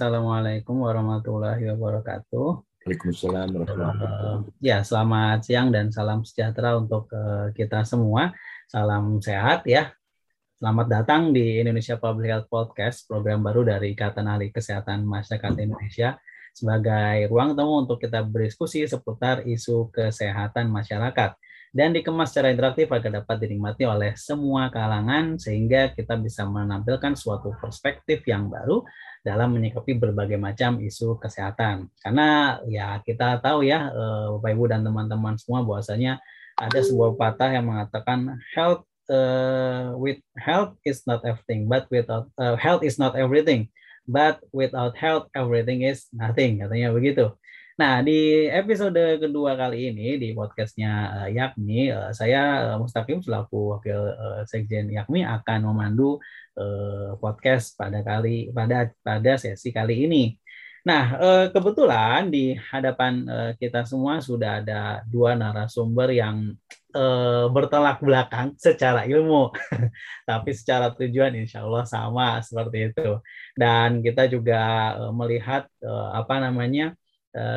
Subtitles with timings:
[0.00, 2.48] Assalamualaikum warahmatullahi wabarakatuh.
[2.88, 4.36] Waalaikumsalam warahmatullahi wabarakatuh.
[4.56, 8.32] Ya, selamat siang dan salam sejahtera untuk uh, kita semua.
[8.64, 9.92] Salam sehat ya.
[10.56, 16.16] Selamat datang di Indonesia Public Health Podcast, program baru dari Ikatan Ahli Kesehatan Masyarakat Indonesia
[16.56, 21.36] sebagai ruang temu untuk kita berdiskusi seputar isu kesehatan masyarakat
[21.70, 27.54] dan dikemas secara interaktif agar dapat dinikmati oleh semua kalangan sehingga kita bisa menampilkan suatu
[27.62, 28.82] perspektif yang baru
[29.20, 31.88] dalam menyikapi berbagai macam isu kesehatan.
[32.00, 36.20] Karena ya kita tahu ya eh, Bapak Ibu dan teman-teman semua bahwasanya
[36.60, 42.52] ada sebuah patah yang mengatakan health uh, with health is not everything but without uh,
[42.60, 43.72] health is not everything
[44.04, 47.32] but without health everything is nothing katanya begitu.
[47.80, 50.92] Nah, di episode kedua kali ini di podcastnya
[51.24, 56.20] uh, Yakmi, uh, saya uh, Mustaqim selaku wakil uh, sekjen Yakmi akan memandu
[56.60, 60.36] uh, podcast pada kali pada pada sesi kali ini.
[60.84, 66.52] Nah, uh, kebetulan di hadapan uh, kita semua sudah ada dua narasumber yang
[66.92, 69.56] uh, bertolak belakang secara ilmu,
[70.28, 73.24] tapi secara tujuan insya Allah sama seperti itu.
[73.56, 74.60] Dan kita juga
[75.00, 76.96] uh, melihat uh, apa namanya Eh,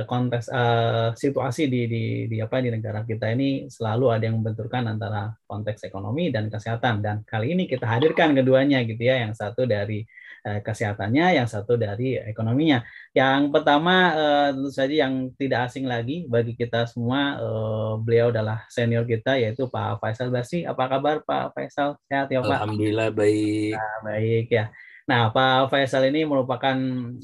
[0.06, 4.86] konteks uh, situasi di, di di apa di negara kita ini selalu ada yang membenturkan
[4.86, 7.02] antara konteks ekonomi dan kesehatan.
[7.02, 10.06] Dan kali ini kita hadirkan keduanya gitu ya yang satu dari
[10.46, 12.86] uh, kesehatannya yang satu dari ekonominya.
[13.18, 18.70] Yang pertama uh, tentu saja yang tidak asing lagi bagi kita semua uh, beliau adalah
[18.70, 21.98] senior kita yaitu Pak Faisal Basi apa kabar Pak Faisal?
[22.06, 22.62] Sehat ya Pak?
[22.62, 23.74] Alhamdulillah baik.
[23.74, 24.70] Nah, baik ya.
[25.04, 26.78] Nah, Pak Faisal ini merupakan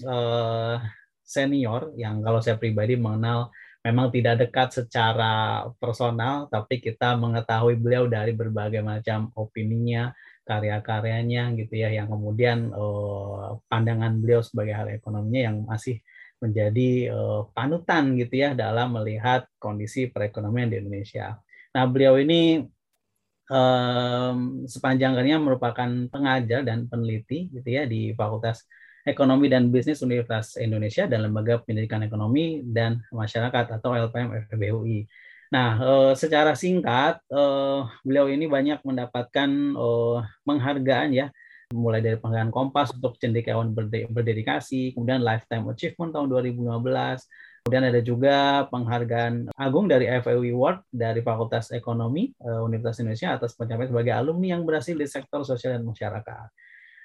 [0.04, 0.76] uh,
[1.30, 3.54] senior yang kalau saya pribadi mengenal
[3.86, 10.12] memang tidak dekat secara personal, tapi kita mengetahui beliau dari berbagai macam opininya,
[10.44, 16.02] karya-karyanya gitu ya, yang kemudian uh, pandangan beliau sebagai hal ekonominya yang masih
[16.44, 21.40] menjadi uh, panutan gitu ya dalam melihat kondisi perekonomian di Indonesia.
[21.76, 22.64] Nah beliau ini
[23.52, 28.64] um, sepanjang karirnya merupakan pengajar dan peneliti gitu ya di Fakultas
[29.08, 35.08] Ekonomi dan Bisnis Universitas Indonesia dan Lembaga Pendidikan Ekonomi dan Masyarakat atau LPM FBUI.
[35.50, 41.28] Nah, eh, secara singkat, eh, beliau ini banyak mendapatkan eh, penghargaan ya,
[41.74, 43.74] mulai dari penghargaan Kompas untuk cendekiawan
[44.14, 47.26] berdedikasi, kemudian Lifetime Achievement tahun 2015,
[47.66, 48.36] kemudian ada juga
[48.70, 54.66] penghargaan agung dari FAUI Award dari Fakultas Ekonomi Universitas Indonesia atas pencapaian sebagai alumni yang
[54.66, 56.50] berhasil di sektor sosial dan masyarakat.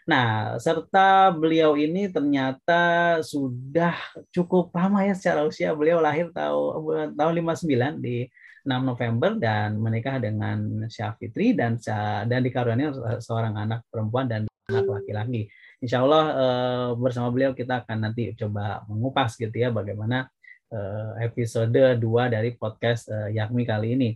[0.04, 3.96] Nah, serta beliau ini ternyata sudah
[4.28, 5.72] cukup lama ya secara usia.
[5.72, 8.28] Beliau lahir tahun tahun 59 di
[8.64, 11.80] 6 November dan menikah dengan Syafitri dan
[12.28, 15.48] dan dikaruniai seorang anak perempuan dan anak laki-laki.
[15.84, 20.28] Insya Allah eh, bersama beliau kita akan nanti coba mengupas gitu ya bagaimana
[20.72, 22.00] eh, episode 2
[22.32, 24.10] dari podcast eh, Yakmi kali ini.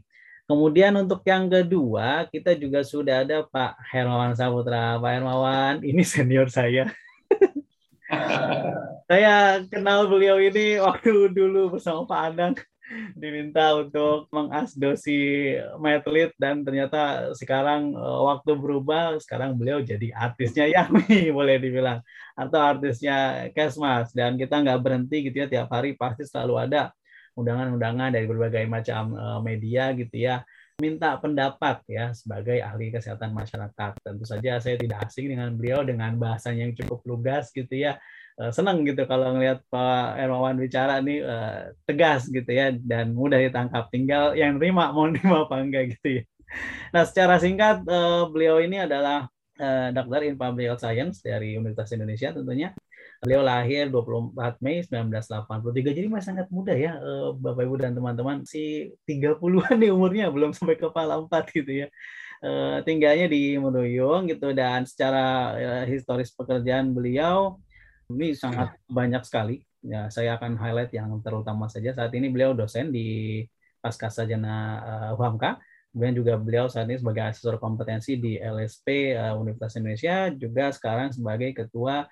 [0.48, 4.96] Kemudian untuk yang kedua, kita juga sudah ada Pak Hermawan Saputra.
[4.96, 6.88] Pak Hermawan, ini senior saya.
[9.12, 12.56] saya kenal beliau ini waktu dulu bersama Pak Adang
[13.12, 21.28] diminta untuk mengasdosi Medlit dan ternyata sekarang eh, waktu berubah sekarang beliau jadi artisnya Yami
[21.36, 22.00] boleh dibilang
[22.32, 26.96] atau artisnya Kesmas dan kita nggak berhenti gitu ya tiap hari pasti selalu ada
[27.38, 30.42] undangan-undangan dari berbagai macam eh, media gitu ya
[30.78, 33.98] minta pendapat ya sebagai ahli kesehatan masyarakat.
[33.98, 37.98] Tentu saja saya tidak asing dengan beliau dengan bahasanya yang cukup lugas gitu ya.
[38.38, 43.42] Eh, senang gitu kalau ngelihat Pak Ermawan bicara nih eh, tegas gitu ya dan mudah
[43.42, 43.90] ditangkap.
[43.90, 46.24] Tinggal yang terima mau terima apa enggak gitu ya.
[46.94, 47.84] Nah, secara singkat
[48.32, 49.28] beliau ini adalah
[49.92, 52.72] dokter in public health science dari Universitas Indonesia tentunya.
[53.18, 58.46] Beliau lahir 24 Mei 1983, jadi masih sangat muda ya eh, Bapak Ibu dan teman-teman.
[58.46, 61.88] Si 30-an nih umurnya, belum sampai kepala 4 gitu ya.
[62.38, 65.24] Eh, tinggalnya di Muduyung gitu dan secara
[65.58, 67.58] eh, historis pekerjaan beliau
[68.06, 69.66] ini sangat banyak sekali.
[69.82, 71.90] Ya, saya akan highlight yang terutama saja.
[71.90, 73.42] Saat ini beliau dosen di
[73.82, 74.56] Pasca Sarjana
[75.14, 75.58] uh, UHAMKA.
[75.94, 81.50] Kemudian juga beliau saat ini sebagai asesor kompetensi di LSP Universitas Indonesia, juga sekarang sebagai
[81.56, 82.04] ketua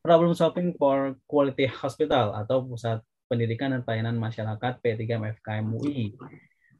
[0.00, 5.04] Problem Solving for Quality Hospital atau Pusat Pendidikan dan Pelayanan Masyarakat P3
[5.36, 6.16] FKM UI.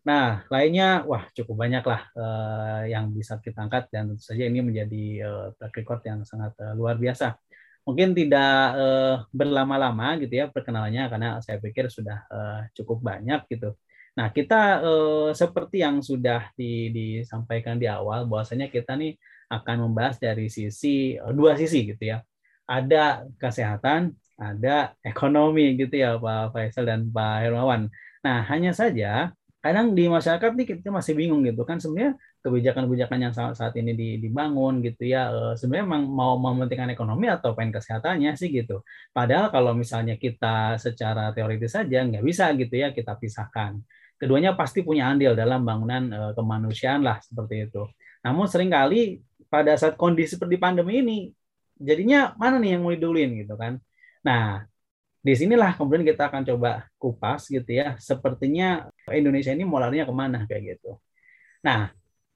[0.09, 4.65] Nah, lainnya, wah cukup banyak lah uh, yang bisa kita angkat dan tentu saja ini
[4.65, 7.37] menjadi uh, track record yang sangat uh, luar biasa.
[7.85, 13.77] Mungkin tidak uh, berlama-lama gitu ya perkenalannya karena saya pikir sudah uh, cukup banyak gitu.
[14.17, 19.21] Nah, kita uh, seperti yang sudah di, disampaikan di awal bahwasanya kita nih
[19.53, 22.25] akan membahas dari sisi uh, dua sisi gitu ya
[22.71, 27.91] ada kesehatan, ada ekonomi gitu ya Pak Faisal dan Pak Hermawan.
[28.23, 33.35] Nah, hanya saja kadang di masyarakat nih kita masih bingung gitu kan sebenarnya kebijakan-kebijakan yang
[33.37, 38.49] saat, ini dibangun gitu ya eh, sebenarnya memang mau mementingkan ekonomi atau pengen kesehatannya sih
[38.49, 38.81] gitu.
[39.13, 43.77] Padahal kalau misalnya kita secara teoritis saja nggak bisa gitu ya kita pisahkan.
[44.17, 47.85] Keduanya pasti punya andil dalam bangunan eh, kemanusiaan lah seperti itu.
[48.25, 49.21] Namun sering kali
[49.53, 51.19] pada saat kondisi seperti pandemi ini
[51.81, 53.81] jadinya mana nih yang mau diduluin gitu kan.
[54.21, 54.69] Nah,
[55.21, 57.97] di sinilah kemudian kita akan coba kupas gitu ya.
[58.01, 61.01] Sepertinya Indonesia ini mau larinya ke mana kayak gitu.
[61.65, 61.93] Nah,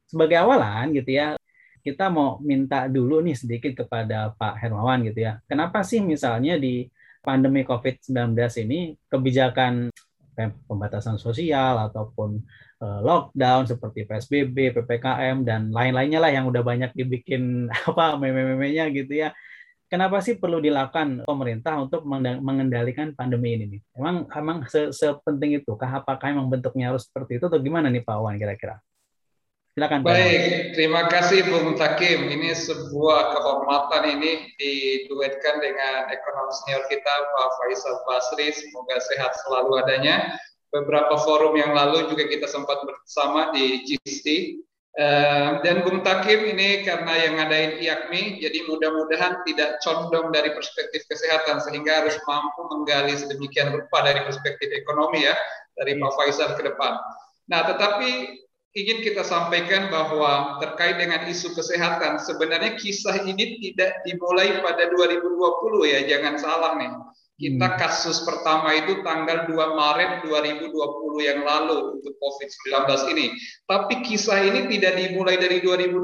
[0.09, 1.37] sebagai awalan gitu ya,
[1.85, 5.41] kita mau minta dulu nih sedikit kepada Pak Hermawan gitu ya.
[5.45, 6.89] Kenapa sih misalnya di
[7.25, 9.93] pandemi COVID-19 ini kebijakan
[10.69, 12.41] pembatasan sosial ataupun
[12.74, 19.13] eh, lockdown seperti PSBB, PPKM dan lain-lainnya lah yang udah banyak dibikin apa meme-memenya gitu
[19.27, 19.35] ya
[19.95, 23.81] kenapa sih perlu dilakukan pemerintah untuk mengendalikan pandemi ini nih?
[23.95, 25.71] Emang emang sepenting itu?
[25.79, 28.83] Kah apakah emang bentuknya harus seperti itu atau gimana nih Pak Wan kira-kira?
[29.75, 30.07] Silakan.
[30.07, 32.31] Baik, terima kasih Bung Takim.
[32.31, 38.55] Ini sebuah kehormatan ini diduetkan dengan ekonom senior kita Pak Faisal Basri.
[38.55, 40.39] Semoga sehat selalu adanya.
[40.75, 44.59] Beberapa forum yang lalu juga kita sempat bersama di GST
[44.95, 51.03] Uh, dan Bung Takim ini karena yang ngadain IAKMI, jadi mudah-mudahan tidak condong dari perspektif
[51.11, 55.35] kesehatan sehingga harus mampu menggali sedemikian rupa dari perspektif ekonomi ya
[55.75, 56.95] dari Pak Faisal ke depan.
[57.51, 58.39] Nah, tetapi
[58.79, 65.91] ingin kita sampaikan bahwa terkait dengan isu kesehatan sebenarnya kisah ini tidak dimulai pada 2020
[65.91, 66.95] ya, jangan salah nih.
[67.35, 67.79] Kita hmm.
[67.83, 70.71] kasus pertama itu tanggal 2 Maret 2020
[71.19, 73.27] yang lalu untuk COVID-19 ini.
[73.67, 75.99] Tapi kisah ini tidak dimulai dari 2020.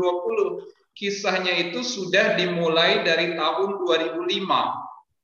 [0.91, 4.27] Kisahnya itu sudah dimulai dari tahun 2005.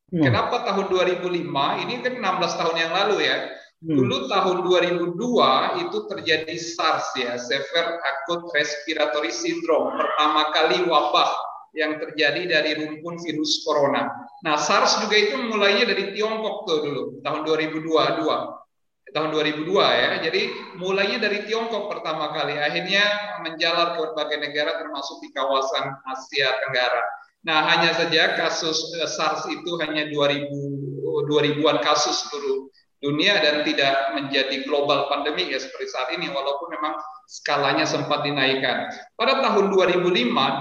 [0.07, 0.23] Hmm.
[0.23, 1.83] Kenapa tahun 2005?
[1.83, 3.37] Ini kan 16 tahun yang lalu ya.
[3.83, 3.99] Hmm.
[3.99, 11.46] Dulu tahun 2002 itu terjadi SARS ya, Severe Acute Respiratory Syndrome, pertama kali wabah
[11.77, 14.09] yang terjadi dari rumpun virus corona.
[14.41, 20.11] Nah, SARS juga itu mulainya dari Tiongkok tuh dulu, tahun 2002, tahun 2002 ya.
[20.25, 20.43] Jadi
[20.81, 23.05] mulainya dari Tiongkok pertama kali, akhirnya
[23.45, 27.05] menjalar ke berbagai negara termasuk di kawasan Asia Tenggara.
[27.45, 32.69] Nah, hanya saja kasus eh, SARS itu hanya 2000 2000-an kasus seluruh
[33.07, 36.99] dunia dan tidak menjadi global pandemi ya seperti saat ini walaupun memang
[37.31, 38.91] skalanya sempat dinaikkan.
[39.15, 40.03] Pada tahun 2005,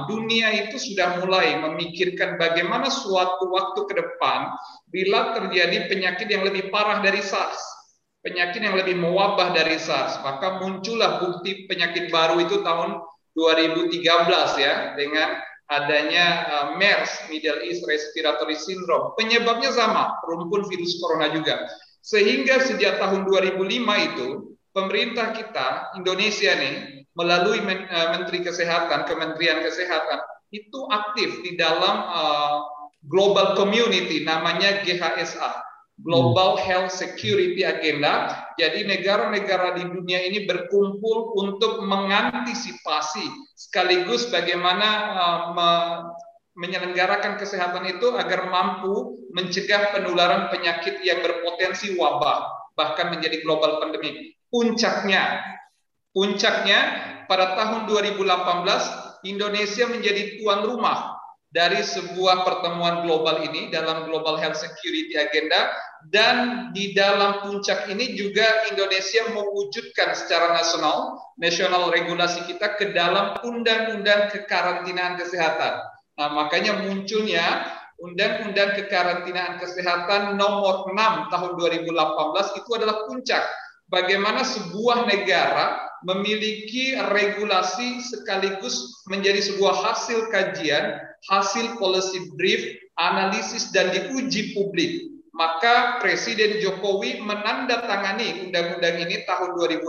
[0.05, 4.53] dunia itu sudah mulai memikirkan bagaimana suatu waktu ke depan
[4.93, 7.57] bila terjadi penyakit yang lebih parah dari SARS,
[8.21, 13.01] penyakit yang lebih mewabah dari SARS, maka muncullah bukti penyakit baru itu tahun
[13.33, 14.05] 2013
[14.61, 19.17] ya dengan adanya uh, MERS, Middle East Respiratory Syndrome.
[19.17, 21.65] Penyebabnya sama, rumpun virus corona juga.
[22.05, 23.65] Sehingga sejak tahun 2005
[24.13, 24.27] itu
[24.77, 30.21] pemerintah kita Indonesia nih melalui eh, Menteri Kesehatan, Kementerian Kesehatan
[30.53, 32.63] itu aktif di dalam uh,
[33.09, 35.51] global community namanya GHSA,
[35.99, 38.45] Global Health Security Agenda.
[38.55, 43.25] Jadi negara-negara di dunia ini berkumpul untuk mengantisipasi
[43.57, 45.41] sekaligus bagaimana uh,
[46.55, 54.39] menyelenggarakan kesehatan itu agar mampu mencegah penularan penyakit yang berpotensi wabah bahkan menjadi global pandemic
[54.47, 55.43] puncaknya.
[56.15, 56.79] Puncaknya
[57.27, 61.15] pada tahun 2018 Indonesia menjadi tuan rumah
[61.51, 65.71] dari sebuah pertemuan global ini dalam Global Health Security Agenda
[66.11, 66.35] dan
[66.75, 74.35] di dalam puncak ini juga Indonesia mewujudkan secara nasional nasional regulasi kita ke dalam undang-undang
[74.35, 75.94] kekarantinaan kesehatan.
[76.15, 77.43] Nah, makanya munculnya
[77.95, 83.43] Undang-Undang Kekarantinaan Kesehatan nomor 6 tahun 2018 itu adalah puncak
[83.87, 90.99] bagaimana sebuah negara memiliki regulasi sekaligus menjadi sebuah hasil kajian,
[91.31, 92.61] hasil policy brief,
[92.99, 95.15] analisis dan diuji publik.
[95.35, 99.83] Maka Presiden Jokowi menandatangani undang-undang ini tahun 2018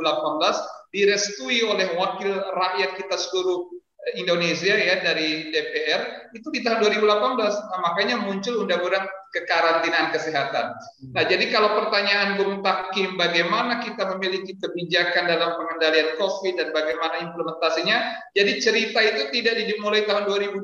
[0.90, 3.70] direstui oleh wakil rakyat kita seluruh
[4.14, 7.10] Indonesia ya dari DPR itu di tahun 2018
[7.42, 9.02] nah, makanya muncul undang-undang
[9.34, 10.78] kekarantinaan kesehatan.
[11.12, 17.20] Nah jadi kalau pertanyaan Bung Takim bagaimana kita memiliki kebijakan dalam pengendalian COVID dan bagaimana
[17.26, 17.96] implementasinya,
[18.32, 20.62] jadi cerita itu tidak dimulai tahun 2020,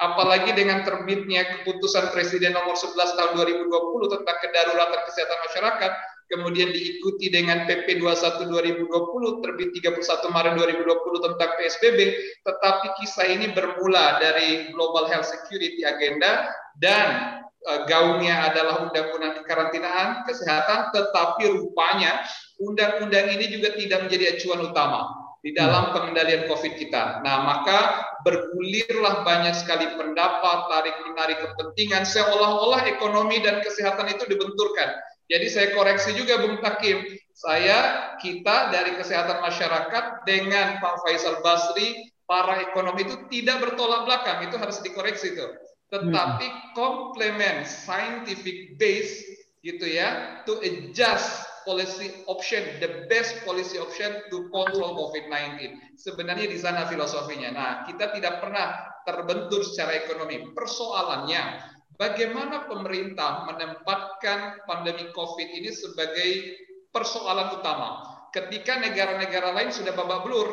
[0.00, 5.92] apalagi dengan terbitnya keputusan Presiden nomor 11 tahun 2020 tentang kedaruratan kesehatan masyarakat
[6.28, 11.98] kemudian diikuti dengan PP 21 2020 terbit 31 Maret 2020 tentang PSBB,
[12.42, 16.48] tetapi kisah ini bermula dari Global Health Security Agenda
[16.80, 22.24] dan uh, gaungnya adalah undang-undang kekarantinaan kesehatan, tetapi rupanya
[22.60, 27.20] undang-undang ini juga tidak menjadi acuan utama di dalam pengendalian COVID kita.
[27.20, 34.88] Nah, maka bergulirlah banyak sekali pendapat, tarik menarik kepentingan, seolah-olah ekonomi dan kesehatan itu dibenturkan.
[35.34, 37.02] Jadi saya koreksi juga Bung Takim,
[37.34, 44.46] saya, kita dari kesehatan masyarakat dengan Pak Faisal Basri, para ekonomi itu tidak bertolak belakang,
[44.46, 45.46] itu harus dikoreksi itu.
[45.90, 46.62] Tetapi hmm.
[46.78, 49.26] komplement scientific base
[49.66, 55.74] gitu ya, to adjust policy option, the best policy option to control COVID-19.
[55.98, 57.50] Sebenarnya di sana filosofinya.
[57.50, 60.54] Nah, kita tidak pernah terbentur secara ekonomi.
[60.54, 66.30] Persoalannya, bagaimana pemerintah menempatkan pandemi COVID ini sebagai
[66.90, 67.90] persoalan utama.
[68.30, 70.48] Ketika negara-negara lain sudah babak belur,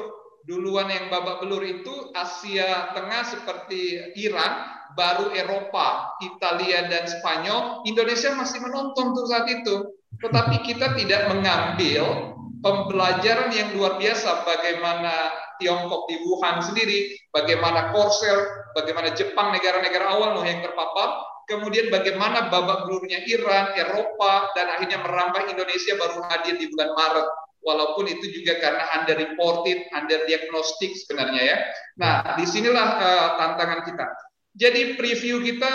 [0.46, 8.34] duluan yang babak belur itu Asia Tengah seperti Iran, baru Eropa, Italia dan Spanyol, Indonesia
[8.38, 9.98] masih menonton tuh saat itu.
[10.22, 15.14] Tetapi kita tidak mengambil pembelajaran yang luar biasa bagaimana
[15.62, 18.38] Tiongkok di Wuhan sendiri, bagaimana Korsel,
[18.74, 25.46] bagaimana Jepang negara-negara awal yang terpapar, kemudian bagaimana babak belurnya Iran, Eropa, dan akhirnya merambah
[25.54, 27.28] Indonesia baru hadir di bulan Maret.
[27.62, 31.58] Walaupun itu juga karena under reported, under diagnostik sebenarnya ya.
[32.02, 34.06] Nah, di sinilah uh, tantangan kita.
[34.58, 35.70] Jadi preview kita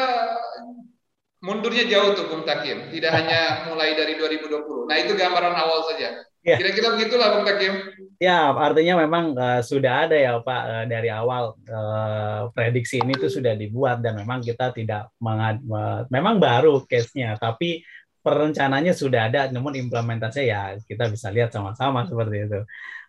[1.46, 2.90] mundurnya jauh tuh Bung Takim.
[2.90, 4.90] Tidak hanya mulai dari 2020.
[4.90, 6.26] Nah, itu gambaran awal saja.
[6.46, 6.62] Ya.
[6.62, 7.74] Kira-kira begitulah Bung Takim.
[8.22, 13.26] Ya, artinya memang uh, sudah ada ya Pak uh, dari awal uh, prediksi ini tuh
[13.26, 17.82] sudah dibuat dan memang kita tidak mengad uh, memang baru case-nya tapi
[18.22, 22.60] perencananya sudah ada namun implementasinya ya kita bisa lihat sama-sama seperti itu.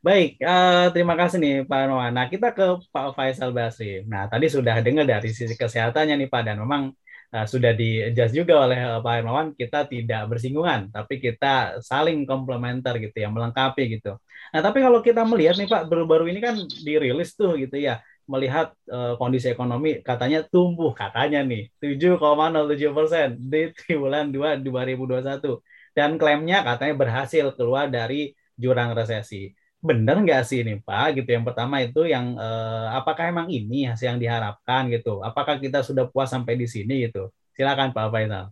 [0.02, 2.10] Baik, uh, terima kasih nih Pak Noah.
[2.10, 4.02] Nah, kita ke Pak Faisal Basri.
[4.10, 6.90] Nah, tadi sudah dengar dari sisi kesehatannya nih Pak dan memang
[7.34, 13.00] uh, sudah di-adjust juga oleh uh, Pak Hermawan, kita tidak bersinggungan, tapi kita saling komplementer
[13.02, 14.16] gitu ya, melengkapi gitu.
[14.54, 18.76] Nah, tapi kalau kita melihat nih Pak, baru-baru ini kan dirilis tuh gitu ya, melihat
[18.92, 26.62] uh, kondisi ekonomi katanya tumbuh katanya nih 7,07 persen di bulan 2 2021 dan klaimnya
[26.62, 29.56] katanya berhasil keluar dari jurang resesi
[29.88, 31.24] benar nggak sih ini Pak?
[31.24, 35.24] Gitu yang pertama itu yang eh, apakah emang ini hasil yang diharapkan gitu?
[35.24, 37.32] Apakah kita sudah puas sampai di sini gitu?
[37.56, 38.52] Silakan Pak Faisal.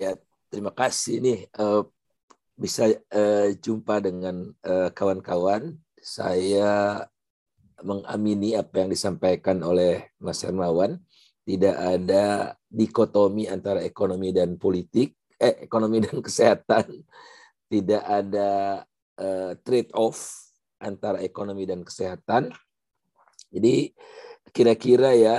[0.00, 0.16] Ya
[0.48, 1.38] terima kasih nih.
[1.52, 1.82] Eh,
[2.56, 5.76] bisa eh, jumpa dengan eh, kawan-kawan.
[6.00, 7.04] Saya
[7.84, 10.96] mengamini apa yang disampaikan oleh Mas Hermawan.
[11.46, 17.04] Tidak ada dikotomi antara ekonomi dan politik eh ekonomi dan kesehatan.
[17.66, 18.82] Tidak ada
[19.20, 20.32] uh, trade off
[20.80, 22.52] antara ekonomi dan kesehatan.
[23.50, 23.92] Jadi
[24.52, 25.36] kira-kira ya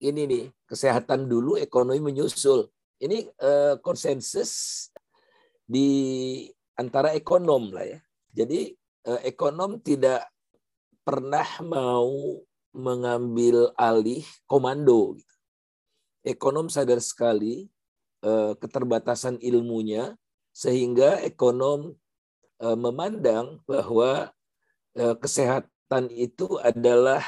[0.00, 2.68] ini nih kesehatan dulu ekonomi menyusul.
[2.96, 4.88] Ini uh, konsensus
[5.64, 5.88] di
[6.76, 8.00] antara ekonom lah ya.
[8.32, 8.72] Jadi
[9.08, 10.28] uh, ekonom tidak
[11.04, 12.40] pernah mau
[12.76, 15.16] mengambil alih komando.
[16.26, 17.70] Ekonom sadar sekali
[18.58, 20.18] keterbatasan ilmunya
[20.50, 22.05] sehingga ekonom Eh,
[22.60, 24.32] memandang bahwa
[24.96, 27.20] eh, kesehatan itu adalah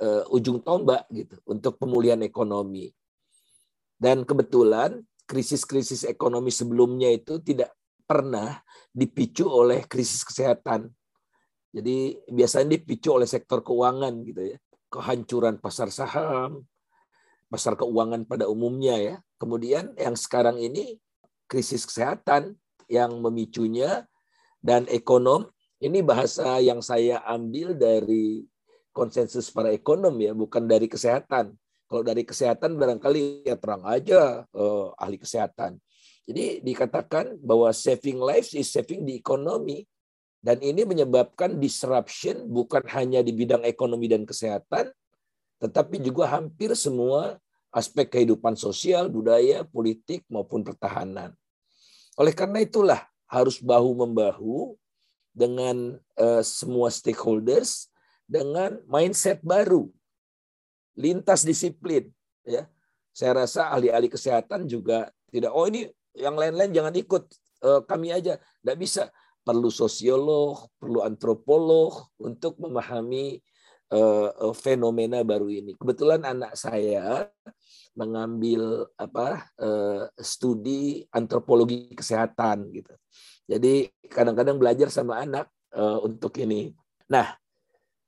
[0.00, 2.90] eh, ujung tombak gitu untuk pemulihan ekonomi.
[3.94, 7.72] Dan kebetulan krisis-krisis ekonomi sebelumnya itu tidak
[8.04, 8.60] pernah
[8.92, 10.92] dipicu oleh krisis kesehatan.
[11.74, 14.56] Jadi biasanya dipicu oleh sektor keuangan gitu ya.
[14.92, 16.62] Kehancuran pasar saham,
[17.50, 19.16] pasar keuangan pada umumnya ya.
[19.40, 21.00] Kemudian yang sekarang ini
[21.50, 22.54] krisis kesehatan
[22.86, 24.06] yang memicunya
[24.64, 25.52] dan ekonom.
[25.76, 28.48] Ini bahasa yang saya ambil dari
[28.96, 31.52] konsensus para ekonom ya, bukan dari kesehatan.
[31.84, 35.76] Kalau dari kesehatan barangkali ya terang aja eh, ahli kesehatan.
[36.24, 39.84] Jadi dikatakan bahwa saving lives is saving di ekonomi.
[40.44, 44.92] Dan ini menyebabkan disruption bukan hanya di bidang ekonomi dan kesehatan,
[45.56, 47.40] tetapi juga hampir semua
[47.72, 51.32] aspek kehidupan sosial, budaya, politik, maupun pertahanan.
[52.20, 54.78] Oleh karena itulah harus bahu-membahu
[55.34, 57.90] dengan uh, semua stakeholders
[58.30, 59.90] dengan mindset baru,
[60.94, 62.08] lintas disiplin.
[62.46, 62.70] Ya,
[63.10, 65.50] saya rasa ahli-ahli kesehatan juga tidak.
[65.50, 67.26] Oh ini yang lain-lain jangan ikut,
[67.66, 68.38] uh, kami aja.
[68.38, 69.10] Tidak bisa.
[69.44, 73.44] Perlu sosiolog, perlu antropolog untuk memahami
[73.92, 75.76] uh, fenomena baru ini.
[75.76, 77.28] Kebetulan anak saya
[77.94, 82.94] mengambil apa uh, studi antropologi kesehatan gitu.
[83.44, 86.72] Jadi kadang-kadang belajar sama anak uh, untuk ini.
[87.10, 87.36] Nah,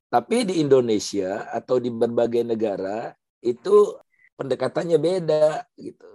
[0.09, 3.13] tapi di Indonesia atau di berbagai negara
[3.45, 3.95] itu
[4.39, 6.09] pendekatannya beda gitu.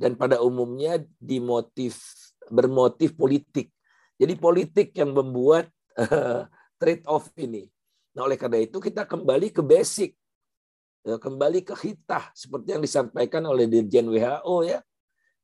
[0.00, 2.00] Dan pada umumnya dimotif
[2.48, 3.68] bermotif politik.
[4.16, 6.48] Jadi politik yang membuat uh,
[6.80, 7.68] trade off ini.
[8.14, 10.18] Nah, oleh karena itu kita kembali ke basic.
[11.00, 14.84] Ya, kembali ke hitah seperti yang disampaikan oleh Dirjen WHO ya.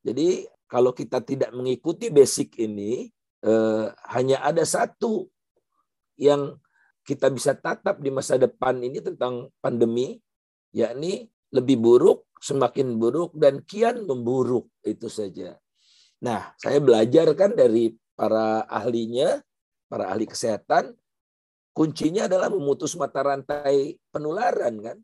[0.05, 3.09] Jadi kalau kita tidak mengikuti basic ini,
[3.41, 5.31] eh, hanya ada satu
[6.21, 6.61] yang
[7.07, 10.19] kita bisa tatap di masa depan ini tentang pandemi,
[10.75, 14.69] yakni lebih buruk, semakin buruk, dan kian memburuk.
[14.83, 15.57] Itu saja.
[16.21, 19.41] Nah, saya belajar kan dari para ahlinya,
[19.87, 20.93] para ahli kesehatan,
[21.76, 24.99] kuncinya adalah memutus mata rantai penularan kan.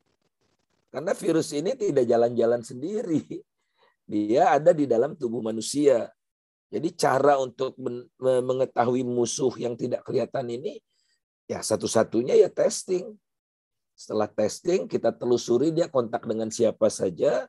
[0.88, 3.20] Karena virus ini tidak jalan-jalan sendiri.
[4.08, 6.08] Dia ada di dalam tubuh manusia.
[6.72, 7.76] Jadi cara untuk
[8.20, 10.80] mengetahui musuh yang tidak kelihatan ini
[11.44, 13.12] ya satu-satunya ya testing.
[13.92, 17.44] Setelah testing kita telusuri dia kontak dengan siapa saja.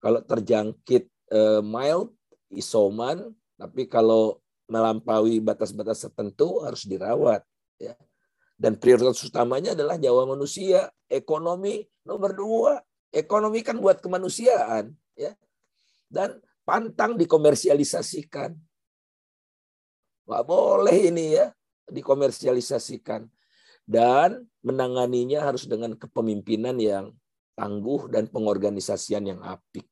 [0.00, 2.12] Kalau terjangkit eh, mild,
[2.52, 7.44] isoman, tapi kalau melampaui batas-batas tertentu harus dirawat.
[7.80, 7.96] Ya.
[8.60, 12.76] Dan prioritas utamanya adalah nyawa manusia, ekonomi nomor dua.
[13.08, 15.32] Ekonomi kan buat kemanusiaan, ya.
[16.06, 18.54] Dan pantang dikomersialisasikan.
[20.28, 21.50] Nggak boleh ini ya,
[21.90, 23.26] dikomersialisasikan.
[23.82, 27.10] Dan menanganinya harus dengan kepemimpinan yang
[27.58, 29.88] tangguh dan pengorganisasian yang apik.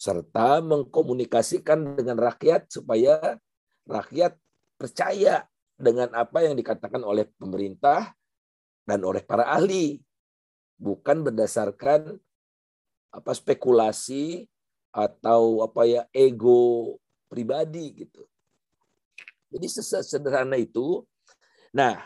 [0.00, 3.36] Serta mengkomunikasikan dengan rakyat supaya
[3.84, 4.34] rakyat
[4.80, 5.46] percaya
[5.80, 8.12] dengan apa yang dikatakan oleh pemerintah
[8.84, 10.04] dan oleh para ahli,
[10.76, 12.20] bukan berdasarkan
[13.10, 14.44] apa spekulasi
[14.92, 17.00] atau apa ya ego
[17.32, 18.28] pribadi gitu.
[19.50, 21.02] Jadi sesederhana itu.
[21.74, 21.98] Nah,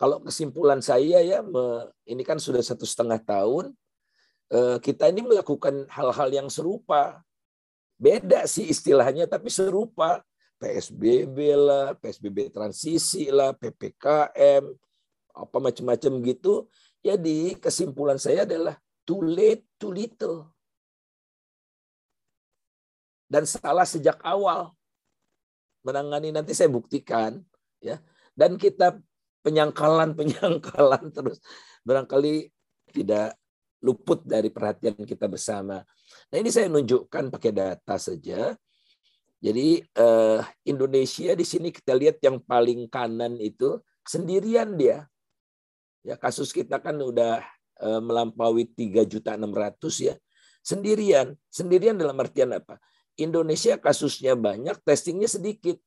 [0.00, 1.44] kalau kesimpulan saya ya,
[2.08, 3.76] ini kan sudah satu setengah tahun,
[4.48, 7.20] eh, kita ini melakukan hal-hal yang serupa.
[8.00, 10.24] Beda sih istilahnya, tapi serupa.
[10.60, 14.64] PSBB lah, PSBB transisi lah, PPKM,
[15.32, 16.68] apa macam-macam gitu.
[17.00, 18.76] Jadi kesimpulan saya adalah
[19.08, 20.52] too late, too little.
[23.24, 24.76] Dan salah sejak awal.
[25.80, 27.40] Menangani nanti saya buktikan.
[27.80, 27.96] ya
[28.36, 29.00] Dan kita
[29.40, 31.40] penyangkalan-penyangkalan terus.
[31.80, 32.52] Barangkali
[32.92, 33.40] tidak
[33.80, 35.80] luput dari perhatian kita bersama.
[36.28, 38.52] Nah ini saya nunjukkan pakai data saja
[39.40, 45.08] jadi eh, Indonesia di sini kita lihat yang paling kanan itu sendirian dia.
[46.04, 47.40] Ya kasus kita kan udah
[47.80, 49.80] eh, melampaui 3 juta 600
[50.12, 50.14] ya.
[50.60, 51.32] Sendirian.
[51.48, 52.76] Sendirian dalam artian apa?
[53.16, 55.80] Indonesia kasusnya banyak, testingnya sedikit.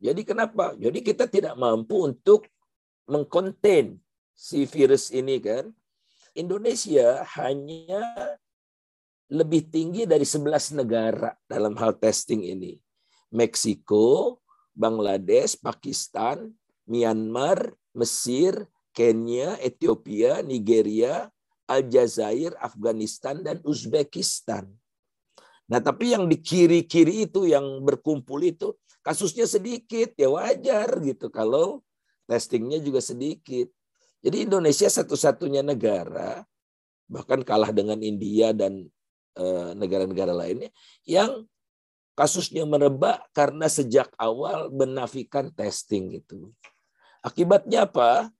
[0.00, 0.72] Jadi kenapa?
[0.80, 2.48] Jadi kita tidak mampu untuk
[3.04, 4.00] mengkonten
[4.32, 5.68] si virus ini kan.
[6.32, 8.00] Indonesia hanya
[9.28, 12.80] lebih tinggi dari 11 negara dalam hal testing ini.
[13.28, 14.40] Meksiko,
[14.72, 16.48] Bangladesh, Pakistan,
[16.88, 18.64] Myanmar, Mesir,
[18.96, 21.28] Kenya, Ethiopia, Nigeria,
[21.68, 24.72] Aljazair, Afghanistan, dan Uzbekistan.
[25.68, 28.72] Nah, tapi yang di kiri-kiri itu yang berkumpul itu
[29.04, 31.84] kasusnya sedikit, ya wajar gitu kalau
[32.24, 33.68] testingnya juga sedikit.
[34.24, 36.40] Jadi Indonesia satu-satunya negara
[37.08, 38.88] bahkan kalah dengan India dan
[39.78, 40.74] negara-negara lainnya
[41.06, 41.46] yang
[42.18, 46.50] kasusnya merebak karena sejak awal menafikan testing itu.
[47.22, 48.34] Akibatnya apa?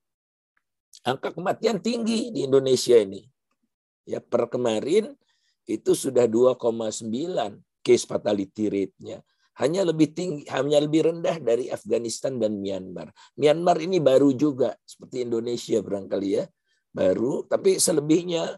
[1.07, 3.23] Angka kematian tinggi di Indonesia ini.
[4.03, 5.15] Ya per kemarin
[5.63, 7.07] itu sudah 2,9
[7.85, 9.23] case fatality rate-nya.
[9.59, 13.11] Hanya lebih tinggi, hanya lebih rendah dari Afghanistan dan Myanmar.
[13.35, 16.47] Myanmar ini baru juga seperti Indonesia barangkali ya,
[16.95, 17.43] baru.
[17.43, 18.55] Tapi selebihnya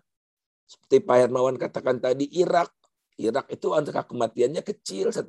[0.72, 2.72] seperti Pak Hermawan katakan tadi, Irak.
[3.20, 5.28] Irak itu angka kematiannya kecil, 1,1.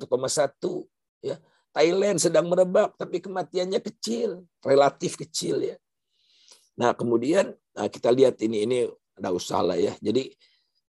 [1.19, 1.35] Ya.
[1.75, 5.75] Thailand sedang merebak, tapi kematiannya kecil, relatif kecil ya.
[6.79, 8.77] Nah kemudian nah kita lihat ini ini
[9.17, 9.93] tidak usah lah ya.
[9.97, 10.29] Jadi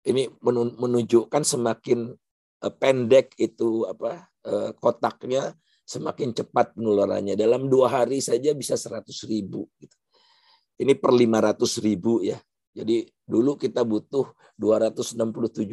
[0.07, 0.31] ini
[0.79, 2.15] menunjukkan semakin
[2.63, 5.51] eh, pendek itu apa eh, kotaknya,
[5.83, 7.35] semakin cepat penularannya.
[7.35, 9.67] Dalam dua hari saja bisa 100 ribu.
[9.75, 9.95] Gitu.
[10.79, 12.39] Ini per 500 ribu ya.
[12.73, 14.29] Jadi dulu kita butuh
[14.59, 15.17] 267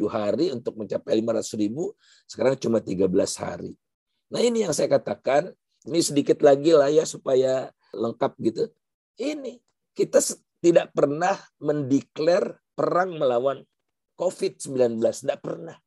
[0.09, 1.93] hari untuk mencapai 500 ribu,
[2.25, 3.05] sekarang cuma 13
[3.37, 3.71] hari.
[4.33, 5.53] Nah ini yang saya katakan,
[5.87, 8.63] ini sedikit lagi lah ya supaya lengkap gitu.
[9.17, 9.61] Ini
[9.93, 10.19] kita
[10.59, 13.61] tidak pernah mendeklar perang melawan
[14.17, 15.77] COVID-19, tidak pernah.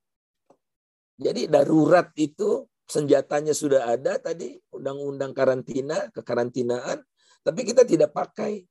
[1.20, 7.04] Jadi darurat itu senjatanya sudah ada tadi, undang-undang karantina, kekarantinaan,
[7.44, 8.64] tapi kita tidak pakai.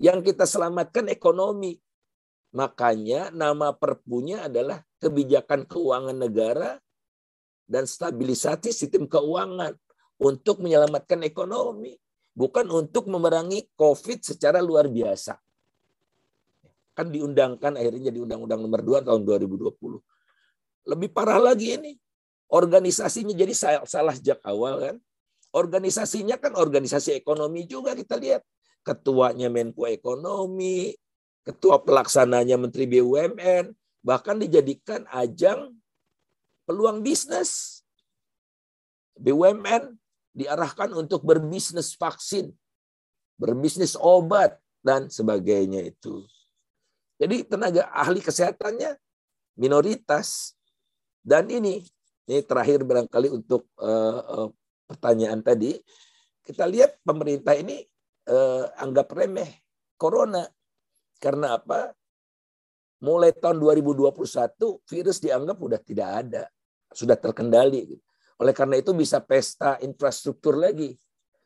[0.00, 1.76] Yang kita selamatkan ekonomi.
[2.56, 6.80] Makanya nama perpunya adalah kebijakan keuangan negara
[7.70, 9.78] dan stabilisasi sistem keuangan
[10.18, 11.94] untuk menyelamatkan ekonomi,
[12.34, 15.38] bukan untuk memerangi COVID secara luar biasa.
[16.96, 20.02] Kan diundangkan akhirnya jadi Undang-Undang Nomor 2 tahun 2020.
[20.90, 21.94] Lebih parah lagi ini.
[22.50, 23.54] Organisasinya jadi
[23.86, 24.96] salah sejak awal kan.
[25.54, 28.42] Organisasinya kan organisasi ekonomi juga kita lihat.
[28.80, 30.96] Ketuanya Menko Ekonomi,
[31.44, 35.76] ketua pelaksananya Menteri BUMN, bahkan dijadikan ajang
[36.64, 37.84] peluang bisnis.
[39.20, 40.00] BUMN
[40.32, 42.54] diarahkan untuk berbisnis vaksin,
[43.36, 46.24] berbisnis obat, dan sebagainya itu.
[47.20, 48.96] Jadi tenaga ahli kesehatannya
[49.60, 50.56] minoritas.
[51.20, 51.84] Dan ini,
[52.24, 54.48] ini terakhir barangkali untuk uh, uh,
[54.88, 55.76] pertanyaan tadi,
[56.48, 57.84] kita lihat pemerintah ini
[58.30, 59.50] uh, anggap remeh
[59.98, 60.46] corona.
[61.20, 61.92] Karena apa?
[63.02, 64.14] Mulai tahun 2021
[64.88, 66.44] virus dianggap sudah tidak ada
[66.94, 67.96] sudah terkendali.
[68.40, 70.96] Oleh karena itu bisa pesta infrastruktur lagi.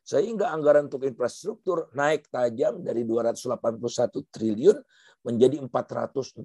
[0.05, 3.81] Sehingga anggaran untuk infrastruktur naik tajam dari 281
[4.29, 4.77] triliun
[5.25, 6.45] menjadi 414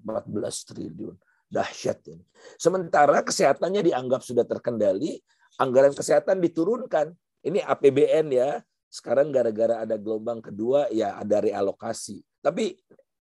[0.72, 1.16] triliun.
[1.50, 2.24] Dahsyat ini.
[2.62, 5.18] Sementara kesehatannya dianggap sudah terkendali,
[5.58, 7.12] anggaran kesehatan diturunkan.
[7.42, 8.62] Ini APBN ya.
[8.90, 12.26] Sekarang gara-gara ada gelombang kedua ya ada realokasi.
[12.42, 12.76] Tapi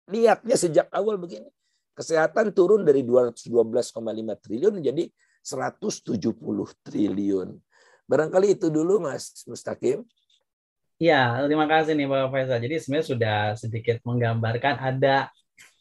[0.08, 1.50] niatnya sejak awal begini.
[1.98, 3.58] Kesehatan turun dari 212,5
[4.38, 5.10] triliun menjadi
[5.42, 6.30] 170
[6.86, 7.58] triliun.
[8.06, 10.06] Barangkali itu dulu Mas Mustaqim.
[10.98, 12.62] Ya, terima kasih nih Pak Faisal.
[12.62, 15.30] Jadi sebenarnya sudah sedikit menggambarkan ada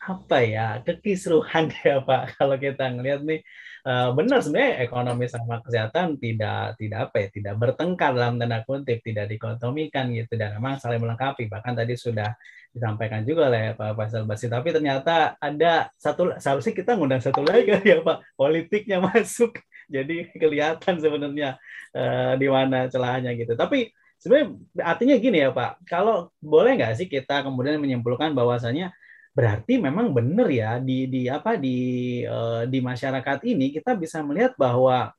[0.06, 3.40] apa ya kekisruhan ya Pak kalau kita ngelihat nih
[3.86, 8.98] uh, benar sebenarnya ekonomi sama kesehatan tidak tidak apa ya tidak bertengkar dalam tanda kutip
[9.06, 12.34] tidak dikotomikan gitu dan memang saling melengkapi bahkan tadi sudah
[12.76, 14.52] disampaikan juga oleh Pak Faisal Basri.
[14.52, 19.56] Tapi ternyata ada satu seharusnya kita ngundang satu lagi ya Pak, politiknya masuk.
[19.88, 21.56] Jadi kelihatan sebenarnya
[21.96, 23.56] uh, di mana celahnya gitu.
[23.56, 23.88] Tapi
[24.20, 28.92] sebenarnya artinya gini ya Pak, kalau boleh nggak sih kita kemudian menyimpulkan bahwasanya
[29.36, 31.76] berarti memang benar ya di di apa di
[32.24, 35.12] uh, di masyarakat ini kita bisa melihat bahwa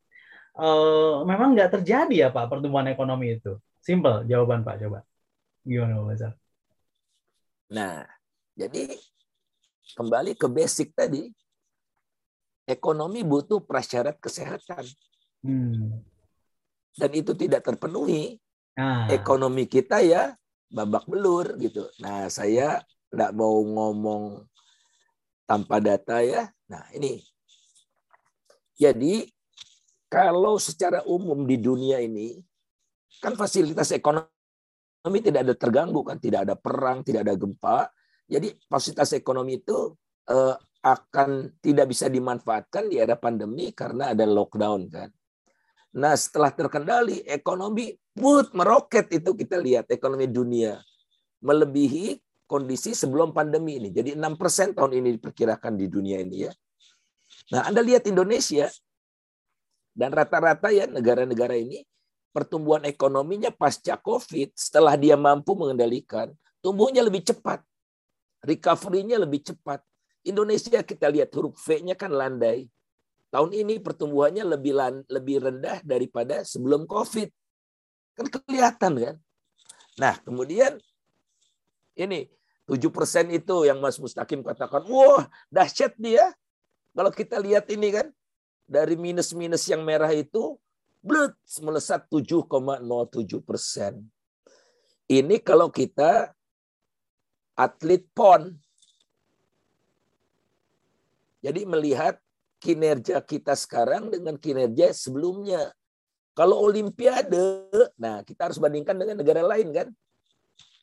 [0.58, 3.62] uh, memang nggak terjadi ya Pak pertumbuhan ekonomi itu.
[3.78, 5.06] Simple jawaban Pak coba.
[5.62, 6.34] Gimana Pak?
[7.78, 8.10] Nah,
[8.58, 8.98] jadi
[9.94, 11.30] kembali ke basic tadi,
[12.66, 14.82] ekonomi butuh prasyarat kesehatan.
[15.46, 16.02] Hmm.
[16.98, 18.42] Dan itu tidak terpenuhi,
[18.74, 19.06] ah.
[19.14, 20.34] ekonomi kita ya
[20.74, 21.86] babak belur gitu.
[22.02, 24.44] Nah, saya tidak mau ngomong
[25.48, 26.52] tanpa data ya.
[26.68, 27.24] Nah, ini.
[28.78, 29.26] Jadi,
[30.08, 32.38] kalau secara umum di dunia ini,
[33.24, 37.90] kan fasilitas ekonomi tidak ada terganggu kan, tidak ada perang, tidak ada gempa.
[38.28, 39.96] Jadi fasilitas ekonomi itu
[40.30, 45.10] uh, akan tidak bisa dimanfaatkan di era pandemi karena ada lockdown kan.
[45.98, 50.78] Nah setelah terkendali ekonomi put meroket itu kita lihat ekonomi dunia
[51.42, 53.92] melebihi kondisi sebelum pandemi ini.
[53.92, 56.52] Jadi 6% tahun ini diperkirakan di dunia ini ya.
[57.52, 58.72] Nah Anda lihat Indonesia
[59.92, 61.84] dan rata-rata ya negara-negara ini
[62.38, 66.30] pertumbuhan ekonominya pasca COVID, setelah dia mampu mengendalikan,
[66.62, 67.66] tumbuhnya lebih cepat.
[68.46, 69.82] Recovery-nya lebih cepat.
[70.22, 72.70] Indonesia kita lihat huruf V-nya kan landai.
[73.34, 74.78] Tahun ini pertumbuhannya lebih
[75.10, 77.28] lebih rendah daripada sebelum COVID.
[78.14, 79.16] Kan kelihatan kan?
[79.98, 80.78] Nah, kemudian
[81.98, 82.30] ini
[82.68, 86.36] 7% itu yang Mas Mustaqim katakan, wah dahsyat dia.
[86.92, 88.08] Kalau kita lihat ini kan,
[88.68, 90.60] dari minus-minus yang merah itu,
[91.00, 91.32] Blut,
[91.64, 94.04] melesat 7,07 persen.
[95.08, 96.36] Ini kalau kita
[97.56, 98.52] atlet PON.
[101.40, 102.20] Jadi melihat
[102.60, 105.72] kinerja kita sekarang dengan kinerja sebelumnya.
[106.36, 109.88] Kalau olimpiade, nah kita harus bandingkan dengan negara lain kan.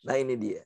[0.09, 0.65] Nah ini dia.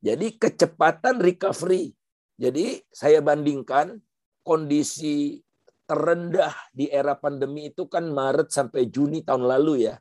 [0.00, 1.92] Jadi kecepatan recovery.
[2.40, 4.00] Jadi saya bandingkan
[4.40, 5.44] kondisi
[5.84, 10.00] terendah di era pandemi itu kan Maret sampai Juni tahun lalu ya.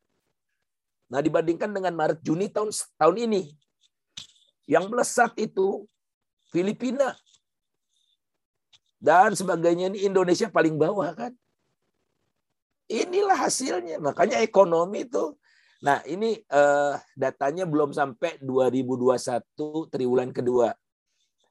[1.09, 3.41] Nah dibandingkan dengan Maret Juni tahun tahun ini,
[4.69, 5.89] yang melesat itu
[6.53, 7.17] Filipina
[8.99, 11.31] dan sebagainya ini Indonesia paling bawah kan.
[12.91, 13.97] Inilah hasilnya.
[14.03, 15.38] Makanya ekonomi itu
[15.79, 20.75] Nah, ini uh, datanya belum sampai 2021 triwulan kedua.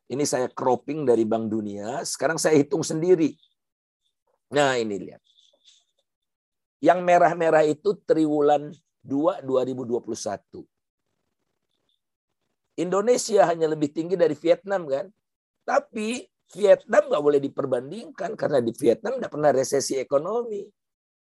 [0.09, 2.01] Ini saya cropping dari Bank Dunia.
[2.05, 3.37] Sekarang saya hitung sendiri
[4.49, 5.21] Nah, ini lihat.
[6.81, 8.73] Yang merah-merah itu triwulan
[9.05, 10.65] 2 2021.
[12.79, 15.11] Indonesia hanya lebih tinggi dari Vietnam kan?
[15.67, 16.23] Tapi
[16.55, 20.65] Vietnam nggak boleh diperbandingkan karena di Vietnam tidak pernah resesi ekonomi.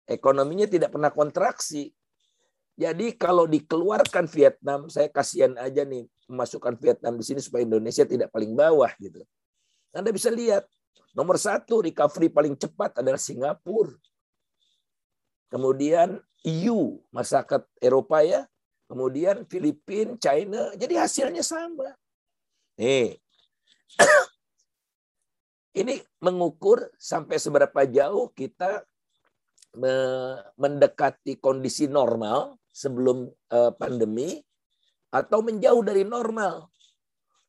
[0.05, 1.89] Ekonominya tidak pernah kontraksi.
[2.77, 8.29] Jadi kalau dikeluarkan Vietnam, saya kasihan aja nih memasukkan Vietnam di sini supaya Indonesia tidak
[8.29, 9.25] paling bawah gitu.
[9.97, 10.69] Anda bisa lihat
[11.17, 13.97] nomor satu recovery paling cepat adalah Singapura.
[15.49, 18.45] Kemudian EU, masyarakat Eropa ya.
[18.87, 20.69] Kemudian Filipina, China.
[20.77, 21.97] Jadi hasilnya sama.
[22.77, 23.17] Nih,
[25.81, 28.85] ini mengukur sampai seberapa jauh kita
[30.61, 34.37] mendekati kondisi normal sebelum eh, pandemi
[35.09, 36.69] atau menjauh dari normal.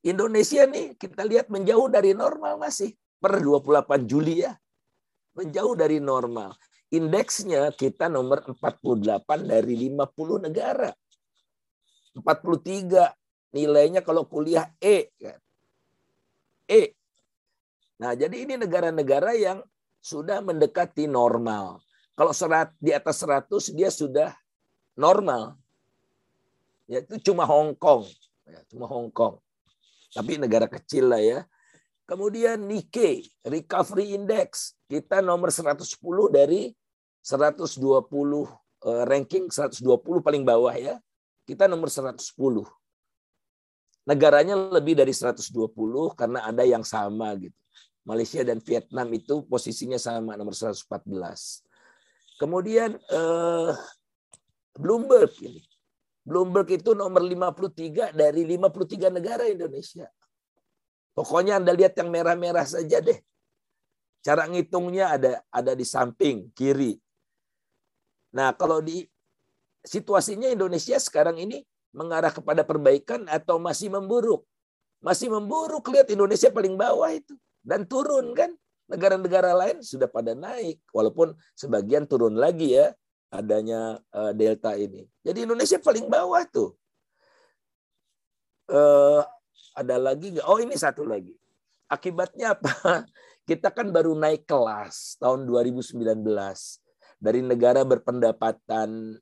[0.08, 4.56] Indonesia nih kita lihat menjauh dari normal masih per 28 Juli ya.
[5.36, 6.56] Menjauh dari normal.
[6.88, 10.96] Indeksnya kita nomor 48 dari 50 negara.
[12.16, 13.12] 43
[13.52, 15.12] nilainya kalau kuliah E.
[16.72, 16.82] E
[17.98, 19.66] Nah, jadi ini negara-negara yang
[19.98, 21.82] sudah mendekati normal.
[22.14, 24.30] Kalau serat di atas 100 dia sudah
[24.98, 25.56] normal.
[26.90, 28.10] Ya, itu cuma Hong Kong.
[28.44, 29.38] Ya, cuma Hong Kong.
[30.12, 31.46] Tapi negara kecil lah ya.
[32.08, 34.74] Kemudian Nikkei, Recovery Index.
[34.90, 35.84] Kita nomor 110
[36.32, 36.72] dari
[37.22, 37.78] 120
[38.88, 39.84] eh, ranking 120
[40.24, 40.96] paling bawah ya.
[41.44, 42.18] Kita nomor 110.
[44.08, 45.52] Negaranya lebih dari 120
[46.16, 47.56] karena ada yang sama gitu.
[48.08, 50.80] Malaysia dan Vietnam itu posisinya sama nomor 114.
[52.40, 53.72] Kemudian eh,
[54.78, 55.62] Bloomberg ini.
[56.22, 60.06] Bloomberg itu nomor 53 dari 53 negara Indonesia.
[61.18, 63.18] Pokoknya Anda lihat yang merah-merah saja deh.
[64.22, 67.00] Cara ngitungnya ada ada di samping kiri.
[68.38, 69.08] Nah, kalau di
[69.82, 71.64] situasinya Indonesia sekarang ini
[71.96, 74.46] mengarah kepada perbaikan atau masih memburuk?
[75.02, 77.34] Masih memburuk, lihat Indonesia paling bawah itu
[77.66, 78.54] dan turun kan.
[78.88, 82.96] Negara-negara lain sudah pada naik walaupun sebagian turun lagi ya
[83.28, 85.08] adanya uh, delta ini.
[85.24, 86.72] Jadi Indonesia paling bawah tuh.
[88.68, 89.24] Uh,
[89.76, 90.48] ada lagi nggak?
[90.48, 91.36] Oh ini satu lagi.
[91.88, 93.04] Akibatnya apa?
[93.48, 96.04] Kita kan baru naik kelas tahun 2019
[97.18, 99.16] dari negara berpendapatan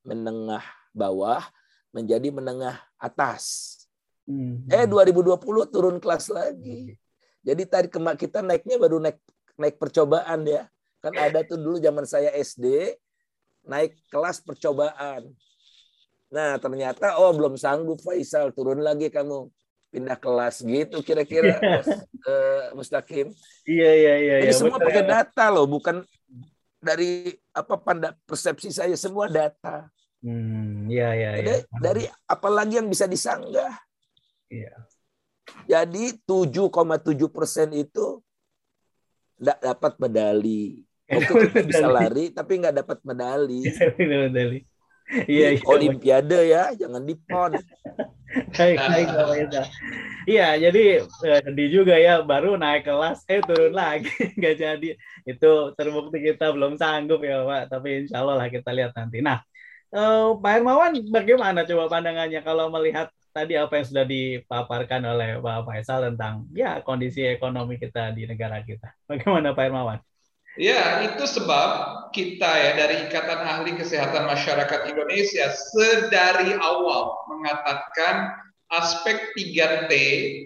[0.00, 0.64] menengah
[0.96, 1.44] bawah
[1.92, 3.76] menjadi menengah atas.
[4.24, 4.64] Hmm.
[4.70, 5.36] Eh 2020
[5.68, 6.96] turun kelas lagi.
[7.44, 9.20] Jadi tadi kemak kita naiknya baru naik
[9.60, 10.64] naik percobaan ya.
[11.04, 12.96] Kan ada tuh dulu zaman saya SD
[13.66, 15.30] naik kelas percobaan.
[16.30, 19.50] Nah, ternyata oh belum sanggup Faisal, turun lagi kamu.
[19.90, 21.82] Pindah kelas gitu kira-kira yeah.
[22.30, 23.34] uh, Mustaqim.
[23.66, 25.08] Iya iya iya Jadi iya, semua betul, pakai ya.
[25.18, 26.06] data loh, bukan
[26.78, 29.90] dari apa panda persepsi saya semua data.
[30.22, 31.54] Hmm, iya iya iya.
[31.82, 33.74] Dari apalagi yang bisa disanggah.
[34.46, 34.78] Iya.
[35.66, 38.22] Jadi 7,7 persen itu
[39.40, 40.84] tidak dapat medali.
[41.66, 43.66] Bisa lari tapi nggak dapat medali.
[43.98, 44.62] medali.
[45.10, 45.66] Iya, iya.
[45.66, 47.58] Olimpiade ya, jangan di pon.
[48.30, 49.10] Baik, baik,
[50.22, 54.06] Iya, jadi eh, sedih juga ya, baru naik kelas, eh turun lagi,
[54.38, 54.88] nggak jadi.
[55.26, 57.74] Itu terbukti kita belum sanggup ya, Pak.
[57.74, 59.18] Tapi insya Allah lah kita lihat nanti.
[59.18, 59.42] Nah,
[59.90, 65.66] eh, Pak Hermawan, bagaimana coba pandangannya kalau melihat tadi apa yang sudah dipaparkan oleh Pak
[65.66, 68.94] Faisal tentang ya kondisi ekonomi kita di negara kita.
[69.10, 69.98] Bagaimana Pak Irmawan?
[70.58, 71.68] Ya, itu sebab
[72.10, 78.34] kita ya dari Ikatan Ahli Kesehatan Masyarakat Indonesia sedari awal mengatakan
[78.70, 79.92] aspek 3T,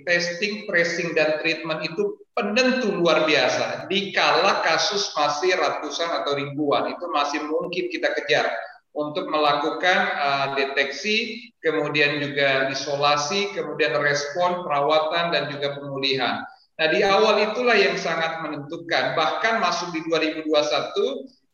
[0.05, 3.89] testing, tracing, dan treatment itu penentu luar biasa.
[3.89, 8.49] Dikala kasus masih ratusan atau ribuan, itu masih mungkin kita kejar
[8.95, 16.45] untuk melakukan uh, deteksi, kemudian juga isolasi, kemudian respon, perawatan, dan juga pemulihan.
[16.75, 19.15] Nah, di awal itulah yang sangat menentukan.
[19.15, 20.51] Bahkan masuk di 2021,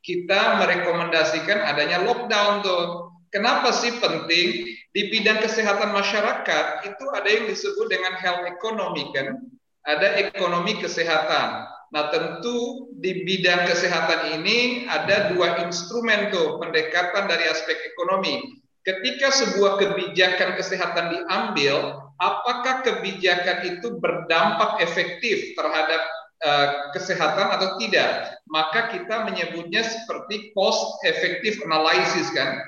[0.00, 2.84] kita merekomendasikan adanya lockdown tuh.
[3.28, 4.64] Kenapa sih penting?
[4.90, 9.38] Di bidang kesehatan masyarakat itu ada yang disebut dengan health economy kan.
[9.86, 11.68] Ada ekonomi kesehatan.
[11.90, 18.62] Nah tentu di bidang kesehatan ini ada dua instrumen tuh pendekatan dari aspek ekonomi.
[18.82, 26.00] Ketika sebuah kebijakan kesehatan diambil, apakah kebijakan itu berdampak efektif terhadap
[26.44, 28.36] uh, kesehatan atau tidak?
[28.46, 32.60] Maka kita menyebutnya seperti cost effective analysis kan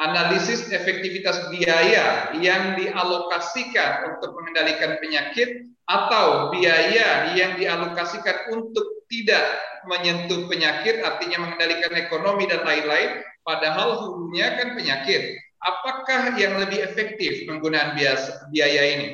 [0.00, 9.44] analisis efektivitas biaya yang dialokasikan untuk mengendalikan penyakit atau biaya yang dialokasikan untuk tidak
[9.84, 17.44] menyentuh penyakit artinya mengendalikan ekonomi dan lain-lain padahal hulunya kan penyakit apakah yang lebih efektif
[17.48, 17.96] penggunaan
[18.52, 19.08] biaya ini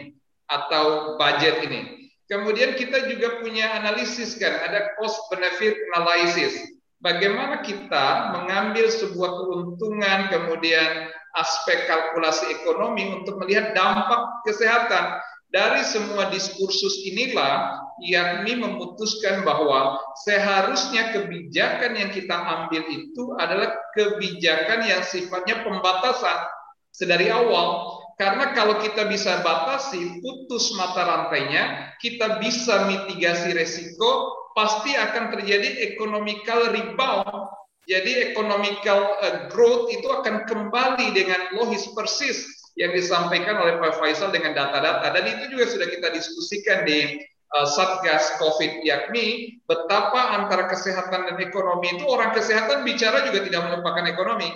[0.47, 6.59] atau budget ini Kemudian kita juga punya analisis kan, ada cost benefit analysis.
[6.99, 11.07] Bagaimana kita mengambil sebuah keuntungan, kemudian
[11.39, 15.23] aspek kalkulasi ekonomi untuk melihat dampak kesehatan.
[15.55, 24.85] Dari semua diskursus inilah yakni memutuskan bahwa seharusnya kebijakan yang kita ambil itu adalah kebijakan
[24.85, 26.45] yang sifatnya pembatasan
[26.93, 34.97] sedari awal karena kalau kita bisa batasi, putus mata rantainya, kita bisa mitigasi resiko, pasti
[34.97, 37.53] akan terjadi economical rebound.
[37.85, 42.49] Jadi economical eh, growth itu akan kembali dengan logis persis
[42.81, 45.13] yang disampaikan oleh Pak Faisal dengan data-data.
[45.13, 51.95] Dan itu juga sudah kita diskusikan di Satgas COVID yakni betapa antara kesehatan dan ekonomi
[51.95, 54.51] itu orang kesehatan bicara juga tidak melupakan ekonomi.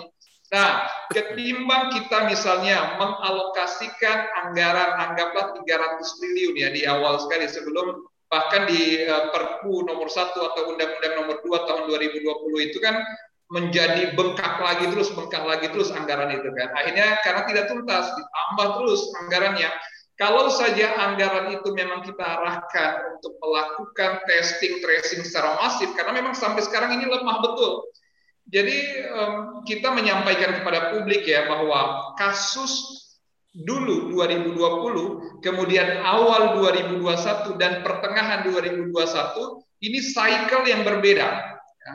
[0.51, 8.67] Nah, ketimbang kita misalnya mengalokasikan anggaran anggaplah 300 triliun ya di awal sekali sebelum bahkan
[8.67, 12.99] di uh, Perpu nomor 1 atau Undang-Undang nomor 2 tahun 2020 itu kan
[13.51, 16.71] menjadi bengkak lagi terus bengkak lagi terus anggaran itu kan.
[16.75, 19.69] Akhirnya karena tidak tuntas ditambah terus anggarannya.
[20.21, 26.37] Kalau saja anggaran itu memang kita arahkan untuk melakukan testing tracing secara masif karena memang
[26.37, 27.89] sampai sekarang ini lemah betul
[28.51, 29.07] jadi
[29.63, 32.99] kita menyampaikan kepada publik ya bahwa kasus
[33.55, 38.91] dulu 2020, kemudian awal 2021 dan pertengahan 2021
[39.83, 41.27] ini cycle yang berbeda.
[41.59, 41.93] Ya.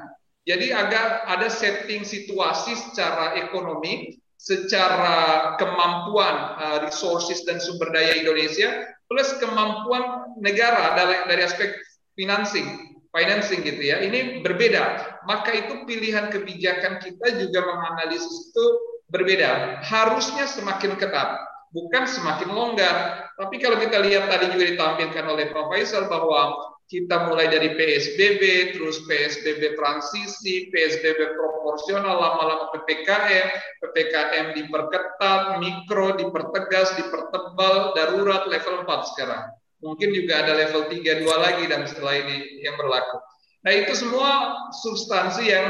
[0.55, 8.85] Jadi agak ada setting situasi secara ekonomi, secara kemampuan uh, resources dan sumber daya Indonesia
[9.09, 11.73] plus kemampuan negara dari, dari aspek
[12.15, 15.17] financing financing gitu ya, ini berbeda.
[15.25, 18.67] Maka itu pilihan kebijakan kita juga menganalisis itu
[19.09, 19.81] berbeda.
[19.81, 21.41] Harusnya semakin ketat,
[21.73, 23.25] bukan semakin longgar.
[23.41, 25.73] Tapi kalau kita lihat tadi juga ditampilkan oleh Prof.
[25.73, 33.47] Faisal bahwa kita mulai dari PSBB, terus PSBB transisi, PSBB proporsional, lama-lama PPKM,
[33.83, 39.51] PPKM diperketat, mikro dipertegas, dipertebal, darurat level 4 sekarang.
[39.83, 43.19] Mungkin juga ada level 3, 2 lagi dan setelah ini yang berlaku.
[43.67, 45.67] Nah itu semua substansi yang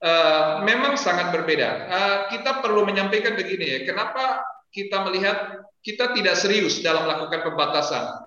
[0.00, 1.68] uh, memang sangat berbeda.
[1.84, 4.40] Uh, kita perlu menyampaikan begini ya, kenapa
[4.72, 8.24] kita melihat kita tidak serius dalam melakukan pembatasan.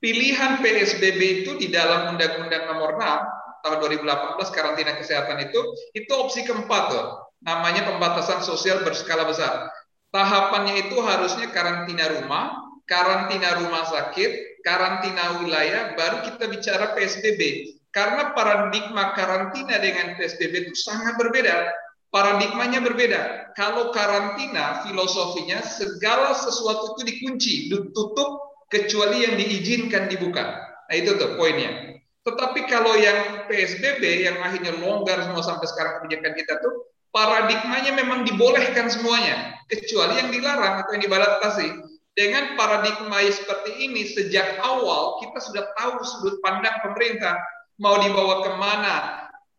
[0.00, 5.60] Pilihan PSBB itu di dalam Undang-Undang Nomor 6 tahun 2018 karantina kesehatan itu
[5.92, 7.06] itu opsi keempat tuh.
[7.44, 9.68] Namanya pembatasan sosial berskala besar.
[10.08, 12.56] Tahapannya itu harusnya karantina rumah,
[12.88, 17.76] karantina rumah sakit, karantina wilayah, baru kita bicara PSBB.
[17.92, 21.70] Karena paradigma karantina dengan PSBB itu sangat berbeda.
[22.10, 23.54] Paradigmanya berbeda.
[23.54, 30.70] Kalau karantina, filosofinya segala sesuatu itu dikunci, ditutup, kecuali yang diizinkan dibuka.
[30.86, 31.98] Nah itu tuh poinnya.
[32.22, 38.22] Tetapi kalau yang PSBB yang akhirnya longgar semua sampai sekarang kebijakan kita tuh paradigmanya memang
[38.22, 41.68] dibolehkan semuanya, kecuali yang dilarang atau yang dibatasi.
[42.14, 47.38] Dengan paradigma seperti ini sejak awal kita sudah tahu sudut pandang pemerintah
[47.80, 48.94] mau dibawa ke mana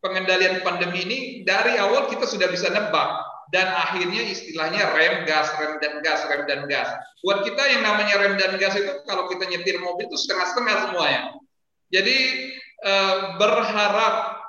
[0.03, 3.09] pengendalian pandemi ini dari awal kita sudah bisa nebak
[3.51, 6.87] dan akhirnya istilahnya rem gas rem dan gas rem dan gas
[7.21, 11.21] buat kita yang namanya rem dan gas itu kalau kita nyetir mobil itu setengah-setengah semuanya
[11.91, 12.17] jadi
[12.83, 14.39] eh, berharap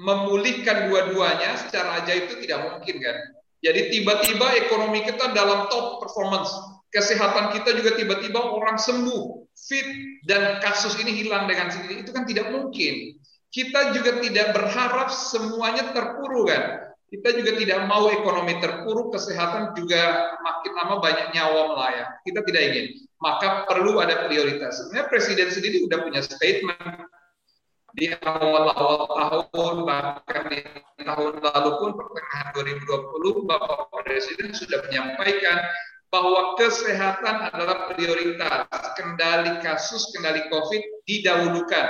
[0.00, 3.16] memulihkan dua-duanya secara ajaib itu tidak mungkin kan
[3.60, 6.50] jadi tiba-tiba ekonomi kita dalam top performance
[6.90, 9.86] kesehatan kita juga tiba-tiba orang sembuh, fit,
[10.26, 12.02] dan kasus ini hilang dengan sendiri.
[12.02, 13.16] Itu kan tidak mungkin.
[13.50, 16.89] Kita juga tidak berharap semuanya terpuruk kan.
[17.10, 22.10] Kita juga tidak mau ekonomi terpuruk, kesehatan juga makin lama banyak nyawa melayang.
[22.22, 22.86] Kita tidak ingin.
[23.18, 24.78] Maka perlu ada prioritas.
[24.78, 27.10] Sebenarnya Presiden sendiri sudah punya statement
[27.98, 30.62] di awal-awal tahun bahkan di
[31.02, 35.58] tahun lalu pun pertengahan 2020 Bapak Presiden sudah menyampaikan
[36.10, 38.66] bahwa kesehatan adalah prioritas.
[38.98, 41.86] Kendali kasus, kendali COVID didahulukan.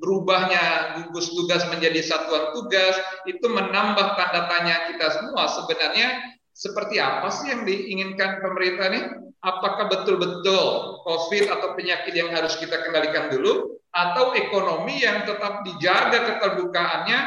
[0.00, 2.98] Berubahnya gugus tugas menjadi satuan tugas
[3.30, 5.46] itu menambah tanda tanya kita semua.
[5.46, 9.00] Sebenarnya seperti apa sih yang diinginkan pemerintah ini?
[9.44, 13.78] Apakah betul-betul COVID atau penyakit yang harus kita kendalikan dulu?
[13.94, 17.18] Atau ekonomi yang tetap dijaga keterbukaannya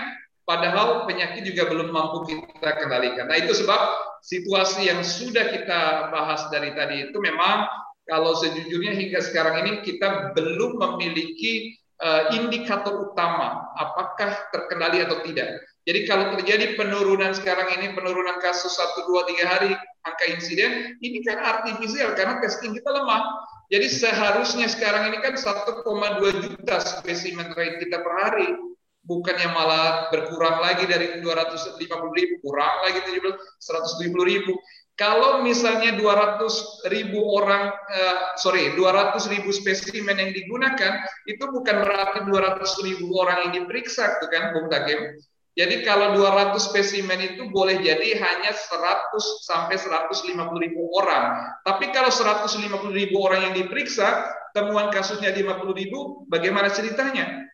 [0.48, 3.28] padahal penyakit juga belum mampu kita kendalikan.
[3.28, 3.80] Nah itu sebab
[4.24, 7.68] situasi yang sudah kita bahas dari tadi itu memang
[8.08, 15.60] kalau sejujurnya hingga sekarang ini kita belum memiliki uh, indikator utama apakah terkendali atau tidak.
[15.88, 19.72] Jadi kalau terjadi penurunan sekarang ini penurunan kasus 1 2 3 hari
[20.04, 23.24] angka insiden ini kan artifisial karena testing kita lemah.
[23.68, 25.84] Jadi seharusnya sekarang ini kan 1,2
[26.39, 28.48] juta spesimen rate kita per hari.
[29.08, 31.80] Bukannya malah berkurang lagi dari 250
[32.12, 33.32] ribu, kurang lagi 170
[34.28, 34.60] ribu.
[34.97, 42.26] Kalau misalnya 200 ribu orang, uh, sorry, 200 ribu spesimen yang digunakan, itu bukan berarti
[42.26, 45.22] 200 ribu orang yang diperiksa, itu kan, Bung Takim.
[45.58, 51.45] Jadi kalau 200 spesimen itu boleh jadi hanya 100 sampai 150 ribu orang.
[51.66, 57.47] Tapi kalau 150 ribu orang yang diperiksa, temuan kasusnya 50 ribu, bagaimana ceritanya?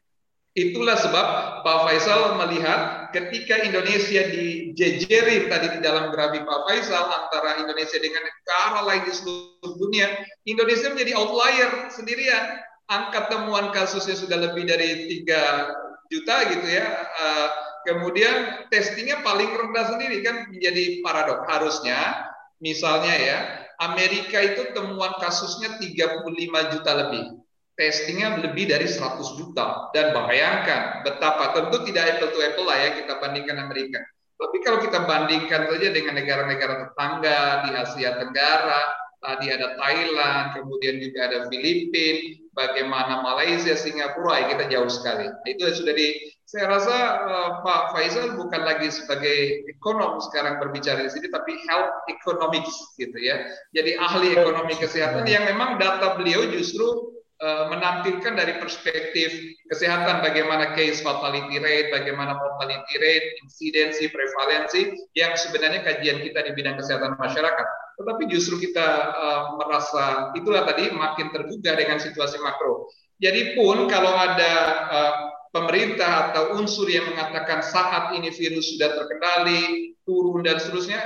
[0.53, 1.25] Itulah sebab
[1.65, 8.21] Pak Faisal melihat ketika Indonesia dijejeri tadi di dalam grafik Pak Faisal antara Indonesia dengan
[8.21, 10.13] negara lain di seluruh dunia,
[10.45, 12.61] Indonesia menjadi outlier sendirian.
[12.85, 16.85] Angka temuan kasusnya sudah lebih dari 3 juta gitu ya.
[17.01, 17.47] Eh,
[17.89, 21.49] kemudian testingnya paling rendah sendiri kan menjadi paradok.
[21.49, 22.29] Harusnya
[22.61, 23.37] misalnya ya,
[23.81, 27.42] Amerika itu temuan kasusnya 35 juta lebih
[27.73, 29.89] testingnya lebih dari 100 juta.
[29.91, 33.99] Dan bayangkan betapa tentu tidak apple to apple lah ya kita bandingkan Amerika.
[34.37, 38.81] Tapi kalau kita bandingkan saja dengan negara-negara tetangga di Asia Tenggara
[39.23, 45.31] tadi ada Thailand kemudian juga ada Filipina bagaimana Malaysia Singapura ya kita jauh sekali.
[45.47, 51.09] Itu sudah di saya rasa uh, Pak Faisal bukan lagi sebagai ekonom sekarang berbicara di
[51.09, 53.47] sini tapi health economics gitu ya.
[53.71, 59.35] Jadi ahli ekonomi kesehatan yang memang data beliau justru Eh, menampilkan dari perspektif
[59.67, 66.51] kesehatan bagaimana case fatality rate, bagaimana mortality rate, insidensi, prevalensi yang sebenarnya kajian kita di
[66.55, 67.67] bidang kesehatan masyarakat.
[67.99, 72.87] Tetapi justru kita uh, merasa itulah tadi makin tergugah dengan situasi makro.
[73.19, 74.53] Jadi pun kalau ada
[74.87, 75.13] uh,
[75.53, 80.99] pemerintah atau unsur yang mengatakan saat ini virus sudah terkendali, turun dan seterusnya,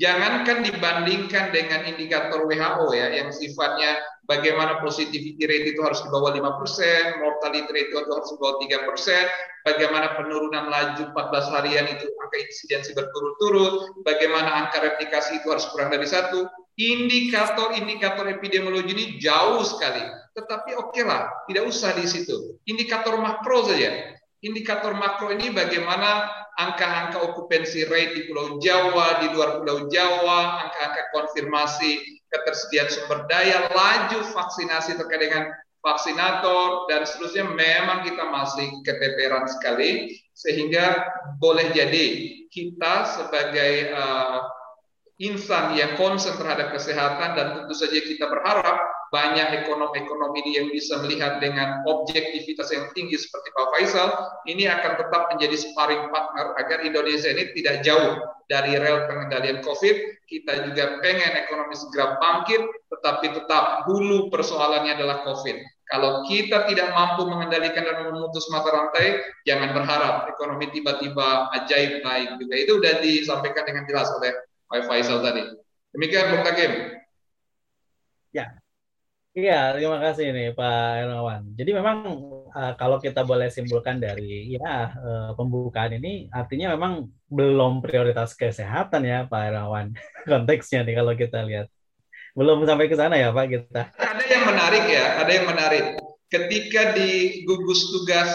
[0.00, 6.32] jangankan dibandingkan dengan indikator WHO ya yang sifatnya bagaimana positivity rate itu harus di bawah
[6.32, 12.36] 5%, mortality rate itu harus di bawah 3%, bagaimana penurunan laju 14 harian itu angka
[12.40, 16.46] insidensi berturut-turut, bagaimana angka replikasi itu harus kurang dari satu.
[16.72, 20.00] Indikator-indikator epidemiologi ini jauh sekali.
[20.32, 22.56] Tetapi oke okay lah, tidak usah di situ.
[22.64, 24.16] Indikator makro saja.
[24.42, 26.26] Indikator makro ini bagaimana
[26.58, 33.70] angka-angka okupansi rate di Pulau Jawa, di luar Pulau Jawa, angka-angka konfirmasi ketersediaan sumber daya,
[33.70, 35.46] laju vaksinasi terkait dengan
[35.82, 41.06] vaksinator dan seterusnya memang kita masih keteteran sekali sehingga
[41.42, 42.06] boleh jadi
[42.50, 44.46] kita sebagai uh,
[45.18, 48.78] insan yang konsen terhadap kesehatan dan tentu saja kita berharap
[49.12, 54.08] banyak ekonomi-ekonomi yang bisa melihat dengan objektivitas yang tinggi seperti Pak Faisal,
[54.48, 60.24] ini akan tetap menjadi sparring partner agar Indonesia ini tidak jauh dari rel pengendalian COVID.
[60.24, 65.60] Kita juga pengen ekonomi segera bangkit, tetapi tetap hulu persoalannya adalah COVID.
[65.92, 72.40] Kalau kita tidak mampu mengendalikan dan memutus mata rantai, jangan berharap ekonomi tiba-tiba ajaib naik
[72.40, 72.54] juga.
[72.56, 74.32] Itu sudah disampaikan dengan jelas oleh
[74.72, 75.52] Pak Faisal tadi.
[75.92, 76.96] Demikian Bung Takim.
[78.32, 78.56] Ya,
[79.32, 81.56] Iya, terima kasih nih Pak Hermawan.
[81.56, 82.04] Jadi memang
[82.52, 89.08] uh, kalau kita boleh simpulkan dari ya uh, pembukaan ini artinya memang belum prioritas kesehatan
[89.08, 89.96] ya Pak Hermawan
[90.28, 91.72] konteksnya nih kalau kita lihat.
[92.36, 93.82] Belum sampai ke sana ya Pak kita.
[93.96, 95.84] Ada yang menarik ya, ada yang menarik.
[96.28, 98.28] Ketika di gugus tugas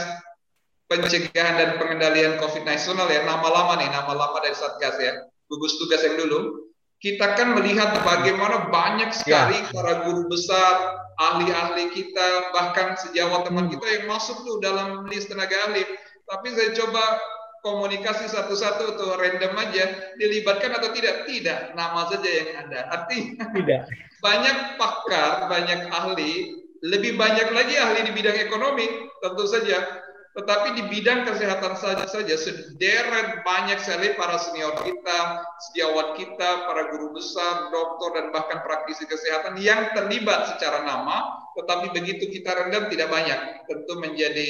[0.90, 5.14] pencegahan dan pengendalian COVID nasional ya, nama lama nih, nama lama dari Satgas ya,
[5.46, 6.67] gugus tugas yang dulu,
[6.98, 9.70] kita kan melihat bagaimana banyak sekali ya.
[9.70, 13.78] para guru besar, ahli-ahli kita, bahkan sejawat teman hmm.
[13.78, 15.86] kita yang masuk tuh dalam list tenaga ahli.
[16.26, 17.22] Tapi saya coba
[17.62, 21.30] komunikasi satu-satu atau random aja, dilibatkan atau tidak?
[21.30, 22.80] Tidak, nama saja yang ada.
[22.90, 23.82] Artinya tidak.
[24.26, 30.07] banyak pakar, banyak ahli, lebih banyak lagi ahli di bidang ekonomi, tentu saja
[30.38, 36.94] tetapi di bidang kesehatan saja saja sederet banyak sekali para senior kita, sejawat kita, para
[36.94, 42.86] guru besar, dokter dan bahkan praktisi kesehatan yang terlibat secara nama, tetapi begitu kita rendam
[42.86, 43.66] tidak banyak.
[43.66, 44.50] Tentu menjadi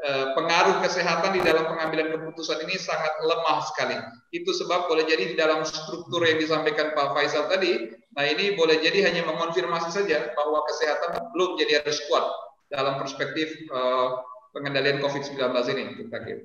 [0.00, 4.00] eh, pengaruh kesehatan di dalam pengambilan keputusan ini sangat lemah sekali.
[4.32, 8.80] Itu sebab boleh jadi di dalam struktur yang disampaikan Pak Faisal tadi, nah ini boleh
[8.80, 12.24] jadi hanya mengonfirmasi saja bahwa kesehatan belum jadi harus kuat
[12.72, 14.24] dalam perspektif uh,
[14.58, 15.38] pengendalian COVID-19
[15.70, 16.38] ini, Pak Kim?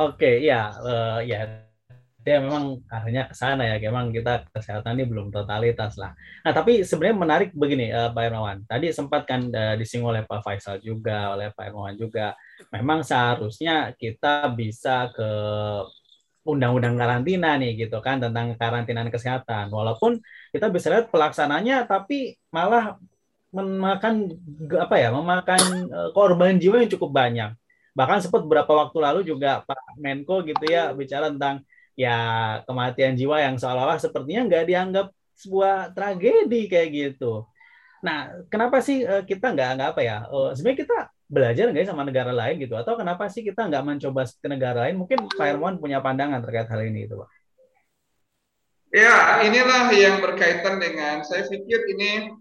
[0.00, 1.68] Oke, ya, uh, ya,
[2.24, 6.16] dia memang akhirnya ke sana ya, memang kita kesehatan ini belum totalitas lah.
[6.40, 8.64] Nah, tapi sebenarnya menarik begini, uh, Pak Irmawan.
[8.64, 12.32] Tadi sempat kan uh, disinggung oleh Pak Faisal juga, oleh Pak Irmawan juga.
[12.72, 15.30] Memang seharusnya kita bisa ke
[16.40, 19.68] undang-undang karantina nih gitu kan tentang karantinaan kesehatan.
[19.68, 20.22] Walaupun
[20.54, 22.96] kita bisa lihat pelaksananya tapi malah
[23.50, 24.30] memakan
[24.78, 27.50] apa ya memakan eh, korban jiwa yang cukup banyak.
[27.94, 31.66] Bahkan sempat beberapa waktu lalu juga Pak Menko gitu ya bicara tentang
[31.98, 32.16] ya
[32.64, 37.50] kematian jiwa yang seolah-olah sepertinya nggak dianggap sebuah tragedi kayak gitu.
[38.06, 40.98] Nah kenapa sih eh, kita nggak nggak apa ya eh, sebenarnya kita
[41.30, 42.74] belajar nggak sama negara lain gitu?
[42.78, 44.94] Atau kenapa sih kita nggak mencoba ke negara lain?
[45.02, 47.30] Mungkin Pak punya pandangan terkait hal ini itu Pak.
[48.90, 52.34] Ya, inilah yang berkaitan dengan, saya pikir ini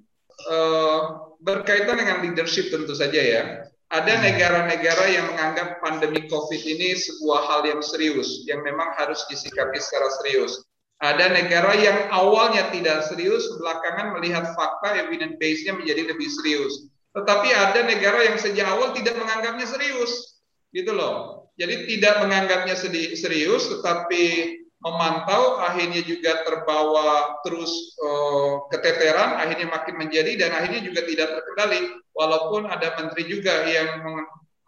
[0.47, 1.01] uh,
[1.43, 3.43] berkaitan dengan leadership tentu saja ya.
[3.89, 4.21] Ada hmm.
[4.21, 10.07] negara-negara yang menganggap pandemi COVID ini sebuah hal yang serius, yang memang harus disikapi secara
[10.21, 10.61] serius.
[10.99, 16.91] Ada negara yang awalnya tidak serius, belakangan melihat fakta evidence base-nya menjadi lebih serius.
[17.15, 20.43] Tetapi ada negara yang sejak awal tidak menganggapnya serius,
[20.75, 21.47] gitu loh.
[21.55, 22.75] Jadi tidak menganggapnya
[23.15, 31.03] serius, tetapi memantau akhirnya juga terbawa terus uh, keteteran akhirnya makin menjadi dan akhirnya juga
[31.03, 31.81] tidak terkendali.
[32.15, 34.03] Walaupun ada menteri juga yang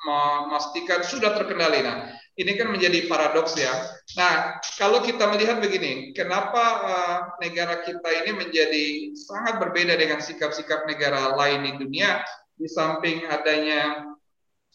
[0.02, 1.84] memastikan sudah terkendali.
[1.84, 3.72] Nah ini kan menjadi paradoks ya.
[4.20, 8.86] Nah kalau kita melihat begini kenapa uh, negara kita ini menjadi
[9.16, 12.20] sangat berbeda dengan sikap-sikap negara lain di dunia?
[12.60, 14.12] Di samping adanya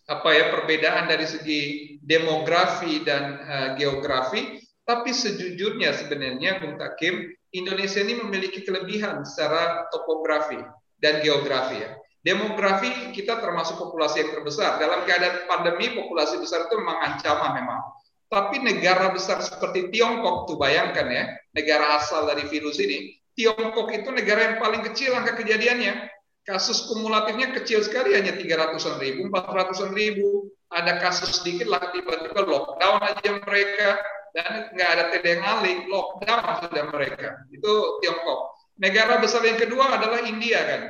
[0.07, 1.63] apa ya perbedaan dari segi
[1.99, 10.63] demografi dan uh, geografi tapi sejujurnya sebenarnya Bung Takim, Indonesia ini memiliki kelebihan secara topografi
[11.03, 11.91] dan geografi ya.
[12.23, 14.79] Demografi kita termasuk populasi yang terbesar.
[14.79, 17.81] Dalam keadaan pandemi populasi besar itu memang ancaman memang.
[18.27, 23.15] Tapi negara besar seperti Tiongkok tuh bayangkan ya, negara asal dari virus ini.
[23.39, 26.11] Tiongkok itu negara yang paling kecil angka kejadiannya.
[26.47, 30.51] Kasus kumulatifnya kecil sekali hanya 300-an ribu, 400-an ribu.
[30.71, 34.03] Ada kasus sedikit lah tiba-tiba lockdown aja mereka
[34.37, 37.41] dan nggak ada tedeng alih, lockdown sudah mereka.
[37.49, 38.53] Itu Tiongkok.
[38.77, 40.83] Negara besar yang kedua adalah India kan.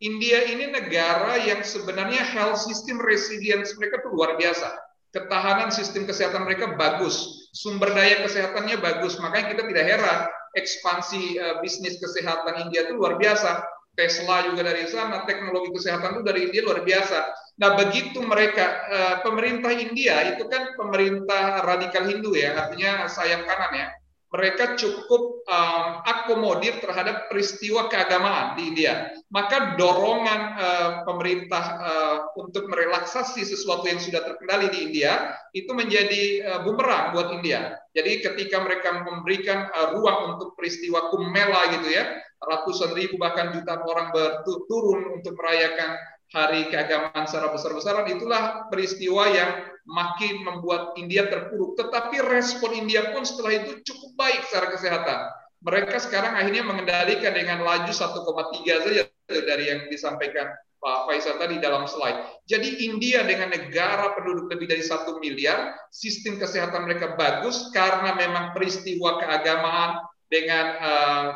[0.00, 4.72] India ini negara yang sebenarnya health system resilience mereka tuh luar biasa.
[5.12, 9.20] Ketahanan sistem kesehatan mereka bagus, sumber daya kesehatannya bagus.
[9.20, 10.18] Makanya kita tidak heran
[10.56, 13.60] ekspansi uh, bisnis kesehatan India itu luar biasa.
[13.96, 17.18] Tesla juga dari sana, teknologi kesehatan itu dari India luar biasa.
[17.56, 23.72] Nah, begitu mereka uh, pemerintah India itu kan pemerintah radikal Hindu ya, artinya sayap kanan
[23.72, 23.88] ya.
[24.26, 29.08] Mereka cukup um, akomodir terhadap peristiwa keagamaan di India.
[29.32, 36.44] Maka dorongan uh, pemerintah uh, untuk merelaksasi sesuatu yang sudah terkendali di India itu menjadi
[36.44, 37.80] uh, bumerang buat India.
[37.96, 41.32] Jadi ketika mereka memberikan uh, ruang untuk peristiwa Kumbh
[41.80, 42.04] gitu ya,
[42.36, 45.96] ratusan ribu bahkan jutaan orang berturun untuk merayakan
[46.34, 49.50] hari keagamaan secara besar-besaran itulah peristiwa yang
[49.86, 51.78] makin membuat India terpuruk.
[51.78, 55.18] Tetapi respon India pun setelah itu cukup baik secara kesehatan.
[55.62, 61.88] Mereka sekarang akhirnya mengendalikan dengan laju 1,3 saja dari yang disampaikan Pak Faisal tadi dalam
[61.88, 62.44] slide.
[62.46, 68.54] Jadi India dengan negara penduduk lebih dari satu miliar, sistem kesehatan mereka bagus karena memang
[68.54, 71.26] peristiwa keagamaan dengan uh,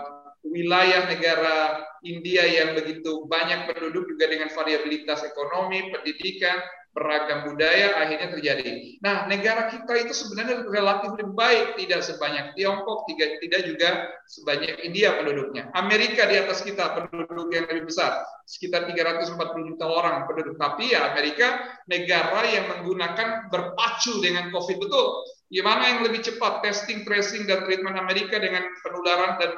[0.46, 8.34] wilayah negara India yang begitu banyak penduduk juga dengan variabilitas ekonomi, pendidikan, beragam budaya akhirnya
[8.34, 8.98] terjadi.
[8.98, 15.14] Nah, negara kita itu sebenarnya relatif lebih baik, tidak sebanyak Tiongkok, tidak, juga sebanyak India
[15.14, 15.70] penduduknya.
[15.78, 20.58] Amerika di atas kita penduduk yang lebih besar, sekitar 340 juta orang penduduk.
[20.58, 25.06] Tapi ya Amerika negara yang menggunakan berpacu dengan COVID betul.
[25.50, 29.50] Gimana yang lebih cepat testing, tracing, dan treatment Amerika dengan penularan dan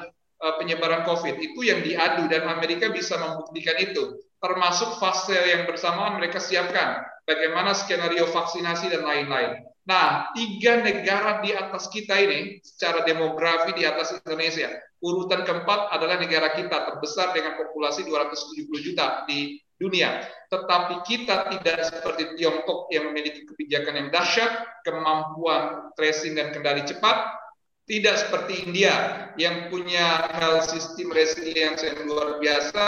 [0.59, 6.43] penyebaran COVID itu yang diadu dan Amerika bisa membuktikan itu termasuk fase yang bersamaan mereka
[6.43, 9.63] siapkan bagaimana skenario vaksinasi dan lain-lain.
[9.83, 14.71] Nah, tiga negara di atas kita ini secara demografi di atas Indonesia.
[15.03, 20.23] Urutan keempat adalah negara kita terbesar dengan populasi 270 juta di dunia.
[20.47, 27.42] Tetapi kita tidak seperti Tiongkok yang memiliki kebijakan yang dahsyat, kemampuan tracing dan kendali cepat,
[27.91, 32.85] tidak seperti India yang punya health system resilience yang luar biasa,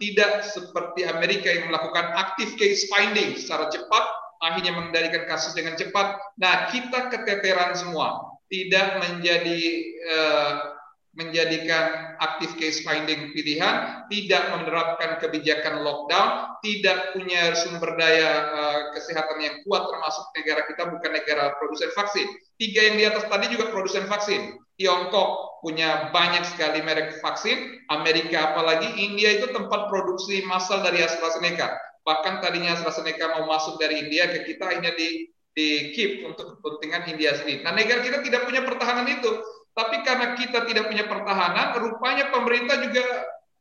[0.00, 4.04] tidak seperti Amerika yang melakukan active case finding secara cepat,
[4.40, 6.16] akhirnya mengendalikan kasus dengan cepat.
[6.40, 9.60] Nah, kita keteteran semua, tidak menjadi
[10.08, 10.77] uh,
[11.18, 19.42] menjadikan active case finding pilihan, tidak menerapkan kebijakan lockdown, tidak punya sumber daya uh, kesehatan
[19.42, 22.26] yang kuat termasuk negara kita bukan negara produsen vaksin.
[22.54, 24.62] Tiga yang di atas tadi juga produsen vaksin.
[24.78, 31.74] Tiongkok punya banyak sekali merek vaksin, Amerika apalagi, India itu tempat produksi massal dari AstraZeneca.
[32.06, 35.26] Bahkan tadinya AstraZeneca mau masuk dari India ke kita hanya di
[35.58, 37.66] di keep untuk kepentingan India sendiri.
[37.66, 39.42] Nah negara kita tidak punya pertahanan itu
[39.78, 43.06] tapi karena kita tidak punya pertahanan, rupanya pemerintah juga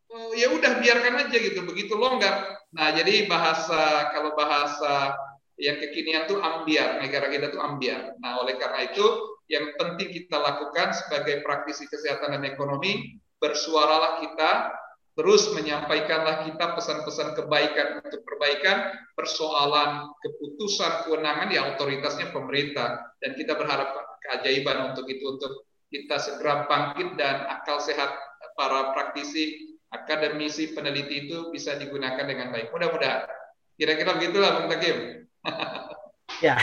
[0.09, 2.57] oh, ya udah biarkan aja gitu, begitu longgar.
[2.73, 5.13] Nah, jadi bahasa kalau bahasa
[5.61, 8.17] yang kekinian tuh ambiar, negara kita tuh ambiar.
[8.17, 9.05] Nah, oleh karena itu
[9.45, 14.73] yang penting kita lakukan sebagai praktisi kesehatan dan ekonomi, bersuaralah kita,
[15.13, 23.53] terus menyampaikanlah kita pesan-pesan kebaikan untuk perbaikan, persoalan keputusan kewenangan di otoritasnya pemerintah dan kita
[23.53, 28.11] berharap keajaiban untuk itu untuk kita segera bangkit dan akal sehat
[28.59, 32.73] para praktisi, akademisi, peneliti itu bisa digunakan dengan baik.
[32.75, 33.29] Mudah-mudahan.
[33.77, 34.97] Kira-kira begitulah Bung Takim.
[36.45, 36.57] ya.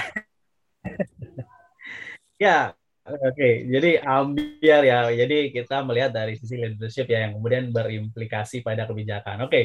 [2.37, 2.59] ya,
[3.07, 3.33] oke.
[3.33, 3.65] Okay.
[3.71, 4.99] Jadi ambil ya.
[5.15, 9.47] Jadi kita melihat dari sisi leadership ya yang kemudian berimplikasi pada kebijakan.
[9.47, 9.51] Oke.
[9.51, 9.65] Okay.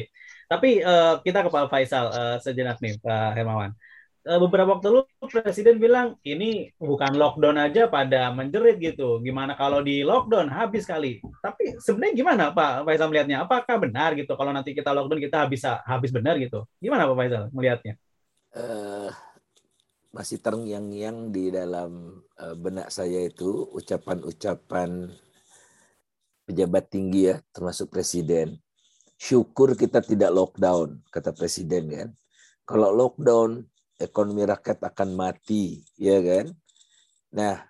[0.50, 3.70] Tapi uh, kita ke Pak Faisal uh, sejenak nih, Pak Hermawan.
[4.20, 9.16] Eh, beberapa waktu lalu presiden bilang ini bukan lockdown aja pada menjerit gitu.
[9.24, 11.24] Gimana kalau di lockdown habis kali.
[11.40, 13.48] Tapi sebenarnya gimana Pak Faisal melihatnya?
[13.48, 16.68] Apakah benar gitu kalau nanti kita lockdown kita bisa habis benar gitu?
[16.84, 17.96] Gimana Pak Faisal melihatnya?
[18.52, 19.08] Uh,
[20.12, 25.16] masih terngiang-ngiang di dalam uh, benak saya itu ucapan-ucapan
[26.44, 28.60] pejabat tinggi ya, termasuk presiden.
[29.16, 32.08] Syukur kita tidak lockdown, kata presiden kan.
[32.68, 33.64] Kalau lockdown,
[34.00, 36.50] ekonomi rakyat akan mati, ya kan?
[37.30, 37.62] Nah,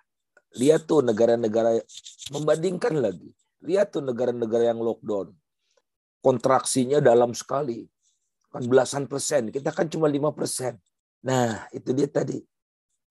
[0.55, 1.83] lihat tuh negara-negara
[2.31, 3.29] membandingkan lagi.
[3.61, 5.35] Lihat tuh negara-negara yang lockdown.
[6.23, 7.85] Kontraksinya dalam sekali.
[8.49, 9.53] Kan belasan persen.
[9.53, 10.79] Kita kan cuma lima persen.
[11.21, 12.41] Nah, itu dia tadi.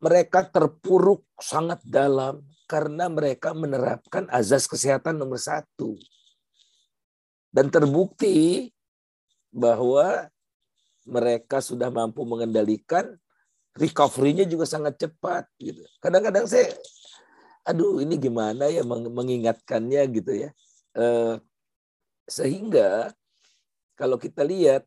[0.01, 5.95] Mereka terpuruk sangat dalam karena mereka menerapkan azas kesehatan nomor satu.
[7.51, 8.71] Dan terbukti
[9.51, 10.31] bahwa
[11.11, 13.19] mereka sudah mampu mengendalikan,
[13.75, 15.83] recovery-nya juga sangat cepat gitu.
[15.99, 16.71] Kadang-kadang saya
[17.67, 20.51] aduh ini gimana ya mengingatkannya gitu ya.
[20.97, 21.35] Eh,
[22.27, 23.11] sehingga
[23.99, 24.87] kalau kita lihat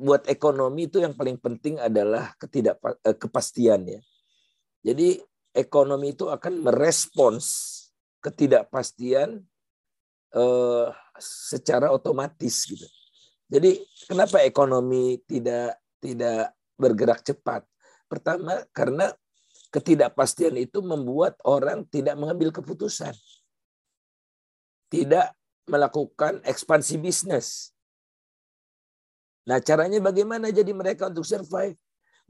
[0.00, 4.00] buat ekonomi itu yang paling penting adalah ketidak eh, kepastian ya.
[4.80, 5.20] Jadi
[5.52, 7.46] ekonomi itu akan merespons
[8.20, 9.40] ketidakpastian
[10.36, 10.86] eh,
[11.20, 12.88] secara otomatis gitu.
[13.50, 17.66] Jadi kenapa ekonomi tidak tidak bergerak cepat?
[18.06, 19.10] Pertama karena
[19.74, 23.10] ketidakpastian itu membuat orang tidak mengambil keputusan.
[24.86, 25.26] Tidak
[25.66, 27.74] melakukan ekspansi bisnis.
[29.46, 31.74] Nah, caranya bagaimana jadi mereka untuk survive?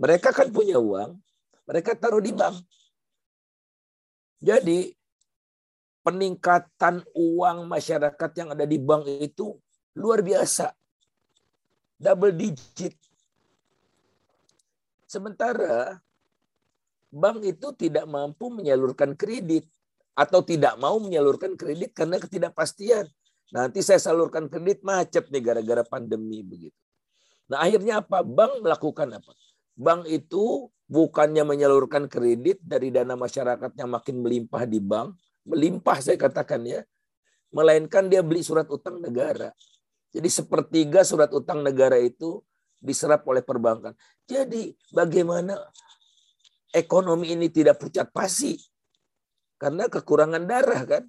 [0.01, 1.21] Mereka kan punya uang,
[1.69, 2.65] mereka taruh di bank.
[4.41, 4.89] Jadi
[6.01, 9.53] peningkatan uang masyarakat yang ada di bank itu
[9.93, 10.80] luar biasa
[12.01, 12.97] double digit.
[15.05, 16.01] Sementara
[17.13, 19.69] bank itu tidak mampu menyalurkan kredit
[20.17, 23.05] atau tidak mau menyalurkan kredit karena ketidakpastian.
[23.51, 26.79] Nanti saya salurkan kredit macet nih gara-gara pandemi begitu.
[27.51, 28.23] Nah akhirnya apa?
[28.23, 29.35] Bank melakukan apa?
[29.75, 36.15] Bank itu bukannya menyalurkan kredit dari dana masyarakat yang makin melimpah di bank, melimpah saya
[36.15, 36.87] katakan ya,
[37.51, 39.51] melainkan dia beli surat utang negara.
[40.11, 42.43] Jadi sepertiga surat utang negara itu
[42.83, 43.95] diserap oleh perbankan.
[44.27, 45.55] Jadi bagaimana
[46.75, 48.59] ekonomi ini tidak pucat pasi?
[49.61, 51.05] Karena kekurangan darah kan.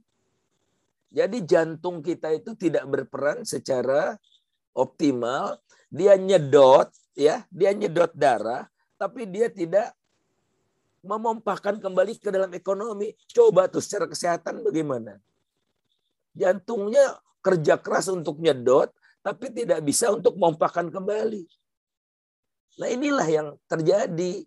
[1.12, 4.16] Jadi jantung kita itu tidak berperan secara
[4.72, 5.60] optimal.
[5.92, 6.88] Dia nyedot
[7.18, 9.92] ya, dia nyedot darah, tapi dia tidak
[11.02, 13.12] memompahkan kembali ke dalam ekonomi.
[13.28, 15.18] Coba tuh secara kesehatan bagaimana?
[16.32, 18.90] Jantungnya kerja keras untuk nyedot,
[19.26, 21.44] tapi tidak bisa untuk memompahkan kembali.
[22.82, 24.46] Nah inilah yang terjadi.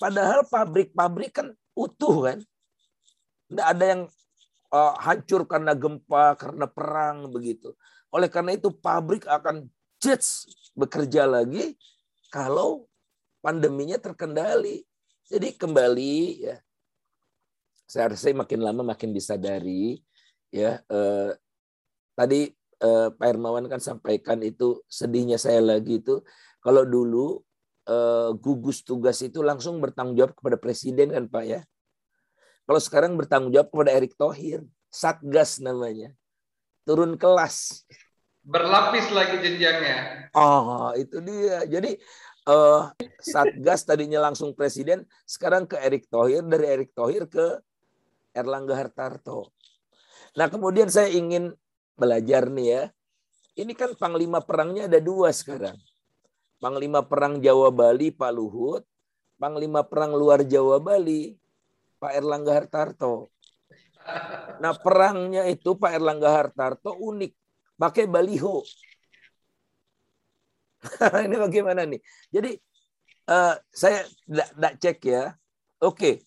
[0.00, 2.38] Padahal pabrik-pabrik kan utuh kan.
[3.50, 4.02] Tidak ada yang
[4.72, 7.76] uh, hancur karena gempa, karena perang begitu.
[8.08, 9.68] Oleh karena itu pabrik akan
[10.00, 11.76] jets bekerja lagi
[12.32, 12.88] kalau
[13.44, 14.84] pandeminya terkendali.
[15.28, 16.16] Jadi kembali
[16.48, 16.56] ya
[17.92, 20.00] saya rasa makin lama makin disadari
[20.48, 21.30] ya eh,
[22.12, 22.50] tadi
[22.82, 26.20] eh, Pak Hermawan kan sampaikan itu sedihnya saya lagi itu
[26.62, 27.40] kalau dulu
[27.88, 31.60] eh, gugus tugas itu langsung bertanggung jawab kepada presiden kan Pak ya.
[32.62, 36.14] Kalau sekarang bertanggung jawab kepada Erick Thohir, Satgas namanya.
[36.86, 37.86] Turun kelas.
[38.42, 40.30] Berlapis lagi jenjangnya.
[40.34, 41.66] Oh, itu dia.
[41.66, 41.98] Jadi
[42.46, 47.58] uh, Satgas tadinya langsung presiden, sekarang ke Erick Thohir, dari Erick Thohir ke
[48.34, 49.54] Erlangga Hartarto.
[50.38, 51.52] Nah, kemudian saya ingin
[51.96, 52.82] belajar nih ya.
[53.52, 55.76] Ini kan panglima perangnya ada dua sekarang.
[56.62, 58.86] Panglima perang Jawa Bali Pak Luhut,
[59.36, 61.36] panglima perang luar Jawa Bali
[61.98, 63.30] Pak Erlangga Hartarto.
[64.62, 67.32] Nah perangnya itu Pak Erlangga Hartarto unik.
[67.76, 68.62] Pakai baliho.
[71.26, 71.98] ini bagaimana nih?
[72.30, 72.54] Jadi
[73.26, 75.24] uh, saya tidak cek ya.
[75.82, 76.22] Oke,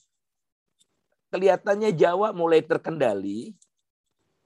[1.32, 3.55] kelihatannya Jawa mulai terkendali,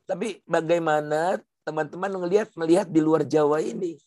[0.10, 4.02] tapi bagaimana teman-teman melihat melihat di luar Jawa ini?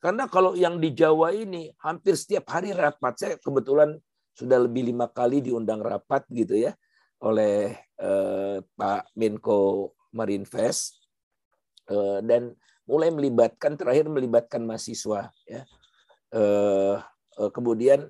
[0.00, 4.00] Karena kalau yang di Jawa ini hampir setiap hari rapat, saya kebetulan
[4.32, 6.72] sudah lebih lima kali diundang rapat gitu ya
[7.20, 11.00] oleh eh, Pak Menko Marinvest
[11.92, 12.56] eh, dan
[12.88, 15.62] mulai melibatkan terakhir melibatkan mahasiswa ya.
[16.32, 16.96] Eh,
[17.40, 18.08] eh, kemudian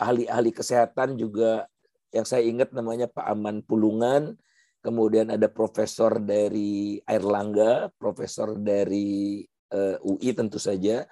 [0.00, 1.68] ahli-ahli kesehatan juga
[2.10, 4.34] yang saya ingat namanya Pak Aman Pulungan,
[4.80, 11.04] kemudian ada profesor dari Airlangga, profesor dari uh, eh, UI tentu saja,